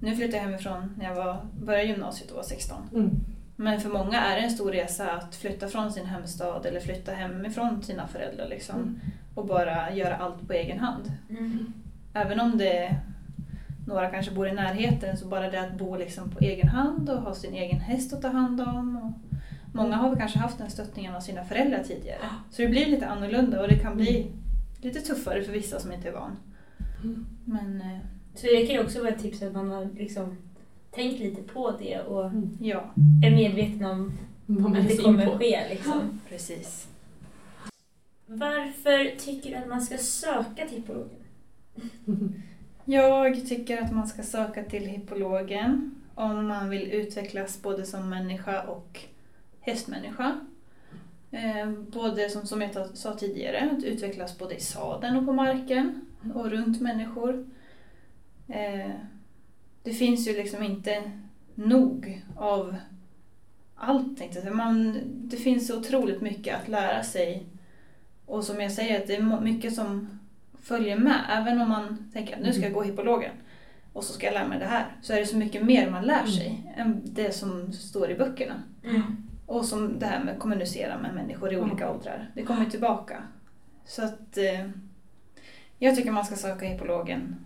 nu 0.00 0.16
flyttade 0.16 0.36
jag 0.36 0.44
hemifrån 0.44 0.94
när 0.98 1.04
jag 1.04 1.14
var, 1.14 1.46
började 1.60 1.84
gymnasiet 1.88 2.30
och 2.30 2.36
var 2.36 2.42
16. 2.42 2.76
Mm. 2.94 3.10
Men 3.56 3.80
för 3.80 3.88
många 3.90 4.20
är 4.20 4.36
det 4.36 4.42
en 4.42 4.50
stor 4.50 4.72
resa 4.72 5.10
att 5.10 5.34
flytta 5.34 5.68
från 5.68 5.92
sin 5.92 6.06
hemstad 6.06 6.66
eller 6.66 6.80
flytta 6.80 7.12
hemifrån 7.12 7.82
sina 7.82 8.08
föräldrar 8.08 8.48
liksom, 8.48 8.76
Mm. 8.76 9.00
och 9.34 9.46
bara 9.46 9.92
göra 9.94 10.16
allt 10.16 10.46
på 10.46 10.52
egen 10.52 10.78
hand. 10.78 11.12
Mm. 11.30 11.72
Även 12.14 12.40
om 12.40 12.58
det 12.58 12.96
några 13.86 14.10
kanske 14.10 14.32
bor 14.32 14.48
i 14.48 14.52
närheten 14.52 15.16
så 15.16 15.26
bara 15.26 15.50
det 15.50 15.60
att 15.60 15.78
bo 15.78 15.96
liksom 15.96 16.30
på 16.30 16.38
egen 16.38 16.68
hand 16.68 17.10
och 17.10 17.22
ha 17.22 17.34
sin 17.34 17.54
egen 17.54 17.80
häst 17.80 18.12
att 18.12 18.22
ta 18.22 18.28
hand 18.28 18.60
om. 18.60 18.96
Och 18.96 19.12
många 19.74 19.96
har 19.96 20.08
väl 20.10 20.18
kanske 20.18 20.38
haft 20.38 20.58
den 20.58 20.70
stöttningen 20.70 21.14
av 21.14 21.20
sina 21.20 21.44
föräldrar 21.44 21.82
tidigare. 21.82 22.18
Så 22.50 22.62
det 22.62 22.68
blir 22.68 22.86
lite 22.86 23.06
annorlunda 23.06 23.60
och 23.60 23.68
det 23.68 23.78
kan 23.78 23.96
bli 23.96 24.32
lite 24.80 25.00
tuffare 25.00 25.42
för 25.42 25.52
vissa 25.52 25.80
som 25.80 25.92
inte 25.92 26.08
är 26.08 26.12
van. 26.12 26.36
Mm. 27.04 27.26
Men 27.44 27.80
eh, 27.80 27.98
Så 28.40 28.46
det 28.46 28.66
kan 28.66 28.74
ju 28.76 28.82
också 28.84 28.98
vara 28.98 29.08
ett 29.10 29.22
tips 29.22 29.42
att 29.42 29.52
man 29.52 29.70
har 29.70 29.88
liksom 29.98 30.36
tänkt 30.90 31.20
lite 31.20 31.42
på 31.42 31.70
det 31.78 32.00
och 32.00 32.24
Mm. 32.26 32.58
ja, 32.60 32.90
är 33.24 33.30
medveten 33.30 33.84
om 33.84 34.12
Vad 34.46 34.76
att 34.76 34.88
det 34.88 34.96
kommer 34.96 35.26
på. 35.26 35.38
ske. 35.38 35.68
Liksom. 35.70 36.20
precis. 36.28 36.88
Varför 38.26 39.16
tycker 39.18 39.50
du 39.50 39.56
att 39.56 39.68
man 39.68 39.80
ska 39.82 39.98
söka 39.98 40.66
till 40.68 40.76
hippologen? 40.76 41.16
Jag 42.84 43.48
tycker 43.48 43.82
att 43.82 43.92
man 43.92 44.06
ska 44.08 44.22
söka 44.22 44.64
till 44.64 44.86
hippologen 44.86 45.94
om 46.14 46.46
man 46.46 46.70
vill 46.70 46.92
utvecklas 46.92 47.62
både 47.62 47.86
som 47.86 48.08
människa 48.08 48.62
och 48.62 49.00
hästmänniska. 49.60 50.40
Eh, 51.30 51.70
både 51.70 52.30
som, 52.30 52.46
som 52.46 52.62
jag 52.62 52.70
sa 52.96 53.14
tidigare, 53.14 53.70
att 53.78 53.84
utvecklas 53.84 54.38
både 54.38 54.54
i 54.54 54.60
sadeln 54.60 55.16
och 55.16 55.26
på 55.26 55.32
marken 55.32 56.00
och 56.34 56.50
runt 56.50 56.80
människor. 56.80 57.46
Eh, 58.48 58.90
det 59.82 59.92
finns 59.92 60.28
ju 60.28 60.32
liksom 60.32 60.62
inte 60.62 61.02
nog 61.54 62.22
av 62.36 62.76
allt. 63.74 64.18
tänkte 64.18 64.36
jag 64.38 64.42
säga. 64.42 64.54
Man, 64.54 65.00
det 65.04 65.36
finns 65.36 65.66
så 65.66 65.78
otroligt 65.78 66.20
mycket 66.20 66.56
att 66.62 66.68
lära 66.68 67.02
sig. 67.02 67.46
Och 68.26 68.44
som 68.44 68.60
jag 68.60 68.72
säger, 68.72 69.00
att 69.00 69.06
det 69.06 69.14
är 69.16 69.40
mycket 69.40 69.74
som 69.74 70.18
följer 70.62 70.98
med. 70.98 71.20
Även 71.30 71.60
om 71.60 71.68
man 71.68 72.10
tänker 72.12 72.34
att 72.36 72.42
nu 72.42 72.52
ska 72.52 72.62
jag 72.62 72.72
gå 72.72 72.82
hippologen 72.82 73.32
och 73.92 74.04
så 74.04 74.12
ska 74.12 74.26
jag 74.26 74.34
lära 74.34 74.48
mig 74.48 74.58
det 74.58 74.64
här. 74.64 74.86
Så 75.02 75.12
är 75.12 75.20
det 75.20 75.26
så 75.26 75.36
mycket 75.36 75.64
mer 75.64 75.90
man 75.90 76.04
lär 76.04 76.26
sig 76.26 76.74
än 76.76 77.00
det 77.04 77.32
som 77.34 77.72
står 77.72 78.10
i 78.10 78.14
böckerna. 78.14 78.62
Mm. 78.84 79.02
Och 79.46 79.64
som 79.64 79.98
det 79.98 80.06
här 80.06 80.24
med 80.24 80.34
att 80.34 80.40
kommunicera 80.40 80.98
med 80.98 81.14
människor 81.14 81.52
i 81.52 81.54
Mm. 81.54 81.70
olika 81.70 81.90
åldrar. 81.90 82.30
Det 82.34 82.42
kommer 82.42 82.64
tillbaka. 82.64 83.22
Så 83.84 84.04
att 84.04 84.36
eh, 84.38 84.70
jag 85.78 85.96
tycker 85.96 86.10
man 86.10 86.24
ska 86.24 86.36
söka 86.36 86.66
hippologen 86.66 87.36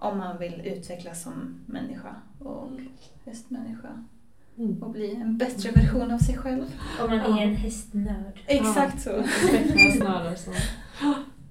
om 0.00 0.18
man 0.18 0.38
vill 0.38 0.60
utvecklas 0.64 1.22
som 1.22 1.60
människa 1.66 2.16
och 2.38 2.68
hästmänniska. 3.26 3.88
Mm. 4.58 4.82
Och 4.82 4.90
bli 4.90 5.14
en 5.14 5.38
bättre 5.38 5.70
version 5.70 6.10
av 6.10 6.18
sig 6.18 6.36
själv. 6.36 6.64
Om 7.00 7.10
man 7.10 7.18
Ja. 7.18 7.40
är 7.40 7.46
en 7.46 7.54
hästnörd. 7.56 8.40
Exakt 8.46 9.00
så. 9.02 9.10
Utvecklas 9.10 10.44
som 10.44 10.54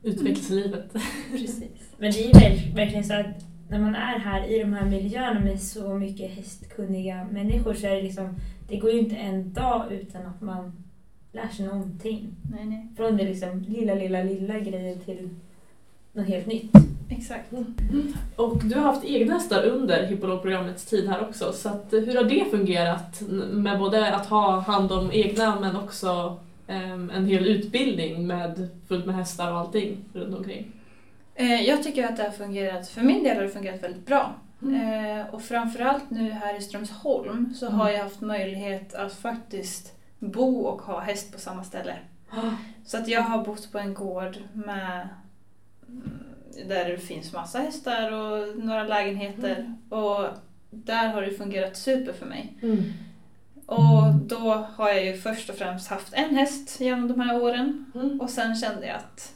utvecklas 0.04 0.50
livet. 0.50 0.94
Precis. 1.32 1.64
Men 1.98 2.12
det 2.12 2.24
är 2.24 2.28
ju 2.28 2.32
ver- 2.34 2.76
verkligen 2.76 3.04
så 3.04 3.14
att 3.14 3.46
när 3.70 3.80
man 3.80 3.96
är 3.96 4.20
här 4.20 4.48
i 4.52 4.60
de 4.60 4.74
här 4.74 4.86
miljöerna 4.86 5.40
med 5.40 5.62
så 5.62 5.94
mycket 5.94 6.32
hästkunniga 6.32 7.28
människor 7.32 7.74
så 7.74 7.88
är 7.88 7.96
det 7.96 8.02
liksom, 8.02 8.36
det 8.68 8.78
går 8.78 8.92
ju 8.92 9.00
inte 9.00 9.16
en 9.16 9.54
dag 9.54 9.92
utan 9.92 10.26
att 10.26 10.42
man 10.42 10.84
lär 11.32 11.48
sig 11.48 11.66
någonting. 11.68 12.36
Nej, 12.52 12.66
nej. 12.66 12.88
Från 12.98 13.18
det 13.18 13.24
liksom 13.24 13.60
lilla, 13.62 13.94
lilla, 13.94 14.24
lilla 14.24 14.60
grejen 14.60 15.00
till 15.00 15.30
något 16.14 16.28
helt 16.28 16.46
nytt. 16.48 16.72
Exakt. 17.10 17.52
Och 18.36 18.58
du 18.64 18.76
har 18.76 18.82
haft 18.82 19.04
egna 19.06 19.34
hästar 19.34 19.64
under 19.64 20.06
hippologprogrammets 20.08 20.86
tid 20.86 21.08
här 21.10 21.22
också, 21.22 21.54
så 21.54 21.70
att, 21.70 21.94
eh, 21.94 22.00
hur 22.00 22.16
har 22.16 22.24
det 22.24 22.46
fungerat 22.52 23.22
med 23.52 23.80
både 23.80 24.16
att 24.16 24.26
ha 24.26 24.60
hand 24.60 24.92
om 24.92 25.12
egna 25.12 25.60
men 25.60 25.76
också 25.76 26.38
em, 26.68 27.10
en 27.10 27.26
hel 27.26 27.48
utbildning 27.48 28.28
med 28.28 28.68
fullt 28.88 29.06
med 29.06 29.16
hästar 29.16 29.52
och 29.52 29.58
allting 29.60 29.98
runt 30.14 30.36
omkring? 30.38 30.72
Eh, 31.36 31.62
jag 31.62 31.84
tycker 31.84 32.06
att 32.08 32.18
det 32.18 32.24
har 32.24 32.30
fungerat, 32.32 32.88
för 32.90 33.02
min 33.02 33.24
del 33.24 33.36
har 33.38 33.44
det 33.44 33.50
fungerat 33.50 33.84
väldigt 33.84 34.06
bra. 34.06 34.34
Mm. 34.62 35.20
Eh, 35.20 35.26
och 35.34 35.42
framförallt 35.42 36.10
nu 36.10 36.30
här 36.32 36.58
i 36.58 36.62
Strömsholm 36.62 37.54
så 37.56 37.66
Mm. 37.66 37.80
har 37.80 37.90
jag 37.90 38.04
haft 38.04 38.22
möjlighet 38.22 38.94
att 38.96 39.14
faktiskt 39.14 39.94
bo 40.20 40.60
och 40.62 40.82
ha 40.82 41.00
häst 41.00 41.32
på 41.34 41.40
samma 41.40 41.64
ställe. 41.64 41.94
Så 42.86 42.98
att 42.98 43.08
jag 43.08 43.22
har 43.22 43.44
bott 43.46 43.72
på 43.72 43.80
en 43.80 43.94
gård 43.94 44.38
med 44.54 44.96
mm, 44.96 45.08
där 46.68 46.90
det 46.90 46.98
finns 46.98 47.34
massa 47.34 47.60
hästar 47.60 48.12
och 48.12 48.58
några 48.58 48.84
lägenheter. 48.84 49.56
Mm. 49.60 49.76
Och 49.90 50.26
där 50.70 51.08
har 51.08 51.22
det 51.22 51.32
fungerat 51.32 51.78
super 51.78 52.14
för 52.14 52.26
mig. 52.26 52.54
Mm. 52.62 52.84
Och 53.66 54.14
då 54.14 54.68
har 54.76 54.90
jag 54.90 55.06
ju 55.06 55.18
först 55.18 55.50
och 55.50 55.56
främst 55.56 55.88
haft 55.88 56.14
en 56.14 56.36
häst 56.36 56.80
genom 56.80 57.08
de 57.08 57.20
här 57.20 57.42
åren. 57.42 57.86
Mm. 57.96 58.22
Och 58.22 58.30
sen 58.30 58.56
kände 58.56 58.88
jag 58.88 58.96
att 58.96 59.34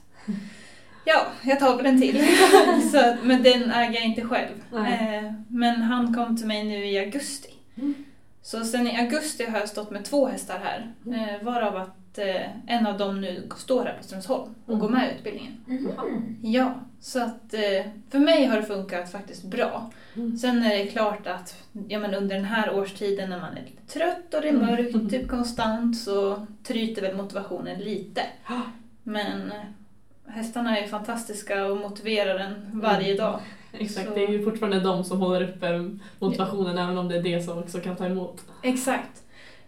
ja, 1.06 1.26
jag 1.44 1.60
tar 1.60 1.78
väl 1.78 1.86
en 1.86 2.02
till. 2.02 2.28
Så, 2.92 3.16
men 3.24 3.44
den 3.44 3.72
äger 3.72 3.94
jag 3.94 4.06
inte 4.06 4.22
själv. 4.22 4.64
Eh, 4.74 5.34
men 5.48 5.82
han 5.82 6.14
kom 6.14 6.38
till 6.38 6.48
mig 6.48 6.64
nu 6.64 6.86
i 6.86 7.00
augusti. 7.00 7.50
Mm. 7.76 7.94
Så 8.42 8.66
sen 8.66 8.88
i 8.88 9.00
augusti 9.00 9.46
har 9.46 9.60
jag 9.60 9.70
stått 9.70 9.92
med 9.92 10.06
två 10.06 10.28
hästar 10.28 10.60
här. 10.64 10.94
Mm. 11.06 11.30
Eh, 11.30 11.44
varav 11.44 11.78
att 11.78 11.98
eh, 12.18 12.42
en 12.68 12.88
av 12.88 12.98
dem 12.98 13.22
nu 13.22 13.50
står 13.58 13.86
här 13.86 13.98
på 13.98 14.04
Strömsholm 14.04 14.56
och 14.66 14.70
Mm. 14.74 14.80
går 14.82 14.90
med 14.90 15.12
i 15.12 15.16
utbildningen. 15.18 15.54
Mm. 15.68 16.38
Ja, 16.42 16.74
så 17.00 17.24
att 17.24 17.54
eh, 17.54 17.86
för 18.10 18.20
mig 18.20 18.46
har 18.46 18.58
det 18.58 18.64
funkat 18.64 19.12
faktiskt 19.12 19.44
bra. 19.44 19.92
Mm. 20.16 20.38
Sen 20.38 20.64
är 20.64 20.78
det 20.78 20.88
klart 20.88 21.28
att 21.28 21.64
ja, 21.88 22.00
men 22.00 22.14
under 22.14 22.36
den 22.36 22.46
här 22.46 22.76
årstiden 22.76 23.30
när 23.30 23.40
man 23.40 23.58
är 23.58 23.62
lite 23.62 23.94
trött 23.94 24.34
och 24.34 24.42
det 24.42 24.48
är 24.50 24.54
Mm. 24.54 24.66
mörkt 24.66 25.10
typ 25.12 25.28
konstant 25.30 25.98
så 25.98 26.48
tryter 26.64 27.02
väl 27.02 27.16
motivationen 27.16 27.80
lite. 27.80 28.22
Ja. 28.50 28.62
Men 29.04 29.52
eh, 29.52 29.58
hästarna 30.28 30.80
är 30.80 30.88
fantastiska 30.88 31.66
och 31.66 31.78
motiverar 31.78 32.40
en 32.40 32.56
varje 32.74 33.06
Mm. 33.14 33.18
dag. 33.18 33.40
Exakt, 33.80 34.08
Så- 34.08 34.16
det 34.16 34.24
är 34.24 34.30
ju 34.32 34.44
fortfarande 34.44 34.80
de 34.80 35.04
som 35.04 35.20
håller 35.20 35.44
uppe 35.50 35.90
motivationen 36.20 36.78
även 36.78 36.98
om 36.98 37.08
det 37.08 37.16
är 37.18 37.24
det 37.24 37.42
som 37.42 37.58
också 37.60 37.80
kan 37.80 37.96
ta 37.96 38.06
emot. 38.06 38.42
Exakt. 38.64 39.23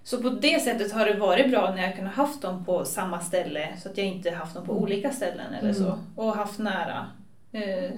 Så 0.06 0.22
på 0.22 0.30
det 0.30 0.62
sättet 0.64 0.92
har 0.92 1.06
det 1.06 1.14
varit 1.20 1.50
bra 1.52 1.74
när 1.76 1.84
jag 1.84 1.96
kunnat 1.96 2.14
haft 2.14 2.42
dem 2.42 2.66
på 2.66 2.86
samma 2.86 3.20
ställe 3.20 3.70
så 3.84 3.90
att 3.90 3.98
jag 3.98 4.08
inte 4.08 4.32
haft 4.32 4.54
dem 4.56 4.66
på 4.66 4.72
Mm. 4.72 4.84
olika 4.84 5.12
ställen 5.12 5.54
eller 5.54 5.70
Mm. 5.70 5.84
så. 5.84 5.98
Och 6.16 6.36
haft 6.36 6.60
nära. 6.60 7.06
Eh, 7.52 7.92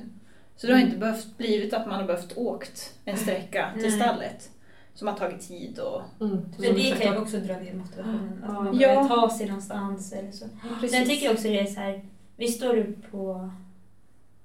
Så 0.56 0.67
det 0.67 0.74
har 0.74 0.80
inte 0.82 0.98
behövt 0.98 1.38
blivit 1.38 1.74
att 1.74 1.88
man 1.88 1.96
har 2.00 2.04
behövt 2.08 2.38
åkt 2.38 2.93
en 3.06 3.17
sträcka 3.17 3.70
till 3.82 3.91
stallet. 3.91 4.50
Som 4.93 5.08
har 5.08 5.15
tagit 5.15 5.48
tid 5.48 5.80
och... 5.80 6.02
Mm. 6.26 6.38
Så 6.56 6.62
det 6.62 7.00
kan 7.02 7.13
ju 7.13 7.20
också 7.22 7.38
dra 7.38 7.54
ner 7.60 7.74
motivationen. 7.74 8.43
Att 8.48 8.54
man 8.54 8.65
Ja. 8.80 8.88
behöver 8.88 9.08
ta 9.08 9.30
sig 9.30 9.48
någonstans 9.48 10.13
eller 10.13 10.32
så. 10.32 10.46
Sen 10.89 11.06
tycker 11.06 11.26
jag 11.26 11.34
också 11.34 11.48
det 11.48 11.60
är 11.60 11.65
så 11.65 11.80
här, 11.80 12.02
vi 12.38 12.48
står 12.48 12.93
på, 13.12 13.50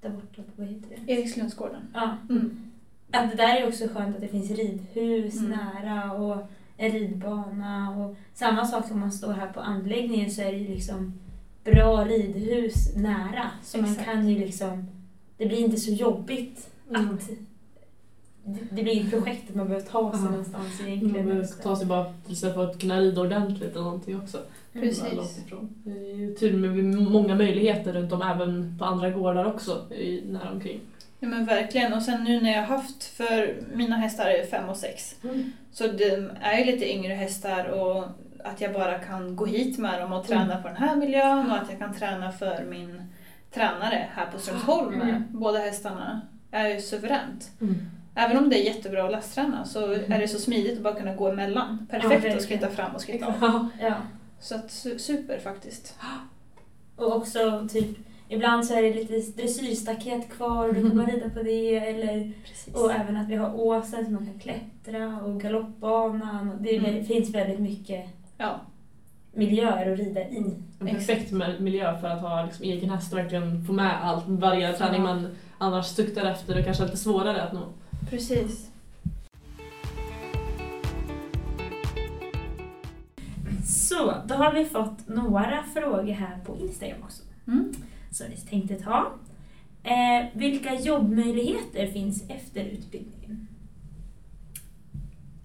där 0.01 0.09
borta 0.09 0.41
på, 0.41 0.51
vad 0.55 0.67
heter 0.67 0.87
det? 1.05 1.13
Erikslundsgården. 1.13 1.81
Ja, 1.93 2.17
Mm. 2.29 2.71
att 3.11 3.29
det 3.31 3.37
där 3.37 3.55
är 3.55 3.67
också 3.67 3.87
skönt 3.87 4.15
att 4.15 4.21
det 4.21 4.27
finns 4.27 4.51
ridhus 4.51 5.39
Mm. 5.39 5.51
nära 5.59 6.11
och 6.13 6.37
en 6.77 6.91
ridbana. 6.91 7.97
Och 7.97 8.15
samma 8.33 8.65
sak 8.65 8.87
som 8.87 8.99
man 8.99 9.11
står 9.11 9.33
här 9.33 9.47
på 9.53 9.59
anläggningen 9.59 10.31
så 10.31 10.41
är 10.41 10.51
det 10.51 10.57
ju 10.57 10.67
liksom 10.67 11.13
bra 11.63 12.05
ridhus 12.05 12.95
nära. 12.95 13.49
Så 13.63 13.77
man 13.77 13.89
Exakt. 13.89 14.05
kan 14.05 14.29
ju 14.29 14.39
liksom, 14.39 14.87
det 15.37 15.45
blir 15.45 15.57
inte 15.57 15.77
så 15.77 15.91
jobbigt 15.91 16.69
Mm. 16.89 17.09
att 17.09 17.29
det- 18.71 18.83
blir 18.83 19.01
ett 19.05 19.09
projekt 19.09 19.49
att 19.49 19.55
man 19.55 19.67
behöver 19.67 19.87
ta 19.87 20.11
sig 20.11 20.19
Ja. 20.23 20.29
någonstans 20.29 20.79
Man 20.79 20.89
egentligen. 20.89 21.25
behöver 21.25 21.47
ta 21.63 21.75
sig 21.75 21.85
bara 21.87 22.13
istället 22.27 22.55
för 22.55 22.63
att 22.69 22.79
kunna 22.81 22.99
rida 23.01 23.21
ordentligt 23.21 23.71
eller 23.71 23.81
någonting 23.83 24.21
också. 24.21 24.37
Mm. 24.73 24.87
Precis. 24.87 25.03
Det 25.83 25.91
är 25.91 26.15
ju 26.15 26.35
tur 26.35 26.57
med 26.57 26.85
många 27.11 27.35
möjligheter 27.35 27.93
runt 27.93 28.11
om 28.11 28.21
även 28.21 28.75
på 28.79 28.85
andra 28.85 29.09
gårdar 29.09 29.45
också 29.45 29.81
nära 30.25 30.51
omkring. 30.51 30.79
Ja 31.23 31.29
men 31.29 31.45
verkligen. 31.45 31.93
Och 31.93 32.01
sen 32.01 32.23
nu 32.23 32.41
när 32.41 32.51
jag 32.51 32.59
har 32.63 32.77
haft, 32.77 33.03
för 33.03 33.55
mina 33.73 33.95
hästar 33.95 34.25
är 34.25 34.45
fem 34.45 34.69
och 34.69 34.77
sex. 34.77 35.15
Så 35.71 35.87
de 35.87 36.29
är 36.41 36.57
ju 36.57 36.63
lite 36.71 36.91
yngre 36.93 37.13
hästar 37.13 37.65
och 37.65 38.03
att 38.43 38.61
jag 38.61 38.73
bara 38.73 38.99
kan 38.99 39.35
gå 39.35 39.45
hit 39.45 39.77
med 39.77 40.01
dem 40.01 40.13
och 40.13 40.27
träna 40.27 40.61
på 40.61 40.67
den 40.67 40.77
här 40.77 40.95
miljön 40.95 41.51
och 41.51 41.57
att 41.57 41.69
jag 41.69 41.79
kan 41.79 41.93
träna 41.93 42.31
för 42.31 42.63
min 42.69 43.01
tränare 43.53 44.07
här 44.15 44.25
på 44.31 44.39
Strömsholm 44.39 44.97
med 44.97 45.09
Mm. 45.09 45.23
båda 45.29 45.59
hästarna 45.59 46.21
är 46.51 46.67
ju 46.67 46.81
suveränt. 46.81 47.51
Mm. 47.61 47.75
Även 48.15 48.37
om 48.37 48.49
det 48.49 48.59
är 48.69 48.73
jättebra 48.75 49.05
att 49.05 49.11
lastträna 49.11 49.65
så 49.65 49.91
är 49.91 50.19
det 50.19 50.27
så 50.27 50.39
smidigt 50.39 50.77
att 50.77 50.83
bara 50.83 50.95
kunna 50.95 51.15
gå 51.15 51.27
emellan. 51.31 51.77
Ja, 51.81 51.85
Perfekt 51.91 52.13
verkligen. 52.13 52.37
att 52.37 52.43
skritta 52.43 52.69
fram 52.69 52.95
och 52.95 53.01
skritta 53.01 53.27
av. 53.27 53.33
Ja. 53.41 53.69
Ja. 53.81 53.93
Så 54.39 54.55
att, 54.55 54.67
su- 54.67 54.97
super 54.97 55.39
faktiskt. 55.39 55.95
Och 56.95 57.15
också 57.15 57.67
typ, 57.71 57.97
ibland 58.33 58.65
så 58.65 58.73
är 58.73 58.81
det 58.83 58.93
lite 58.93 59.31
dressyrstaket 59.41 60.29
kvar 60.29 60.67
och 60.69 60.75
då 60.75 60.81
kan 60.81 60.97
man 60.97 61.05
rida 61.05 61.29
på 61.29 61.43
det. 61.43 61.75
Eller, 61.77 62.31
Precis. 62.47 62.73
och 62.75 62.91
även 62.91 63.17
att 63.17 63.29
vi 63.29 63.35
har 63.35 63.55
åsen 63.59 64.05
som 64.05 64.13
man 64.13 64.25
kan 64.25 64.39
klättra 64.39 65.21
och 65.25 65.41
galoppbanan. 65.41 66.49
Och 66.51 66.61
det 66.61 66.75
Mm. 66.77 67.05
finns 67.05 67.29
väldigt 67.29 67.59
mycket 67.59 68.05
Ja, 68.37 68.59
miljöer 69.33 69.91
att 69.93 69.99
rida 69.99 70.21
i. 70.21 70.37
En 70.79 70.87
perfekt 70.87 71.31
miljö 71.59 71.97
för 72.01 72.07
att 72.07 72.21
ha 72.21 72.45
liksom 72.45 72.65
egen 72.65 72.89
häst 72.89 73.13
och 73.13 73.19
verkligen 73.19 73.65
få 73.65 73.73
med 73.73 74.03
allt, 74.07 74.23
varje 74.27 74.73
träning 74.73 75.01
man 75.03 75.27
annars 75.57 75.85
suktar 75.85 76.25
efter 76.25 76.59
och 76.59 76.65
kanske 76.65 76.83
är 76.83 76.85
lite 76.85 76.97
svårare 76.97 77.41
att 77.43 77.53
nå. 77.53 77.61
Precis. 78.09 78.69
Så, 83.65 84.13
då 84.25 84.35
har 84.35 84.53
vi 84.53 84.65
fått 84.65 85.07
några 85.07 85.63
frågor 85.73 86.13
här 86.13 86.37
på 86.45 86.57
Instagram 86.61 86.97
också. 87.03 87.23
Mm. 87.47 87.73
Som 88.13 88.25
vi 88.29 88.37
tänkte 88.37 88.75
ta. 88.75 89.11
Eh, 89.83 90.25
vilka 90.33 90.73
jobbmöjligheter 90.79 91.87
finns 91.87 92.23
efter 92.29 92.65
utbildningen? 92.65 93.47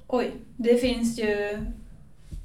Oj, 0.07 0.33
det 0.57 0.75
finns 0.79 1.19
ju 1.19 1.59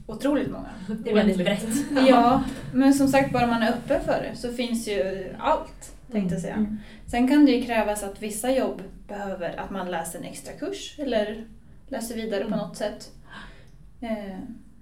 otroligt 0.08 0.52
många. 0.52 0.70
Det 1.04 1.10
är 1.12 1.16
väldigt 1.16 1.38
brett. 1.38 1.68
Ja, 2.10 2.44
men 2.74 2.94
som 2.94 3.08
sagt 3.08 3.34
bara 3.34 3.48
man 3.48 3.62
är 3.64 3.70
öppen 3.72 4.02
för 4.04 4.22
det 4.32 4.36
så 4.38 4.54
finns 4.54 4.88
ju 4.88 5.28
allt, 5.40 5.96
tänkte 6.12 6.36
jag 6.36 6.42
säga. 6.42 6.56
Mm. 6.56 6.78
Sen 7.08 7.28
kan 7.28 7.46
det 7.46 7.52
ju 7.52 7.64
krävas 7.64 8.04
att 8.04 8.22
vissa 8.22 8.52
jobb 8.52 8.82
behöver 9.08 9.60
att 9.60 9.70
man 9.72 9.92
läser 9.92 10.20
en 10.20 10.26
extra 10.26 10.54
kurs 10.54 10.96
eller 11.00 11.46
läser 11.88 12.16
vidare 12.16 12.42
på 12.42 12.48
Mm. 12.48 12.60
något 12.60 12.78
sätt. 12.78 13.12
Eh, 14.02 14.38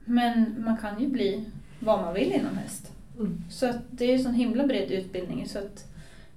Men 0.06 0.56
man 0.66 0.78
kan 0.78 1.02
ju 1.02 1.08
bli 1.08 1.46
vad 1.80 2.00
man 2.02 2.14
vill 2.14 2.32
inom 2.32 2.58
häst. 2.58 2.92
Mm. 3.22 3.43
Så 3.49 3.69
att 3.69 3.82
det 3.91 4.03
är 4.03 4.07
ju 4.07 4.13
en 4.13 4.24
sån 4.24 4.34
himla 4.34 4.67
bred 4.67 4.91
utbildning 4.91 5.47
så 5.47 5.59
att 5.59 5.86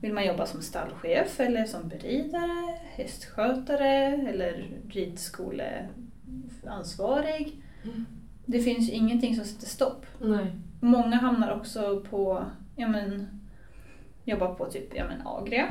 vill 0.01 0.13
man 0.13 0.27
jobba 0.27 0.47
som 0.47 0.63
stallchef 0.63 1.41
eller 1.41 1.65
som 1.65 1.89
beridare, 1.89 2.79
hästskötare 2.83 3.89
eller 4.29 4.71
ridskoleansvarig. 4.89 7.63
Mm. 7.85 8.07
Det 8.47 8.61
finns 8.61 8.89
ju 8.89 8.93
ingenting 8.93 9.37
som 9.37 9.45
sätter 9.45 9.67
stopp. 9.67 10.07
Nej. 10.21 10.53
Många 10.81 11.17
hamnar 11.17 11.57
också 11.57 12.05
på, 12.11 12.45
ja 12.77 12.89
men, 12.89 13.27
jobbar 14.25 14.55
på 14.55 14.65
typ, 14.65 14.97
ja 14.97 15.05
men 15.09 15.27
Agria. 15.27 15.69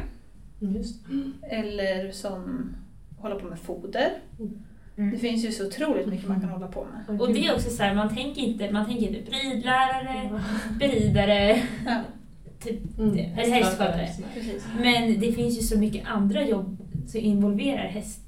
Just. 0.59 1.05
Eller 1.41 2.11
som 2.11 2.69
håller 3.17 3.39
på 3.39 3.45
med 3.45 3.59
foder. 3.59 4.11
Det 4.37 4.49
Mm. 4.97 5.19
finns 5.19 5.45
ju 5.45 5.51
så 5.51 5.67
otroligt 5.67 6.07
mycket 6.07 6.27
man 6.27 6.41
kan 6.41 6.49
hålla 6.49 6.67
på 6.67 6.87
med. 7.07 7.21
Och 7.21 7.33
det 7.33 7.47
är 7.47 7.53
också 7.55 7.69
så 7.69 7.83
här, 7.83 7.95
man 7.95 8.15
tänker 8.15 8.41
inte, 8.41 8.71
man 8.71 8.85
tänker 8.85 9.07
inte 9.07 9.31
ridlärare, 9.31 10.39
beridare, 10.79 11.61
Ja, 11.85 12.01
typ, 12.59 12.99
Mm. 12.99 13.17
eller 13.17 13.49
hästskötare. 13.53 14.09
Men 14.81 15.19
det 15.19 15.31
finns 15.31 15.57
ju 15.57 15.61
så 15.61 15.77
mycket 15.79 16.07
andra 16.07 16.47
jobb 16.47 16.77
som 17.07 17.19
involverar 17.19 17.87
häst. 17.87 18.19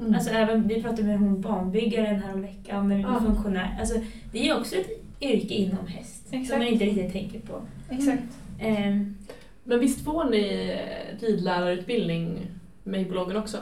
Mm. 0.00 0.14
Alltså 0.14 0.30
även, 0.30 0.68
vi 0.68 0.82
pratade 0.82 1.02
med 1.02 1.18
hon 1.18 1.40
barnbyggaren 1.40 2.22
häromveckan, 2.22 2.88
med 2.88 3.00
Ja. 3.00 3.20
funktionär. 3.26 3.76
Alltså, 3.80 3.94
det 4.32 4.38
är 4.40 4.44
ju 4.44 4.54
också 4.54 4.74
ett 4.76 4.90
yrke 5.20 5.54
inom 5.54 5.86
häst 5.86 6.28
som 6.28 6.38
Exakt. 6.40 6.58
man 6.58 6.68
inte 6.68 6.84
riktigt 6.84 7.12
tänker 7.12 7.38
på. 7.40 7.60
Exakt. 7.90 8.22
Ehm, 8.60 9.16
Men 9.64 9.80
visst 9.80 10.04
får 10.04 10.24
ni 10.24 10.70
eh, 11.20 11.26
ridlärarutbildning 11.26 12.38
med 12.84 13.00
i 13.00 13.04
bolagen 13.04 13.36
också? 13.36 13.58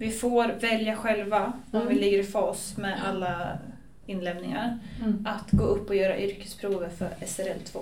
Vi 0.00 0.10
får 0.10 0.60
välja 0.60 0.96
själva 0.96 1.52
om 1.70 1.80
Mm. 1.80 1.88
vi 1.88 2.00
ligger 2.00 2.18
i 2.18 2.22
fas 2.24 2.76
med 2.76 2.98
alla 3.08 3.58
inlämningar 4.06 4.78
Mm. 5.02 5.26
att 5.28 5.50
gå 5.50 5.64
upp 5.64 5.88
och 5.88 5.96
göra 5.96 6.18
yrkesprovet 6.18 6.98
för 6.98 7.08
SRL2. 7.20 7.78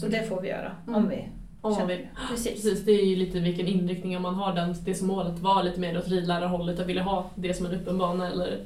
Så 0.00 0.08
det 0.08 0.22
får 0.28 0.40
vi 0.40 0.48
göra 0.48 0.72
om 0.86 0.94
Mm. 0.94 1.08
vi 1.08 1.28
Om 1.60 1.74
känner 1.74 1.86
vill. 1.96 2.06
Precis. 2.30 2.52
Precis, 2.62 2.84
det 2.84 2.92
är 2.92 3.04
ju 3.06 3.16
lite 3.16 3.40
vilken 3.40 3.66
inriktning 3.66 4.16
om 4.16 4.22
man 4.22 4.34
har 4.34 4.54
den, 4.54 4.74
det 4.84 4.94
som 4.94 5.06
målet 5.06 5.38
var 5.38 5.62
lite 5.62 5.80
mer 5.80 5.98
åt 5.98 6.08
ridlärarhållet 6.08 6.78
och 6.80 6.88
ville 6.88 7.00
ha 7.02 7.30
det 7.34 7.54
som 7.54 7.66
en 7.66 7.72
öppen 7.72 7.98
bana 7.98 8.30
eller 8.30 8.58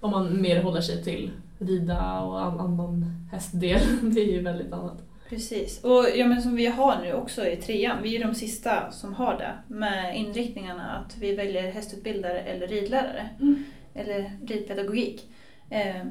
om 0.00 0.10
man 0.10 0.42
mer 0.42 0.62
håller 0.62 0.80
sig 0.80 1.04
till 1.04 1.30
rida 1.58 2.20
och 2.20 2.40
an- 2.42 2.60
annan 2.60 3.26
hästdel. 3.32 3.80
Det 4.14 4.20
är 4.20 4.32
ju 4.32 4.42
väldigt 4.42 4.72
annat. 4.72 5.02
Precis. 5.32 5.84
Och 5.84 6.04
ja, 6.16 6.26
men 6.26 6.42
som 6.42 6.56
vi 6.56 6.66
har 6.66 7.00
nu 7.02 7.12
också 7.12 7.46
i 7.46 7.56
trean, 7.56 8.02
vi 8.02 8.16
är 8.16 8.24
de 8.26 8.34
sista 8.34 8.90
som 8.90 9.14
har 9.14 9.38
det 9.38 9.74
med 9.74 10.16
inriktningarna 10.16 10.90
att 10.96 11.16
vi 11.18 11.36
väljer 11.36 11.70
hästutbildare 11.72 12.40
eller 12.40 12.66
ridlärare. 12.66 13.28
Mm. 13.40 13.64
Eller 13.94 14.32
ridpedagogik. 14.46 15.30
Eh, 15.70 16.04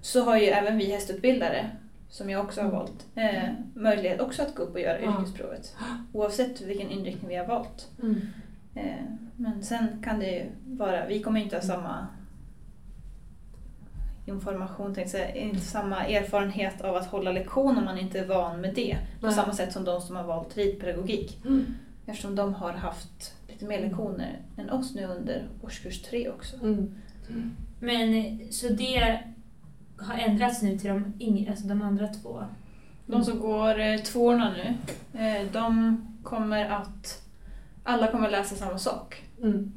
så 0.00 0.24
har 0.24 0.36
ju 0.38 0.46
även 0.46 0.78
vi 0.78 0.92
hästutbildare, 0.92 1.70
som 2.08 2.30
jag 2.30 2.44
också 2.44 2.60
har 2.60 2.68
Mm. 2.68 2.78
valt, 2.80 3.06
eh, 3.14 3.48
möjlighet 3.74 4.20
också 4.20 4.42
att 4.42 4.54
gå 4.54 4.62
upp 4.62 4.74
och 4.74 4.80
göra 4.80 5.00
Ja. 5.00 5.20
yrkesprovet. 5.20 5.76
Oavsett 6.12 6.60
vilken 6.60 6.90
inriktning 6.90 7.28
vi 7.28 7.36
har 7.36 7.46
valt. 7.46 7.88
Mm. 8.02 8.20
Eh, 8.74 9.04
men 9.36 9.62
sen 9.64 9.86
kan 10.04 10.18
det 10.18 10.30
ju 10.30 10.44
vara, 10.66 11.06
vi 11.06 11.22
kommer 11.22 11.40
inte 11.40 11.56
ha 11.56 11.62
samma 11.62 12.06
information, 14.26 14.94
tänkte 14.94 15.12
säga, 15.12 15.34
inte 15.34 15.60
samma 15.60 16.06
erfarenhet 16.06 16.80
av 16.80 16.96
att 16.96 17.06
hålla 17.06 17.32
lektion 17.32 17.78
om 17.78 17.84
man 17.84 17.98
inte 17.98 18.18
är 18.18 18.26
van 18.26 18.60
med 18.60 18.74
det. 18.74 18.96
På 19.20 19.26
Nej. 19.26 19.34
samma 19.34 19.52
sätt 19.52 19.72
som 19.72 19.84
de 19.84 20.00
som 20.00 20.16
har 20.16 20.24
valt 20.24 20.56
ridpedagogik. 20.56 21.40
Mm. 21.44 21.66
Eftersom 22.06 22.36
de 22.36 22.54
har 22.54 22.72
haft 22.72 23.34
lite 23.48 23.64
mer 23.64 23.80
lektioner 23.80 24.38
än 24.56 24.70
oss 24.70 24.94
nu 24.94 25.04
under 25.04 25.48
årskurs 25.62 26.02
tre 26.02 26.28
också. 26.28 26.56
Mm. 26.56 26.94
men 27.80 28.14
eh, 28.14 28.48
så 28.50 28.68
det 28.68 29.20
har 29.96 30.18
ändrats 30.18 30.62
nu 30.62 30.78
till 30.78 30.90
de, 30.90 31.12
yngre, 31.20 31.50
alltså 31.50 31.66
de 31.66 31.82
andra 31.82 32.08
två. 32.08 32.44
De 33.06 33.24
som 33.24 33.40
går 33.40 33.80
eh, 33.80 33.96
tvåorna 33.96 34.54
nu, 34.56 34.74
eh, 35.20 35.46
de 35.52 35.96
kommer 36.22 36.70
att... 36.70 37.22
Alla 37.84 38.10
kommer 38.10 38.26
att 38.26 38.32
läsa 38.32 38.54
samma 38.54 38.78
sak. 38.78 39.22
Mm. 39.42 39.72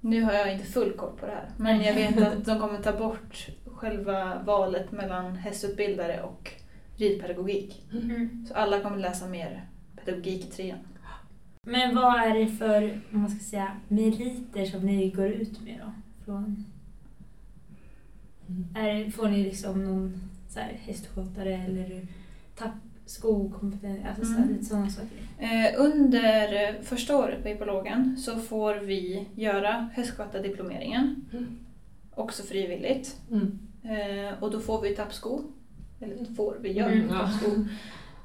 Nu 0.00 0.22
har 0.22 0.32
jag 0.32 0.52
inte 0.52 0.66
full 0.66 0.92
koll 0.92 1.12
på 1.20 1.26
det 1.26 1.32
här, 1.32 1.50
men 1.56 1.82
jag 1.82 1.94
vet 1.94 2.22
att 2.22 2.44
de 2.44 2.60
kommer 2.60 2.78
ta 2.78 2.92
bort 2.92 3.48
själva 3.82 4.42
valet 4.46 4.92
mellan 4.92 5.36
hästutbildare 5.36 6.22
och 6.22 6.50
ridpedagogik. 6.96 7.82
Mm. 7.92 8.46
Så 8.48 8.54
alla 8.54 8.80
kommer 8.80 8.96
läsa 8.96 9.28
mer 9.28 9.64
pedagogik 10.04 10.44
i 10.44 10.50
trean. 10.50 10.78
Men 11.66 11.94
vad 11.94 12.14
är 12.22 12.34
det 12.38 12.46
för, 12.46 13.00
man 13.10 13.30
ska 13.30 13.44
säga, 13.44 13.72
meriter 13.88 14.64
som 14.66 14.80
ni 14.86 15.10
går 15.10 15.26
ut 15.26 15.60
med 15.60 15.80
då? 15.84 15.92
Från, 16.24 16.64
Mm. 18.48 18.86
är, 18.86 19.10
får 19.10 19.28
ni 19.28 19.42
liksom 19.44 19.84
någon 19.84 20.14
så 20.48 20.60
här, 20.60 20.72
hästskötare 20.82 21.54
eller 21.54 22.06
tapp, 22.56 22.70
skokompetens, 23.06 24.06
alltså 24.08 24.24
så 24.24 24.32
här, 24.32 24.38
Mm. 24.42 24.52
lite 24.52 24.64
sådana 24.64 24.90
saker? 24.90 25.08
Eh, 25.38 25.74
under 25.80 26.82
första 26.82 27.16
året 27.16 27.42
på 27.42 27.48
hippologen 27.48 28.16
så 28.18 28.38
får 28.38 28.74
vi 28.74 29.26
göra 29.34 29.88
hästskötardiplomeringen, 29.94 31.24
Mm. 31.32 31.58
också 32.14 32.42
frivilligt. 32.42 33.20
Mm. 33.30 33.58
Eh, 33.82 34.42
och 34.42 34.50
då 34.50 34.60
får 34.60 34.80
vi 34.80 34.96
tappsko. 34.96 35.40
Eller 36.00 36.34
får, 36.34 36.56
vi 36.60 36.72
gör 36.72 36.90
Mm. 36.90 37.08
tappsko. 37.08 37.50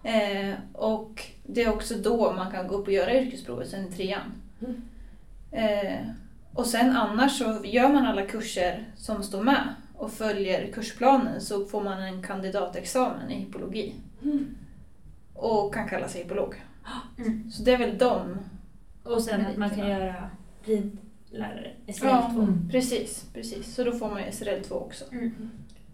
Eh, 0.03 0.53
och 0.73 1.23
det 1.45 1.63
är 1.63 1.73
också 1.73 1.93
då 1.95 2.31
man 2.33 2.51
kan 2.51 2.67
gå 2.67 2.75
upp 2.75 2.87
och 2.87 2.93
göra 2.93 3.21
yrkesprovet 3.21 3.69
sen 3.69 3.87
i 3.87 3.91
trean. 3.91 4.31
Mm. 4.61 4.81
Eh, 5.51 5.99
och 6.53 6.65
sen 6.65 6.91
annars 6.91 7.37
så 7.37 7.61
gör 7.63 7.89
man 7.89 8.05
alla 8.05 8.25
kurser 8.25 8.85
som 8.95 9.23
står 9.23 9.43
med 9.43 9.75
och 9.95 10.11
följer 10.11 10.71
kursplanen 10.71 11.41
så 11.41 11.65
får 11.65 11.83
man 11.83 12.01
en 12.01 12.23
kandidatexamen 12.23 13.31
i 13.31 13.35
hippologi. 13.35 13.95
Mm. 14.23 14.45
Och 15.33 15.73
kan 15.73 15.87
kalla 15.89 16.07
sig 16.07 16.21
hippolog. 16.23 16.55
Mm. 17.17 17.51
Så 17.51 17.63
det 17.63 17.73
är 17.73 17.77
väl 17.77 17.97
de. 17.97 18.37
Och 19.03 19.21
sen 19.23 19.45
att 19.45 19.57
man 19.57 19.69
kan 19.69 19.89
göra 19.89 20.29
ridlärare, 21.31 21.71
SL2. 21.87 22.29
Mm. 22.29 22.69
Precis, 22.71 23.25
precis. 23.33 23.75
Så 23.75 23.83
då 23.83 23.91
får 23.91 24.09
man 24.09 24.19
ju 24.19 24.25
SRL2 24.29 24.71
också. 24.71 25.05
Mm. 25.11 25.31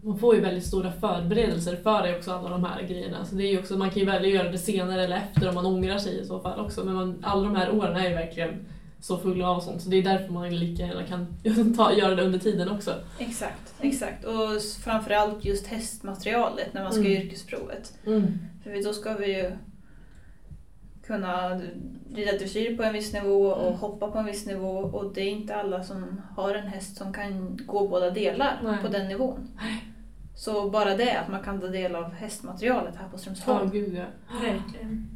Man 0.02 0.18
får 0.18 0.34
ju 0.34 0.40
väldigt 0.40 0.66
stora 0.66 0.92
förberedelser 0.92 1.76
för 1.76 2.02
det 2.02 2.16
också, 2.16 2.32
alla 2.32 2.48
de 2.48 2.64
här 2.64 2.82
grejerna. 2.82 3.24
Så 3.24 3.34
det 3.34 3.44
är 3.44 3.50
ju 3.50 3.58
också, 3.58 3.76
man 3.76 3.90
kan 3.90 3.98
ju 3.98 4.04
välja 4.04 4.28
att 4.28 4.34
göra 4.34 4.52
det 4.52 4.58
senare 4.58 5.04
eller 5.04 5.16
efter 5.16 5.48
om 5.48 5.54
man 5.54 5.66
ångrar 5.66 5.98
sig 5.98 6.20
i 6.20 6.24
så 6.24 6.40
fall 6.40 6.60
också. 6.60 6.84
Men 6.84 6.94
man, 6.94 7.18
alla 7.22 7.42
de 7.42 7.56
här 7.56 7.74
åren 7.74 7.96
är 7.96 8.08
ju 8.08 8.14
verkligen 8.14 8.66
så 9.00 9.18
fulla 9.18 9.48
av 9.50 9.60
sånt. 9.60 9.82
Så 9.82 9.88
det 9.88 9.96
är 9.96 10.02
därför 10.02 10.32
man 10.32 10.56
lika 10.56 10.86
gärna 10.86 11.02
kan 11.04 11.26
ta, 11.76 11.92
göra 11.92 12.14
det 12.14 12.22
under 12.22 12.38
tiden 12.38 12.68
också. 12.68 12.94
Exakt, 13.18 13.74
exakt. 13.80 14.24
Och 14.24 14.62
framförallt 14.84 15.44
just 15.44 15.66
hästmaterialet 15.66 16.74
när 16.74 16.82
man 16.82 16.92
ska 16.92 17.00
Mm. 17.00 17.12
göra 17.12 17.22
yrkesprovet. 17.24 17.92
Mm. 18.06 18.38
För 18.62 18.84
då 18.84 18.92
ska 18.92 19.14
vi 19.14 19.26
ju 19.36 19.52
kunna 21.06 21.60
rida 22.14 22.32
dressyr 22.32 22.76
på 22.76 22.82
en 22.82 22.92
viss 22.92 23.12
nivå 23.12 23.46
och 23.46 23.66
Mm. 23.66 23.78
hoppa 23.78 24.10
på 24.10 24.18
en 24.18 24.24
viss 24.24 24.46
nivå 24.46 24.76
och 24.78 25.14
det 25.14 25.20
är 25.20 25.30
inte 25.30 25.54
alla 25.56 25.82
som 25.82 26.20
har 26.36 26.54
en 26.54 26.66
häst 26.66 26.96
som 26.96 27.12
kan 27.12 27.58
gå 27.66 27.88
båda 27.88 28.10
delar 28.10 28.60
Nej. 28.64 28.76
på 28.82 28.88
den 28.88 29.08
nivån. 29.08 29.48
Så 30.36 30.70
bara 30.70 30.96
det 30.96 31.16
att 31.20 31.28
man 31.28 31.42
kan 31.42 31.60
ta 31.60 31.66
del 31.66 31.94
av 31.96 32.12
hästmaterialet 32.12 32.96
här 32.96 33.04
på 33.08 33.14
Ja, 33.14 33.18
Strömsholm. 33.18 33.70
gud 33.70 33.94
ja. 33.94 34.04
Verkligen. 34.42 35.08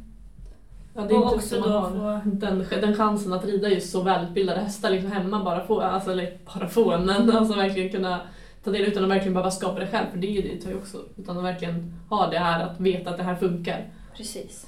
ja 0.93 1.01
det 1.01 1.13
är 1.13 1.17
Och 1.17 1.23
inte 1.23 1.35
också 1.35 1.59
man 1.59 1.71
har 1.71 2.21
få- 2.21 2.29
den, 2.29 2.65
den 2.81 2.95
chansen 2.95 3.33
att 3.33 3.45
rida 3.45 3.69
just 3.69 3.91
så 3.91 4.01
välutbildade 4.01 4.59
hästar 4.59 4.89
liksom 4.89 5.11
hemma 5.11 5.43
bara 5.43 5.65
få, 5.65 5.81
alltså 5.81 6.11
eller 6.11 6.37
bara 6.55 6.67
få, 6.67 6.97
men 6.97 7.31
alltså 7.35 7.57
verkligen 7.57 7.89
kunna 7.91 8.19
ta 8.63 8.71
del 8.71 8.81
utan 8.81 9.03
att 9.03 9.09
verkligen 9.09 9.33
behöva 9.33 9.51
skapa 9.51 9.79
det 9.79 9.87
själv, 9.87 10.05
för 10.11 10.17
det, 10.17 10.27
är 10.27 10.31
ju- 10.31 10.59
det 10.59 10.69
ju 10.69 10.77
också, 10.77 10.97
utan 11.17 11.37
att 11.37 11.43
verkligen 11.43 11.93
ha 12.09 12.27
det 12.27 12.39
här 12.39 12.63
att 12.65 12.79
veta 12.79 13.09
att 13.09 13.17
det 13.17 13.23
här 13.23 13.35
funkar. 13.35 13.89
Precis. 14.17 14.67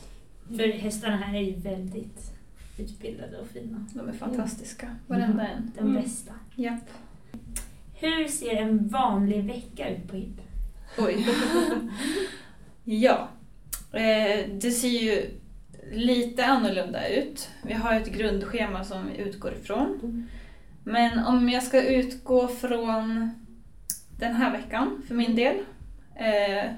För 0.58 0.72
hästarna 0.72 1.18
här 1.18 1.36
är 1.38 1.42
ju 1.42 1.56
väldigt 1.56 2.32
utbildade 2.78 3.38
och 3.38 3.48
fina. 3.48 3.86
De 3.94 4.10
är 4.10 4.14
fantastiska, 4.14 4.96
varenda 5.08 5.48
en. 5.48 5.72
De 5.76 5.82
Mm. 5.82 6.02
bästa. 6.02 6.34
Japp. 6.56 6.90
Hur 7.94 8.28
ser 8.28 8.56
en 8.56 8.88
vanlig 8.88 9.44
vecka 9.44 9.90
ut 9.90 10.08
på 10.08 10.16
HIP? 10.16 10.42
Oj. 10.98 11.28
ja. 12.84 13.30
Eh, 13.94 14.50
det 14.62 14.72
ser 14.72 14.88
ju 15.04 15.30
lite 15.92 16.46
annorlunda 16.46 17.08
ut. 17.08 17.50
Vi 17.64 17.74
har 17.74 17.94
ett 17.94 18.14
grundschema 18.14 18.84
som 18.84 19.08
vi 19.08 19.18
utgår 19.18 19.54
ifrån. 19.54 20.00
Mm. 20.04 20.28
Men 20.84 21.20
om 21.26 21.50
jag 21.50 21.64
ska 21.64 21.84
utgå 21.84 22.48
från 22.48 23.32
den 24.20 24.36
här 24.36 24.52
veckan 24.52 25.02
för 25.08 25.16
min 25.16 25.36
del. 25.36 25.56
Eh, 26.16 26.72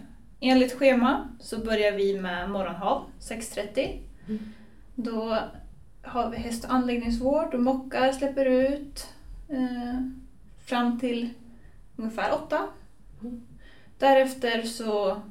enligt 0.50 0.74
schema 0.74 1.30
så 1.40 1.58
börjar 1.58 1.92
vi 1.92 2.20
med 2.20 2.50
morgonhav 2.50 3.06
6.30. 3.20 4.00
Mm. 4.28 4.40
Då 4.96 5.38
har 6.02 6.30
vi 6.30 6.38
häst 6.38 6.66
och 6.66 6.74
anläggningsvård 6.74 7.54
och 7.54 7.62
mockar, 7.62 8.12
släpper 8.12 8.46
ut 8.46 9.08
eh, 9.50 10.00
fram 10.66 11.00
till 11.00 11.30
ungefär 11.96 12.34
åtta. 12.34 12.68
Mm. 13.22 13.42
Därefter 13.98 14.62
så 14.62 15.22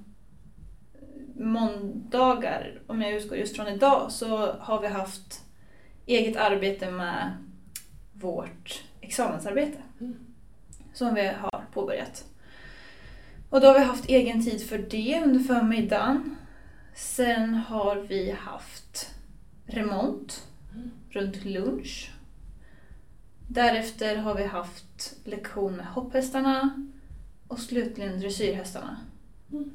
måndagar, 1.35 2.81
om 2.87 3.03
jag 3.03 3.13
utgår 3.13 3.39
just 3.39 3.57
från 3.57 3.69
idag, 3.69 4.13
så 4.13 4.53
har 4.53 4.81
vi 4.81 4.89
haft 4.89 5.45
eget 6.07 6.37
arbete 6.37 6.91
med 6.91 7.37
vårt 8.13 8.85
examensarbete. 9.01 9.79
Mm. 10.01 10.15
Som 10.93 11.15
vi 11.15 11.27
har 11.27 11.65
påbörjat. 11.73 12.25
Och 13.53 13.61
då 13.61 13.67
har 13.67 13.75
vi 13.75 13.85
haft 13.85 14.09
egen 14.09 14.45
tid 14.45 14.69
för 14.69 14.79
det 14.79 15.23
under 15.25 15.41
förmiddagen. 15.41 16.37
Sen 16.95 17.55
har 17.55 17.97
vi 17.97 18.31
haft 18.31 19.11
remont 19.67 20.47
Mm. 20.75 20.91
runt 21.11 21.45
lunch. 21.45 22.11
Därefter 23.49 24.17
har 24.17 24.35
vi 24.35 24.45
haft 24.47 25.17
lektion 25.25 25.77
med 25.77 25.87
hopphästarna 25.87 26.87
och 27.49 27.59
slutligen 27.59 28.21
dressyrhästarna. 28.21 28.97
Mm. 29.53 29.71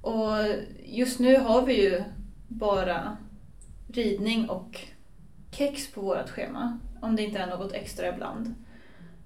Och 0.00 0.36
just 0.84 1.18
nu 1.20 1.36
har 1.36 1.66
vi 1.66 1.82
ju 1.82 2.02
bara 2.48 3.16
ridning 3.88 4.50
och 4.50 4.80
kex 5.50 5.90
på 5.92 6.00
vårt 6.00 6.30
schema. 6.30 6.78
Om 7.02 7.16
det 7.16 7.22
inte 7.22 7.38
är 7.38 7.46
något 7.46 7.72
extra 7.72 8.14
ibland. 8.14 8.54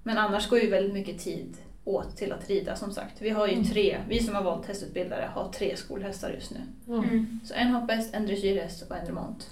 Men 0.03 0.17
annars 0.17 0.49
går 0.49 0.59
ju 0.59 0.69
väldigt 0.69 0.93
mycket 0.93 1.19
tid 1.19 1.57
åt 1.89 2.17
till 2.17 2.31
att 2.31 2.49
rida 2.49 2.75
som 2.75 2.91
sagt. 2.93 3.21
Vi 3.21 3.29
har 3.29 3.47
ju 3.47 3.53
Mm. 3.53 3.65
tre, 3.65 3.97
vi 4.09 4.23
som 4.23 4.35
har 4.35 4.43
valt 4.43 4.67
hästutbildare 4.67 5.29
har 5.33 5.49
tre 5.51 5.77
skolhästar 5.77 6.29
just 6.29 6.51
nu. 6.51 6.59
Mm. 6.95 7.39
Så 7.45 7.53
en 7.53 7.67
hopphäst, 7.67 8.13
en 8.13 8.25
dressyrhäst 8.25 8.81
och 8.91 8.97
en 8.97 9.05
remont. 9.05 9.47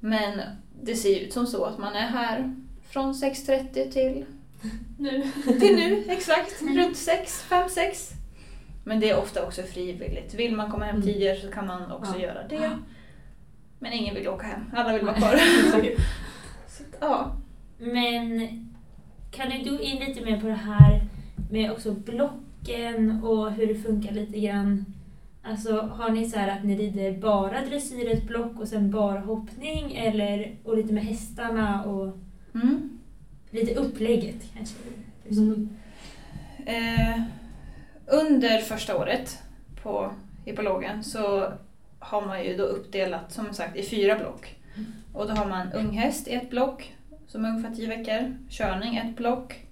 Men 0.00 0.40
det 0.82 0.94
ser 0.96 1.20
ut 1.20 1.32
som 1.32 1.46
så 1.46 1.64
att 1.64 1.78
man 1.78 1.94
är 1.94 2.06
här 2.06 2.54
från 2.88 3.12
6.30 3.14 3.90
till, 3.92 4.24
Nu. 4.98 5.22
till 5.60 5.76
nu, 5.76 6.04
exakt. 6.08 6.60
Mm. 6.60 6.76
Runt 6.78 6.96
6, 6.96 7.42
5, 7.42 7.68
6. 7.68 8.10
Men 8.84 9.00
det 9.00 9.10
är 9.10 9.18
ofta 9.18 9.46
också 9.46 9.62
frivilligt. 9.62 10.34
Vill 10.34 10.56
man 10.56 10.70
komma 10.70 10.84
hem 10.84 10.94
Mm. 10.96 11.06
tidigare 11.06 11.36
så 11.40 11.50
kan 11.50 11.66
man 11.66 11.92
också 11.92 12.12
Ja. 12.14 12.20
göra 12.22 12.48
det. 12.48 12.70
Men 13.78 13.92
ingen 13.92 14.14
vill 14.14 14.28
åka 14.28 14.46
hem, 14.46 14.60
alla 14.76 14.92
vill 14.92 15.04
vara 15.06 15.14
kvar. 15.18 15.36
Så, 16.68 16.82
ja. 17.00 17.36
Men 17.78 18.48
kan 19.30 19.50
du 19.50 19.70
gå 19.70 19.80
in 19.82 19.98
lite 20.04 20.20
mer 20.24 20.40
på 20.40 20.46
det 20.46 20.54
här 20.54 21.06
med 21.50 21.72
också 21.72 21.92
blocken 21.92 23.24
och 23.24 23.52
hur 23.52 23.66
det 23.66 23.74
funkar 23.74 24.12
lite 24.12 24.40
grann? 24.40 24.84
Alltså 25.42 25.80
har 25.80 26.10
ni 26.10 26.28
så 26.30 26.38
här 26.38 26.48
att 26.58 26.64
ni 26.64 26.76
rider 26.76 27.12
bara 27.20 27.60
dressyr 27.64 28.10
ett 28.12 28.26
block 28.26 28.60
och 28.60 28.68
sen 28.68 28.90
bara 28.90 29.20
hoppning 29.20 29.96
eller 29.96 30.56
och 30.64 30.76
lite 30.76 30.92
med 30.92 31.04
hästarna 31.04 31.84
och 31.84 32.18
Mm. 32.54 32.98
lite 33.50 33.74
upplägget 33.74 34.36
kanske? 34.56 34.76
Mm. 35.30 35.68
Eh, 36.66 37.22
under 38.06 38.58
första 38.58 38.96
året 38.96 39.38
på 39.82 40.10
hippologen 40.44 41.04
så 41.04 41.52
har 41.98 42.26
man 42.26 42.44
ju 42.44 42.56
då 42.56 42.62
uppdelat 42.62 43.32
som 43.32 43.54
sagt 43.54 43.76
i 43.76 43.82
fyra 43.82 44.18
block. 44.18 44.56
Mm. 44.76 44.92
Och 45.12 45.26
då 45.26 45.32
har 45.34 45.46
man 45.46 45.72
unghäst 45.72 46.28
i 46.28 46.32
ett 46.32 46.50
block 46.50 46.94
som 47.26 47.44
är 47.44 47.48
ungefär 47.48 47.74
10 47.74 47.88
veckor, 47.88 48.36
körning 48.50 48.96
ett 48.96 49.16
block 49.16 49.63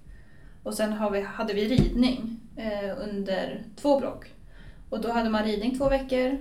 och 0.63 0.73
sen 0.73 1.11
vi, 1.11 1.21
hade 1.21 1.53
vi 1.53 1.67
ridning 1.67 2.39
eh, 2.55 2.97
under 3.03 3.63
två 3.75 3.99
block. 3.99 4.25
Och 4.89 5.01
då 5.01 5.11
hade 5.11 5.29
man 5.29 5.43
ridning 5.43 5.77
två 5.77 5.89
veckor 5.89 6.37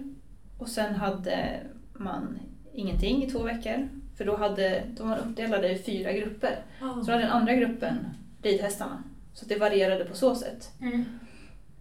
och 0.58 0.68
sen 0.68 0.94
hade 0.94 1.60
man 1.92 2.38
ingenting 2.74 3.24
i 3.24 3.30
två 3.30 3.42
veckor. 3.42 3.88
För 4.16 4.24
då 4.24 4.36
hade, 4.36 4.82
de 4.96 5.08
var 5.08 5.18
uppdelade 5.18 5.68
i 5.72 5.78
fyra 5.78 6.12
grupper. 6.12 6.58
Så 6.80 7.06
då 7.06 7.12
hade 7.12 7.24
den 7.24 7.32
andra 7.32 7.54
gruppen 7.54 7.98
ridhästarna. 8.42 9.02
Så 9.34 9.46
det 9.46 9.56
varierade 9.56 10.04
på 10.04 10.16
så 10.16 10.34
sätt. 10.34 10.70
Mm. 10.80 11.04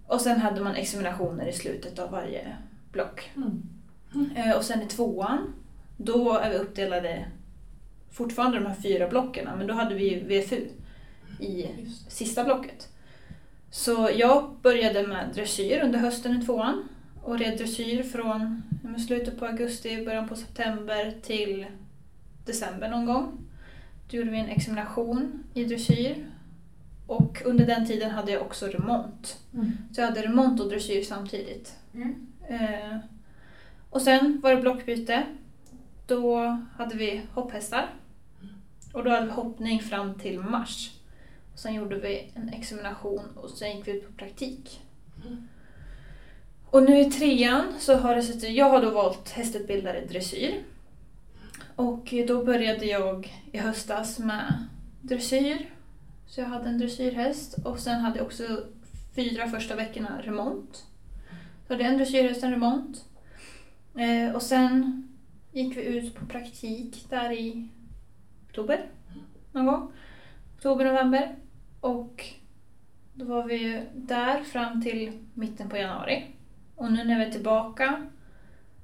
Och 0.07 0.21
sen 0.21 0.39
hade 0.39 0.61
man 0.61 0.75
examinationer 0.75 1.47
i 1.47 1.53
slutet 1.53 1.99
av 1.99 2.11
varje 2.11 2.57
block. 2.91 3.31
Mm. 3.35 4.31
Eh, 4.35 4.57
Och 4.57 4.63
sen 4.63 4.81
i 4.81 4.85
tvåan, 4.85 5.53
då 5.97 6.37
är 6.37 6.49
vi 6.49 6.55
uppdelade 6.57 7.25
fortfarande 8.11 8.59
de 8.59 8.65
här 8.65 8.75
fyra 8.75 9.07
blocken, 9.07 9.49
men 9.57 9.67
då 9.67 9.73
hade 9.73 9.95
vi 9.95 10.19
VFU 10.19 10.67
i 11.41 11.67
sista 12.07 12.43
blocket. 12.43 12.87
Så 13.71 14.09
jag 14.15 14.55
började 14.61 15.07
med 15.07 15.29
dressyr 15.33 15.81
under 15.83 15.99
hösten 15.99 16.41
i 16.41 16.45
tvåan 16.45 16.83
och 17.23 17.39
red 17.39 17.57
dressyr 17.57 18.03
från 18.03 18.61
slutet 19.07 19.39
på 19.39 19.45
augusti, 19.45 20.05
början 20.05 20.27
på 20.27 20.35
september 20.35 21.13
till 21.21 21.65
december 22.45 22.89
någon 22.89 23.05
gång. 23.05 23.37
Då 24.09 24.17
gjorde 24.17 24.31
vi 24.31 24.39
en 24.39 24.49
examination 24.49 25.43
i 25.53 25.65
dressyr 25.65 26.27
och 27.07 27.41
under 27.45 27.65
den 27.65 27.87
tiden 27.87 28.11
hade 28.11 28.31
jag 28.31 28.41
också 28.41 28.67
remont. 28.67 29.37
Mm. 29.53 29.71
Så 29.91 30.01
jag 30.01 30.07
hade 30.07 30.21
remont 30.21 30.61
och 30.61 30.69
dressyr 30.69 31.03
samtidigt. 31.03 31.75
Mm. 31.93 32.27
Eh, 32.49 32.97
och 33.89 34.01
sen 34.01 34.39
var 34.43 34.55
det 34.55 34.61
blockbyte. 34.61 35.23
Då 36.07 36.57
hade 36.77 36.95
vi 36.95 37.21
hopphästar. 37.33 37.89
Och 38.93 39.03
då 39.03 39.09
hade 39.09 39.25
vi 39.25 39.31
hoppning 39.31 39.79
fram 39.79 40.19
till 40.19 40.39
mars. 40.39 41.00
Sen 41.55 41.73
gjorde 41.73 41.95
vi 41.95 42.31
en 42.33 42.49
examination 42.49 43.25
och 43.35 43.49
sen 43.49 43.77
gick 43.77 43.87
vi 43.87 43.91
ut 43.91 44.07
på 44.07 44.13
praktik. 44.13 44.81
Mm. 45.25 45.47
Och 46.65 46.83
nu 46.83 46.99
i 46.99 47.11
trean 47.11 47.73
så 47.79 47.95
har 47.95 48.15
det 48.15 48.23
sett 48.23 48.49
Jag 48.49 48.69
har 48.69 48.81
då 48.81 48.89
valt 48.89 49.29
hästutbildare 49.29 50.05
dressyr. 50.05 50.63
Och 51.75 52.13
då 52.27 52.43
började 52.43 52.85
jag 52.85 53.33
i 53.51 53.57
höstas 53.57 54.19
med 54.19 54.67
dressyr. 55.01 55.69
Så 56.27 56.41
jag 56.41 56.47
hade 56.47 56.69
en 56.69 56.77
dressyrhäst 56.77 57.57
och 57.65 57.79
sen 57.79 57.99
hade 57.99 58.17
jag 58.17 58.25
också 58.25 58.63
fyra 59.15 59.47
första 59.47 59.75
veckorna 59.75 60.21
remont. 60.21 60.85
Så 61.67 61.73
hade 61.73 61.83
jag 61.83 61.91
en 61.91 61.97
dressyrhäst, 61.97 62.43
en 62.43 62.51
remont. 62.51 63.05
Eh, 63.97 64.35
och 64.35 64.41
sen 64.41 65.07
gick 65.51 65.77
vi 65.77 65.81
ut 65.81 66.15
på 66.15 66.25
praktik 66.25 67.05
där 67.09 67.31
i 67.31 67.69
oktober 68.47 68.85
någon 69.51 69.65
gång. 69.65 69.91
Oktober, 70.61 70.85
november. 70.85 71.35
Och 71.79 72.25
då 73.13 73.25
var 73.25 73.43
vi 73.43 73.55
ju 73.55 73.81
där 73.93 74.43
fram 74.43 74.81
till 74.81 75.11
mitten 75.33 75.69
på 75.69 75.77
januari. 75.77 76.25
Och 76.75 76.91
nu 76.91 77.03
när 77.03 77.19
vi 77.19 77.25
är 77.25 77.31
tillbaka 77.31 78.07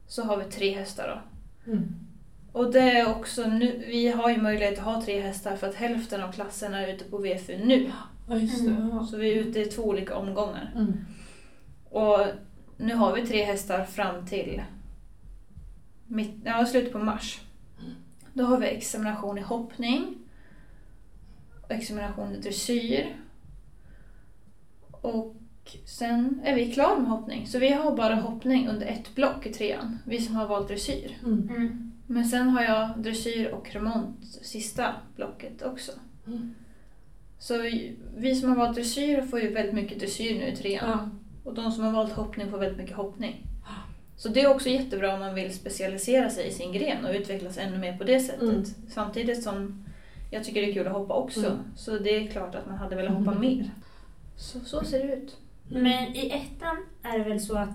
så 0.08 0.24
har 0.24 0.38
vi 0.38 0.44
tre 0.44 0.72
hästar 0.72 1.08
då. 1.08 1.72
Mm. 1.72 1.96
Och 2.52 2.72
det 2.72 2.80
är 2.80 3.16
också 3.16 3.48
nu, 3.48 3.84
vi 3.88 4.12
har 4.12 4.30
ju 4.30 4.42
möjlighet 4.42 4.80
att 4.80 4.86
ha 4.86 5.02
tre 5.02 5.22
hästar 5.22 5.56
för 5.56 5.68
att 5.68 5.76
hälften 5.76 6.24
av 6.24 6.32
klasserna 6.32 6.82
är 6.82 6.94
ute 6.94 7.04
på 7.04 7.18
VFU 7.18 7.58
nu. 7.66 7.92
Ja, 8.30 8.36
just 8.36 8.66
det. 8.66 8.72
Mm. 8.72 9.06
Så 9.06 9.18
vi 9.18 9.32
är 9.32 9.36
ute 9.36 9.60
i 9.60 9.66
två 9.66 9.84
olika 9.84 10.16
omgångar. 10.16 10.74
Mm. 10.76 10.94
Och 11.90 12.20
nu 12.78 12.96
har 12.96 13.16
vi 13.16 13.28
tre 13.28 13.44
hästar 13.44 13.86
fram 13.86 14.26
till 14.26 14.64
mitt, 16.08 16.36
ja, 16.46 16.66
slutet 16.66 16.94
på 16.94 17.00
mars. 17.00 17.42
Då 18.34 18.44
har 18.44 18.58
vi 18.58 18.68
examination 18.68 19.38
i 19.38 19.42
hoppning, 19.42 20.17
examination 21.70 22.36
i 22.36 22.38
dressyr 22.38 23.16
och 24.92 25.36
sen 25.86 26.42
är 26.44 26.56
vi 26.56 26.72
klara 26.72 27.00
med 27.00 27.10
hoppning. 27.10 27.48
Så 27.48 27.60
vi 27.60 27.70
har 27.70 27.96
bara 27.96 28.16
hoppning 28.16 28.68
under 28.68 28.88
ett 28.88 29.16
block 29.16 29.46
i 29.46 29.54
trean, 29.54 30.00
vi 30.06 30.22
som 30.22 30.36
har 30.36 30.48
valt 30.48 30.68
dressyr. 30.68 31.18
Mm. 31.24 31.50
Mm. 31.50 31.92
Men 32.08 32.26
sen 32.26 32.50
har 32.50 32.64
jag 32.64 32.90
dressyr 32.98 33.48
och 33.48 33.74
remont 33.74 34.26
sista 34.42 34.96
blocket 35.16 35.62
också. 35.62 35.92
Mm. 36.28 36.56
Så 37.40 37.62
vi, 37.62 37.96
vi 38.18 38.36
som 38.36 38.50
har 38.50 38.56
valt 38.56 38.76
dressyr 38.76 39.22
får 39.22 39.40
ju 39.40 39.54
väldigt 39.54 39.76
mycket 39.76 40.00
dressyr 40.00 40.40
nu 40.40 40.48
i 40.48 40.56
trean. 40.56 40.90
Ja. 40.90 41.10
Och 41.44 41.54
de 41.54 41.72
som 41.72 41.84
har 41.84 41.92
valt 41.92 42.12
hoppning 42.12 42.52
får 42.52 42.58
väldigt 42.58 42.78
mycket 42.78 42.96
hoppning. 42.96 43.48
Så 44.18 44.30
det 44.30 44.42
är 44.42 44.50
också 44.50 44.70
jättebra 44.70 45.14
om 45.14 45.20
man 45.20 45.36
vill 45.36 45.54
specialisera 45.54 46.30
sig 46.30 46.48
i 46.48 46.52
sin 46.52 46.74
gren 46.74 47.06
och 47.06 47.14
utvecklas 47.14 47.58
ännu 47.58 47.78
mer 47.78 47.98
på 47.98 48.04
det 48.04 48.20
sättet. 48.20 48.42
Mm. 48.42 48.66
Samtidigt 48.90 49.44
som 49.44 49.86
jag 50.32 50.44
tycker 50.44 50.62
det 50.62 50.70
är 50.70 50.74
kul 50.74 50.88
att 50.88 50.94
hoppa 50.94 51.14
också. 51.14 51.46
Mm. 51.46 51.58
Så 51.76 51.98
det 51.98 52.10
är 52.16 52.28
klart 52.28 52.56
att 52.56 52.68
man 52.68 52.78
hade 52.78 52.96
velat 52.96 53.14
hoppa 53.18 53.32
Mm. 53.32 53.42
mer. 53.42 53.72
Så, 54.36 54.60
så 54.60 54.84
ser 54.84 55.08
det 55.08 55.14
ut. 55.14 55.38
Men 55.70 56.16
i 56.16 56.30
ettan 56.30 56.78
är 57.04 57.18
det 57.20 57.24
väl 57.30 57.40
så 57.42 57.58
att 57.58 57.70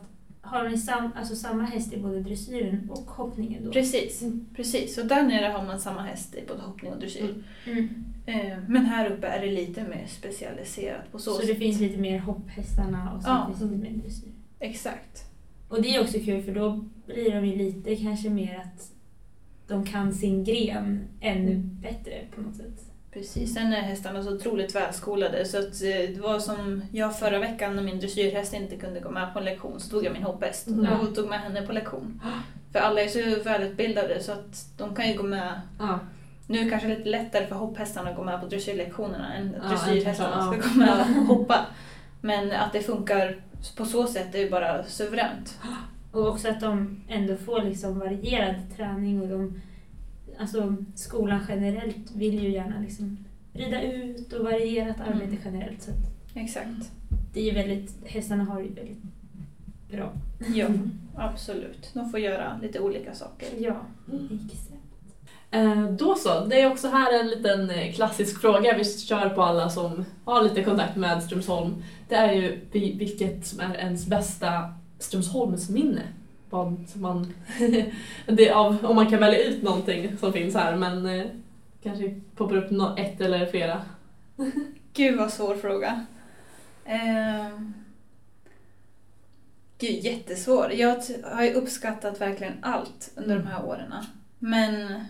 har 0.45 0.69
ni 0.69 0.79
sam, 0.79 1.11
alltså 1.17 1.37
samma 1.37 1.63
häst 1.63 1.93
i 1.93 1.97
både 1.99 2.21
dressyren 2.21 2.91
och 2.91 3.11
hoppningen 3.11 3.65
då? 3.65 3.73
Precis, 3.73 4.23
Mm. 4.23 4.47
precis. 4.57 4.99
Och 4.99 5.07
där 5.07 5.23
nere 5.23 5.47
har 5.53 5.65
man 5.65 5.81
samma 5.81 6.03
häst 6.03 6.35
i 6.35 6.43
både 6.49 6.61
hoppning 6.63 6.93
och 6.93 6.99
dressyr. 7.01 7.35
Mm. 7.67 7.89
Mm. 8.27 8.51
Eh, 8.53 8.59
Men 8.69 8.87
här 8.87 9.11
uppe 9.11 9.27
är 9.27 9.41
det 9.47 9.53
lite 9.53 9.83
mer 9.83 10.07
specialiserat 10.09 11.13
på 11.13 11.19
så, 11.19 11.33
Så 11.33 11.41
det 11.41 11.47
sätt. 11.47 11.59
finns 11.59 11.81
lite 11.81 11.99
mer 11.99 12.19
hopphästarna 12.19 13.13
och 13.17 13.23
så 13.23 13.29
Ja. 13.29 13.47
finns 13.47 13.59
det 13.59 13.65
lite 13.77 13.91
mer 13.93 14.03
dressyr. 14.03 14.29
Exakt. 14.59 15.25
Och 15.69 15.83
det 15.83 15.95
är 15.97 16.01
också 16.03 16.19
kul 16.19 16.43
för 16.43 16.55
då 16.55 16.85
blir 17.07 17.31
de 17.35 17.47
ju 17.47 17.57
lite 17.57 17.97
kanske 17.97 18.31
mer 18.31 18.57
att 18.59 18.91
de 19.73 19.87
kan 19.87 20.13
sin 20.15 20.45
gren 20.45 21.09
ännu 21.21 21.55
bättre 21.57 22.13
på 22.35 22.41
något 22.41 22.57
sätt. 22.57 22.87
Precis. 23.13 23.55
Sen 23.55 23.73
är 23.73 23.81
hästarna 23.81 24.23
så 24.23 24.35
otroligt 24.35 24.75
välskolade 24.75 25.45
så 25.45 25.59
att 25.59 25.65
eh, 25.83 26.15
det 26.15 26.21
var 26.21 26.39
som 26.39 26.83
jag 26.93 27.19
förra 27.19 27.39
veckan 27.39 27.77
när 27.77 27.83
min 27.83 27.99
dressyrhäst 27.99 28.55
inte 28.55 28.77
kunde 28.77 29.01
gå 29.01 29.11
med 29.11 29.33
på 29.33 29.39
en 29.39 29.45
lektion 29.45 29.81
så 29.81 29.91
tog 29.91 30.05
jag 30.05 30.13
min 30.13 30.23
hopphäst 30.23 30.67
Mm. 30.69 31.01
och 31.01 31.15
tog 31.15 31.29
med 31.29 31.41
henne 31.41 31.63
på 31.63 31.73
lektion. 31.73 32.23
För 32.73 32.79
alla 32.79 33.01
är 33.01 33.09
så 33.09 33.43
välutbildade 33.45 34.23
så 34.23 34.33
att 34.33 34.67
de 34.79 34.95
kan 34.95 35.09
ju 35.09 35.17
gå 35.17 35.23
med 35.23 35.61
Ja. 35.79 35.99
Nu 36.47 36.59
är 36.59 36.65
det 36.65 36.71
kanske 36.71 36.89
lite 36.89 37.09
lättare 37.09 37.47
för 37.47 37.55
hopphästarna 37.55 38.11
att 38.11 38.17
gå 38.17 38.25
med 38.25 38.41
på 38.41 38.47
dressyrlektionerna 38.47 39.35
än 39.35 39.57
Ja, 39.63 39.69
dressyrhästarna 39.69 40.37
ja. 40.55 40.61
ska 40.61 40.69
gå 40.69 40.79
med 40.79 41.01
och 41.01 41.07
hoppa. 41.37 41.67
Men 42.21 42.53
att 42.53 42.73
det 42.73 42.81
funkar 42.81 43.37
på 43.77 43.85
så 43.85 44.07
sätt 44.07 44.35
är 44.35 44.39
ju 44.39 44.51
bara 44.51 44.85
suveränt. 44.85 45.59
Och 46.13 46.29
också 46.29 46.49
att 46.49 46.61
de 46.61 47.01
ändå 47.09 47.37
får 47.37 47.63
liksom 47.63 47.99
varierad 47.99 48.55
träning 48.77 49.21
och 49.23 49.29
de, 49.29 49.61
alltså 50.39 50.77
skolan 50.95 51.41
generellt 51.49 52.11
vill 52.17 52.43
ju 52.43 52.51
gärna 52.51 52.81
liksom 52.81 53.19
rida 53.53 53.83
ut 53.83 54.33
och 54.33 54.45
varierat 54.45 55.01
arbete 55.01 55.25
Mm. 55.25 55.39
generellt. 55.45 55.83
Så 55.83 55.91
att 55.91 55.97
Exakt. 56.35 56.93
det 57.35 57.51
är 57.51 57.55
väldigt, 57.55 57.95
hästarna 58.07 58.45
har 58.45 58.61
ju 58.61 58.69
väldigt 58.69 59.03
bra. 59.91 60.13
Ja, 60.55 60.67
absolut. 61.17 61.91
De 61.95 62.11
får 62.11 62.21
göra 62.21 62.59
lite 62.63 62.81
olika 62.81 63.15
saker. 63.15 63.49
Ja, 63.59 63.77
Mm. 64.13 64.39
exakt. 64.53 64.69
Eh, 65.51 65.85
Då 65.85 66.15
så, 66.15 66.45
det 66.45 66.61
är 66.61 66.71
också 66.73 66.89
här 66.89 67.21
en 67.21 67.29
liten 67.29 67.71
eh, 67.71 67.93
klassisk 67.93 68.41
fråga 68.41 68.77
vi 68.79 68.85
kör 68.85 69.29
på 69.29 69.43
alla 69.43 69.69
som 69.71 70.05
har 70.25 70.43
lite 70.43 70.65
kontakt 70.65 70.97
med 70.97 71.23
Strömsholm. 71.23 71.75
Det 72.09 72.15
är 72.15 72.33
ju 72.33 72.61
vi- 72.73 72.93
vilket 72.99 73.47
som 73.47 73.61
är 73.61 73.75
ens 73.77 74.07
bästa 74.07 74.75
Strömsholmsminne. 75.03 76.03
Vad 76.51 76.89
som 76.89 77.03
man, 77.03 77.35
det 78.27 78.51
av, 78.51 78.85
om 78.87 78.97
man 78.97 79.11
kan 79.11 79.21
välja 79.21 79.45
ut 79.45 79.63
någonting 79.63 80.19
som 80.19 80.33
finns 80.33 80.55
här 80.55 80.77
men 80.77 81.07
eh, 81.07 81.27
kanske 81.83 82.21
poppar 82.37 82.57
upp 82.57 82.71
nå- 82.71 82.97
ett 82.97 83.21
eller 83.21 83.47
flera. 83.47 83.83
Gud 84.93 85.19
vad 85.19 85.33
svår 85.33 85.55
fråga. 85.55 86.07
Ehm. 86.85 87.75
Gud, 89.79 90.05
jättesvår. 90.05 90.73
Jag 90.73 91.03
har 91.25 91.43
ju 91.43 91.53
uppskattat 91.53 92.21
verkligen 92.21 92.53
allt 92.63 93.11
under 93.17 93.39
de 93.39 93.47
här 93.47 93.65
åren. 93.65 93.95
Men 94.39 95.05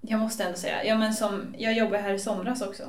jag 0.00 0.20
måste 0.20 0.44
ändå 0.44 0.58
säga, 0.58 0.84
ja, 0.84 0.98
men 0.98 1.14
som, 1.14 1.54
jag 1.58 1.72
jobbade 1.76 1.98
här 2.02 2.14
i 2.14 2.18
somras 2.18 2.62
också. 2.62 2.82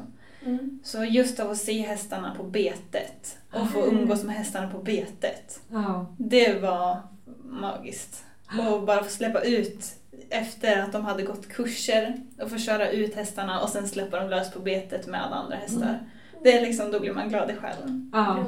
Så 0.83 1.03
just 1.03 1.39
av 1.39 1.51
att 1.51 1.57
se 1.57 1.81
hästarna 1.81 2.35
på 2.35 2.43
betet 2.43 3.37
och 3.53 3.69
få 3.71 3.83
Mm. 3.83 3.97
umgås 3.97 4.23
med 4.23 4.35
hästarna 4.35 4.67
på 4.69 4.77
betet. 4.77 5.59
Ja. 5.71 6.05
Det 6.17 6.61
var 6.61 6.97
magiskt. 7.43 8.23
Och 8.71 8.83
bara 8.83 9.03
få 9.03 9.09
släppa 9.09 9.41
ut 9.41 9.95
efter 10.29 10.81
att 10.81 10.91
de 10.91 11.05
hade 11.05 11.23
gått 11.23 11.47
kurser 11.49 12.13
och 12.41 12.49
få 12.49 12.57
köra 12.57 12.89
ut 12.89 13.15
hästarna 13.15 13.59
och 13.61 13.69
sen 13.69 13.87
släppa 13.87 14.19
dem 14.19 14.29
lös 14.29 14.51
på 14.51 14.59
betet 14.59 15.07
med 15.07 15.23
alla 15.25 15.35
andra 15.35 15.55
hästar. 15.55 15.99
Det 16.43 16.57
är 16.57 16.61
liksom, 16.61 16.91
då 16.91 16.99
blir 16.99 17.13
man 17.13 17.29
glad 17.29 17.51
i 17.51 17.55
själen. 17.55 18.11
Ja. 18.13 18.45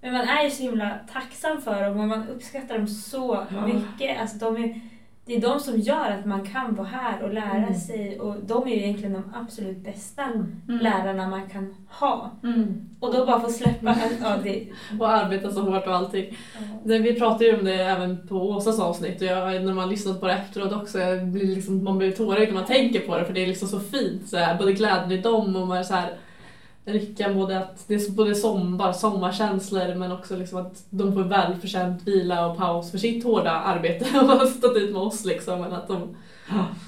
Men 0.00 0.12
man 0.12 0.28
är 0.28 0.44
ju 0.44 0.50
så 0.50 0.62
himla 0.62 0.94
tacksam 1.12 1.62
för 1.62 1.82
dem 1.82 2.00
och 2.00 2.08
man 2.08 2.28
uppskattar 2.28 2.78
dem 2.78 2.88
så 2.88 3.46
Ja. 3.50 3.66
mycket. 3.66 4.20
Alltså 4.20 4.36
de 4.36 4.56
är, 4.56 4.80
det 5.26 5.36
är 5.36 5.40
de 5.40 5.60
som 5.60 5.80
gör 5.80 6.10
att 6.10 6.24
man 6.26 6.46
kan 6.46 6.74
vara 6.74 6.86
här 6.88 7.22
och 7.22 7.34
lära 7.34 7.56
Mm. 7.56 7.74
sig 7.74 8.20
och 8.20 8.36
de 8.46 8.62
är 8.66 8.70
ju 8.70 8.76
egentligen 8.82 9.12
de 9.12 9.22
absolut 9.34 9.78
bästa 9.84 10.22
Mm. 10.24 10.50
lärarna 10.66 11.28
man 11.28 11.48
kan 11.48 11.74
ha. 11.88 12.30
Mm. 12.42 12.88
Och 13.00 13.14
då 13.14 13.26
bara 13.26 13.40
få 13.40 13.48
släppa, 13.48 13.96
ja 14.22 14.36
det... 14.42 14.66
Och 15.00 15.10
arbeta 15.10 15.50
så 15.50 15.60
hårt 15.60 15.86
och 15.86 15.94
allting. 15.94 16.36
Det, 16.84 16.98
vi 16.98 17.14
pratade 17.20 17.44
ju 17.44 17.58
om 17.58 17.64
det 17.64 17.74
även 17.74 18.28
på 18.28 18.34
Åsas 18.50 18.80
avsnitt 18.80 19.20
och 19.20 19.26
jag, 19.26 19.64
när 19.64 19.74
man 19.74 19.88
lyssnat 19.88 20.20
på 20.20 20.26
det 20.26 20.32
efteråt 20.32 20.72
också, 20.72 20.98
blir 21.22 21.54
liksom, 21.54 21.84
man 21.84 21.98
blir 21.98 22.12
tårögd 22.12 22.48
när 22.48 22.54
man 22.60 22.64
tänker 22.66 23.00
på 23.00 23.18
det 23.18 23.24
för 23.24 23.32
det 23.32 23.42
är 23.42 23.46
liksom 23.46 23.68
så 23.68 23.80
fint. 23.80 24.28
Så 24.28 24.36
här, 24.36 24.58
både 24.58 24.72
glädjen 24.72 25.12
i 25.12 25.20
dem 25.22 25.56
och 25.56 25.66
man 25.68 25.84
så 25.84 25.94
här, 25.94 26.10
Ricka, 26.88 27.32
både 27.34 27.58
att 27.58 27.84
det 27.88 27.94
är 27.94 28.10
både 28.10 28.34
sommar, 28.34 28.92
sommarkänslor 28.92 29.94
men 29.94 30.12
också 30.12 30.36
liksom 30.36 30.58
att 30.66 30.84
de 30.90 31.12
får 31.12 31.22
välförtjänt 31.22 32.02
vila 32.08 32.46
och 32.46 32.56
paus 32.56 32.90
för 32.90 32.98
sitt 32.98 33.24
hårda 33.24 33.50
arbete 33.50 34.04
och 34.20 34.26
har 34.26 34.46
stått 34.46 34.76
ut 34.76 34.92
med 34.92 35.02
oss 35.02 35.24
liksom. 35.24 35.60
Men 35.60 35.72
att 35.72 35.88
de 35.88 36.16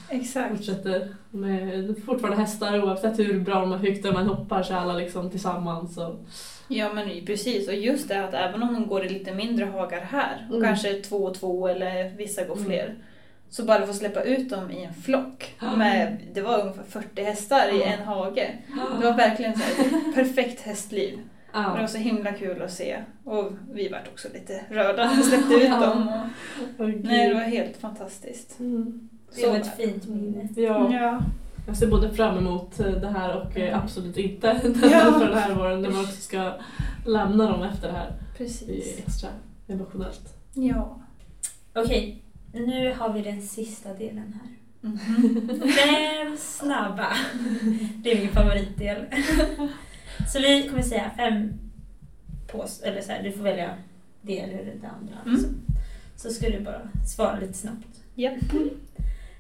Exakt. 0.09 0.57
fortsätter 0.57 1.09
med 1.31 1.95
fortfarande 2.07 2.41
hästar 2.41 2.85
oavsett 2.85 3.19
hur 3.19 3.41
bra 3.41 3.61
de 3.61 3.73
högt 3.73 4.03
de 4.03 4.17
än 4.17 4.27
hoppar 4.27 4.63
så 4.63 4.73
är 4.73 4.77
alla 4.79 4.95
liksom 4.95 5.31
tillsammans. 5.31 5.99
Och, 5.99 6.15
Ja 6.69 6.93
men 6.93 7.27
precis, 7.27 7.69
och 7.69 7.75
just 7.75 8.09
det 8.09 8.25
att 8.25 8.35
även 8.35 8.63
om 8.63 8.75
de 8.75 8.87
går 8.87 9.05
i 9.05 9.09
lite 9.09 9.35
mindre 9.35 9.65
hagar 9.65 10.01
här, 10.01 10.47
och 10.51 10.57
Mm. 10.57 10.69
kanske 10.69 10.95
två 10.95 11.17
och 11.17 11.35
två 11.35 11.69
eller 11.69 12.17
vissa 12.17 12.45
går 12.45 12.57
Mm. 12.57 12.69
Så 13.51 13.65
bara 13.65 13.87
få 13.87 13.93
släppa 13.93 14.23
ut 14.23 14.51
dem 14.51 14.71
i 14.71 14.85
en 14.85 14.95
flock. 14.95 15.55
Med, 15.77 16.17
det 16.35 16.41
var 16.41 16.61
ungefär 16.61 16.83
40 16.83 17.23
hästar 17.23 17.69
i 17.75 17.83
en 17.83 18.03
hage. 18.05 18.59
Det 19.01 19.07
var 19.07 19.17
verkligen 19.17 19.55
så 19.59 19.61
här, 19.63 19.85
ett 20.09 20.15
perfekt 20.15 20.61
hästliv. 20.61 21.19
Och 21.53 21.63
det 21.75 21.81
var 21.81 21.87
så 21.87 21.99
himla 21.99 22.33
kul 22.33 22.63
att 22.63 22.73
se. 22.73 22.97
Och 23.25 23.53
vi 23.73 23.89
vart 23.89 24.09
också 24.09 24.29
lite 24.35 24.61
rörda 24.71 25.05
när 25.05 25.17
vi 25.17 25.23
släppte 25.23 25.55
ut 25.55 25.71
dem. 25.71 26.09
Och, 26.79 26.89
nej, 26.89 27.29
det 27.29 27.35
var 27.35 27.41
helt 27.41 27.77
fantastiskt. 27.77 28.61
Mm. 28.61 29.09
Det 29.37 29.47
var 29.47 29.55
Så- 29.55 29.61
ett 29.61 29.77
fint 29.77 30.07
minne. 30.09 30.49
Ja. 30.57 30.93
Ja. 30.95 31.21
Jag 31.67 31.77
ser 31.77 31.87
både 31.87 32.11
fram 32.11 32.39
emot 32.39 32.81
eh, 32.81 32.87
det 32.87 33.09
här 33.09 33.37
och 33.43 33.57
eh, 33.59 33.79
absolut 33.79 34.17
inte 34.17 34.47
Ja. 34.83 35.13
för 35.19 35.27
den 35.29 35.39
här 35.39 35.55
våren 35.55 35.83
när 35.83 35.91
man 35.91 36.01
också 36.01 36.21
ska 36.21 36.53
lämna 37.07 37.51
dem 37.51 37.63
efter 37.63 37.89
det 37.89 37.95
här. 37.95 38.13
Det 38.39 38.45
är 38.45 38.47
Precis. 38.47 38.99
extra 38.99 39.31
emotionellt. 39.69 40.35
Ja. 40.55 40.99
Okej, 41.75 42.23
nu 42.53 42.95
har 42.99 43.13
vi 43.13 43.23
den 43.23 43.43
sista 43.43 43.95
delen 43.95 44.35
här. 44.41 44.51
Mhm. 44.81 45.61
Fem 45.61 46.37
snabba. 46.37 47.17
Det 47.97 48.13
är 48.13 48.21
min 48.21 48.33
favoritdel. 48.33 49.05
Så 50.33 50.39
vi 50.41 50.69
kommer 50.69 50.83
säga 50.83 51.11
fem 51.17 51.53
pås... 52.47 52.81
Eller 52.81 53.01
så 53.01 53.13
här, 53.13 53.23
du 53.23 53.33
får 53.33 53.43
välja 53.43 53.75
det 54.23 54.39
eller 54.39 54.65
det 54.81 54.89
andra. 54.89 55.15
Mm. 55.27 55.41
Så, 55.41 55.49
så 56.17 56.35
ska 56.35 56.51
du 56.51 56.61
bara 56.61 56.81
svara 57.07 57.41
lite 57.41 57.53
snabbt. 57.53 58.03
Japp. 58.15 58.35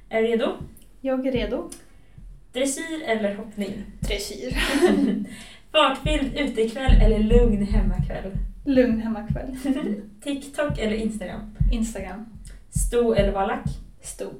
Är 0.09 0.22
du 0.22 0.28
redo? 0.28 0.56
Jag 1.00 1.26
är 1.26 1.32
redo. 1.32 1.70
Dressyr 2.52 3.02
eller 3.06 3.34
hoppning? 3.34 3.84
Dressyr. 4.00 4.52
Fartfylld 5.72 6.38
utekväll 6.38 7.02
eller 7.02 7.18
lugn 7.18 7.66
hemmakväll? 7.66 8.30
Lugn 8.64 9.00
hemmakväll. 9.00 9.56
TikTok 10.22 10.78
eller 10.78 10.96
Instagram? 10.96 11.56
Instagram. 11.72 12.26
Sto 12.70 13.12
eller 13.14 13.32
valack? 13.32 13.64
Stor. 14.02 14.32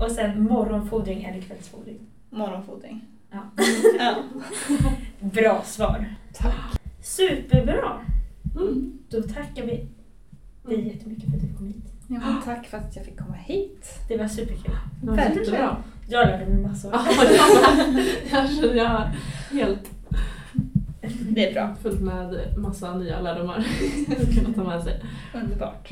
Och 0.00 0.10
sen 0.10 0.42
morgonfodring 0.42 1.24
eller 1.24 1.40
kvällsfodring? 1.40 1.98
Morgonfodring. 2.30 3.04
Ja. 3.30 3.38
Ja. 3.98 4.14
Bra 5.20 5.62
svar. 5.64 6.14
Tack. 6.34 6.54
Superbra! 7.02 8.00
Mm. 8.56 8.98
Då 9.08 9.22
tackar 9.22 9.62
vi 9.66 9.86
dig 10.68 10.88
jättemycket 10.88 11.30
för 11.30 11.36
att 11.36 11.42
du 11.42 11.54
kom 11.56 11.66
hit. 11.66 11.84
Ja, 12.08 12.20
tack 12.44 12.66
för 12.66 12.78
att 12.78 12.96
jag 12.96 13.04
fick 13.04 13.18
komma 13.18 13.34
hit. 13.34 13.88
Det 14.08 14.16
var 14.16 14.28
superkul. 14.28 14.74
Det 15.02 15.10
var 15.10 15.16
jättebra. 15.18 15.76
Jag 16.08 16.26
lärde 16.26 16.46
mig 16.46 16.62
massor. 16.62 16.92
Ja, 16.92 17.06
jag. 17.18 18.04
Jag 18.30 18.50
känner 18.50 18.74
jag 18.74 18.88
har 18.88 19.10
helt 19.52 19.90
Det 21.30 21.48
är 21.50 21.54
bra. 21.54 21.74
fullt 21.82 22.00
med 22.00 22.54
massa 22.58 22.98
nya 22.98 23.20
lärdomar 23.20 23.56
att 24.08 24.34
kunna 24.34 24.54
ta 24.54 24.64
med 24.64 24.82
sig. 24.82 25.00
Underbart. 25.34 25.88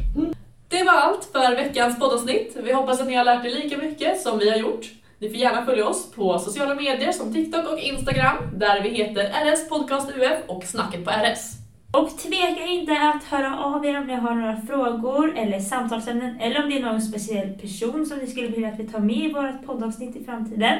Det 0.73 0.85
var 0.85 0.93
allt 0.93 1.25
för 1.33 1.57
veckans 1.57 1.99
poddavsnitt. 1.99 2.57
Vi 2.63 2.73
hoppas 2.73 3.01
att 3.01 3.07
ni 3.07 3.15
har 3.15 3.25
lärt 3.25 3.45
er 3.45 3.51
lika 3.51 3.79
mycket 3.79 4.21
som 4.21 4.39
vi 4.39 4.51
har 4.51 4.57
gjort. 4.57 4.91
Ni 5.19 5.29
får 5.29 5.37
gärna 5.37 5.65
följa 5.65 5.87
oss 5.87 6.11
på 6.13 6.39
sociala 6.39 6.75
medier 6.75 7.13
som 7.13 7.35
TikTok 7.35 7.73
och 7.73 7.79
Instagram 7.79 8.37
där 8.55 8.83
vi 8.83 8.89
heter 8.89 9.25
RS 9.45 9.69
Podcast 9.69 10.11
UF 10.11 10.39
och 10.47 10.65
Snacket 10.65 11.05
på 11.05 11.11
RS. 11.11 11.53
Och 11.93 12.19
tveka 12.19 12.67
inte 12.67 12.93
att 12.93 13.25
höra 13.25 13.65
av 13.65 13.87
er 13.87 13.99
om 13.99 14.07
ni 14.07 14.15
har 14.15 14.35
några 14.35 14.61
frågor 14.61 15.39
eller 15.39 15.61
samtalsämnen 15.61 16.41
eller 16.41 16.63
om 16.63 16.71
det 16.71 16.79
är 16.79 16.83
någon 16.83 17.03
speciell 17.03 17.49
person 17.59 18.07
som 18.07 18.19
ni 18.19 18.27
skulle 18.27 18.49
vilja 18.49 18.69
att 18.69 18.81
vi 18.81 18.89
tar 18.89 19.01
med 19.01 19.17
i 19.17 19.33
vårt 19.33 19.67
poddavsnitt 19.67 20.17
i 20.17 20.25
framtiden. 20.25 20.79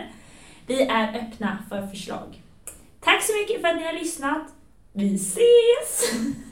Vi 0.67 0.83
är 0.83 1.09
öppna 1.09 1.59
för 1.69 1.87
förslag. 1.87 2.43
Tack 3.01 3.23
så 3.23 3.33
mycket 3.33 3.61
för 3.61 3.69
att 3.69 3.77
ni 3.77 3.85
har 3.85 3.93
lyssnat. 3.93 4.43
Vi 4.93 5.15
ses! 5.15 6.13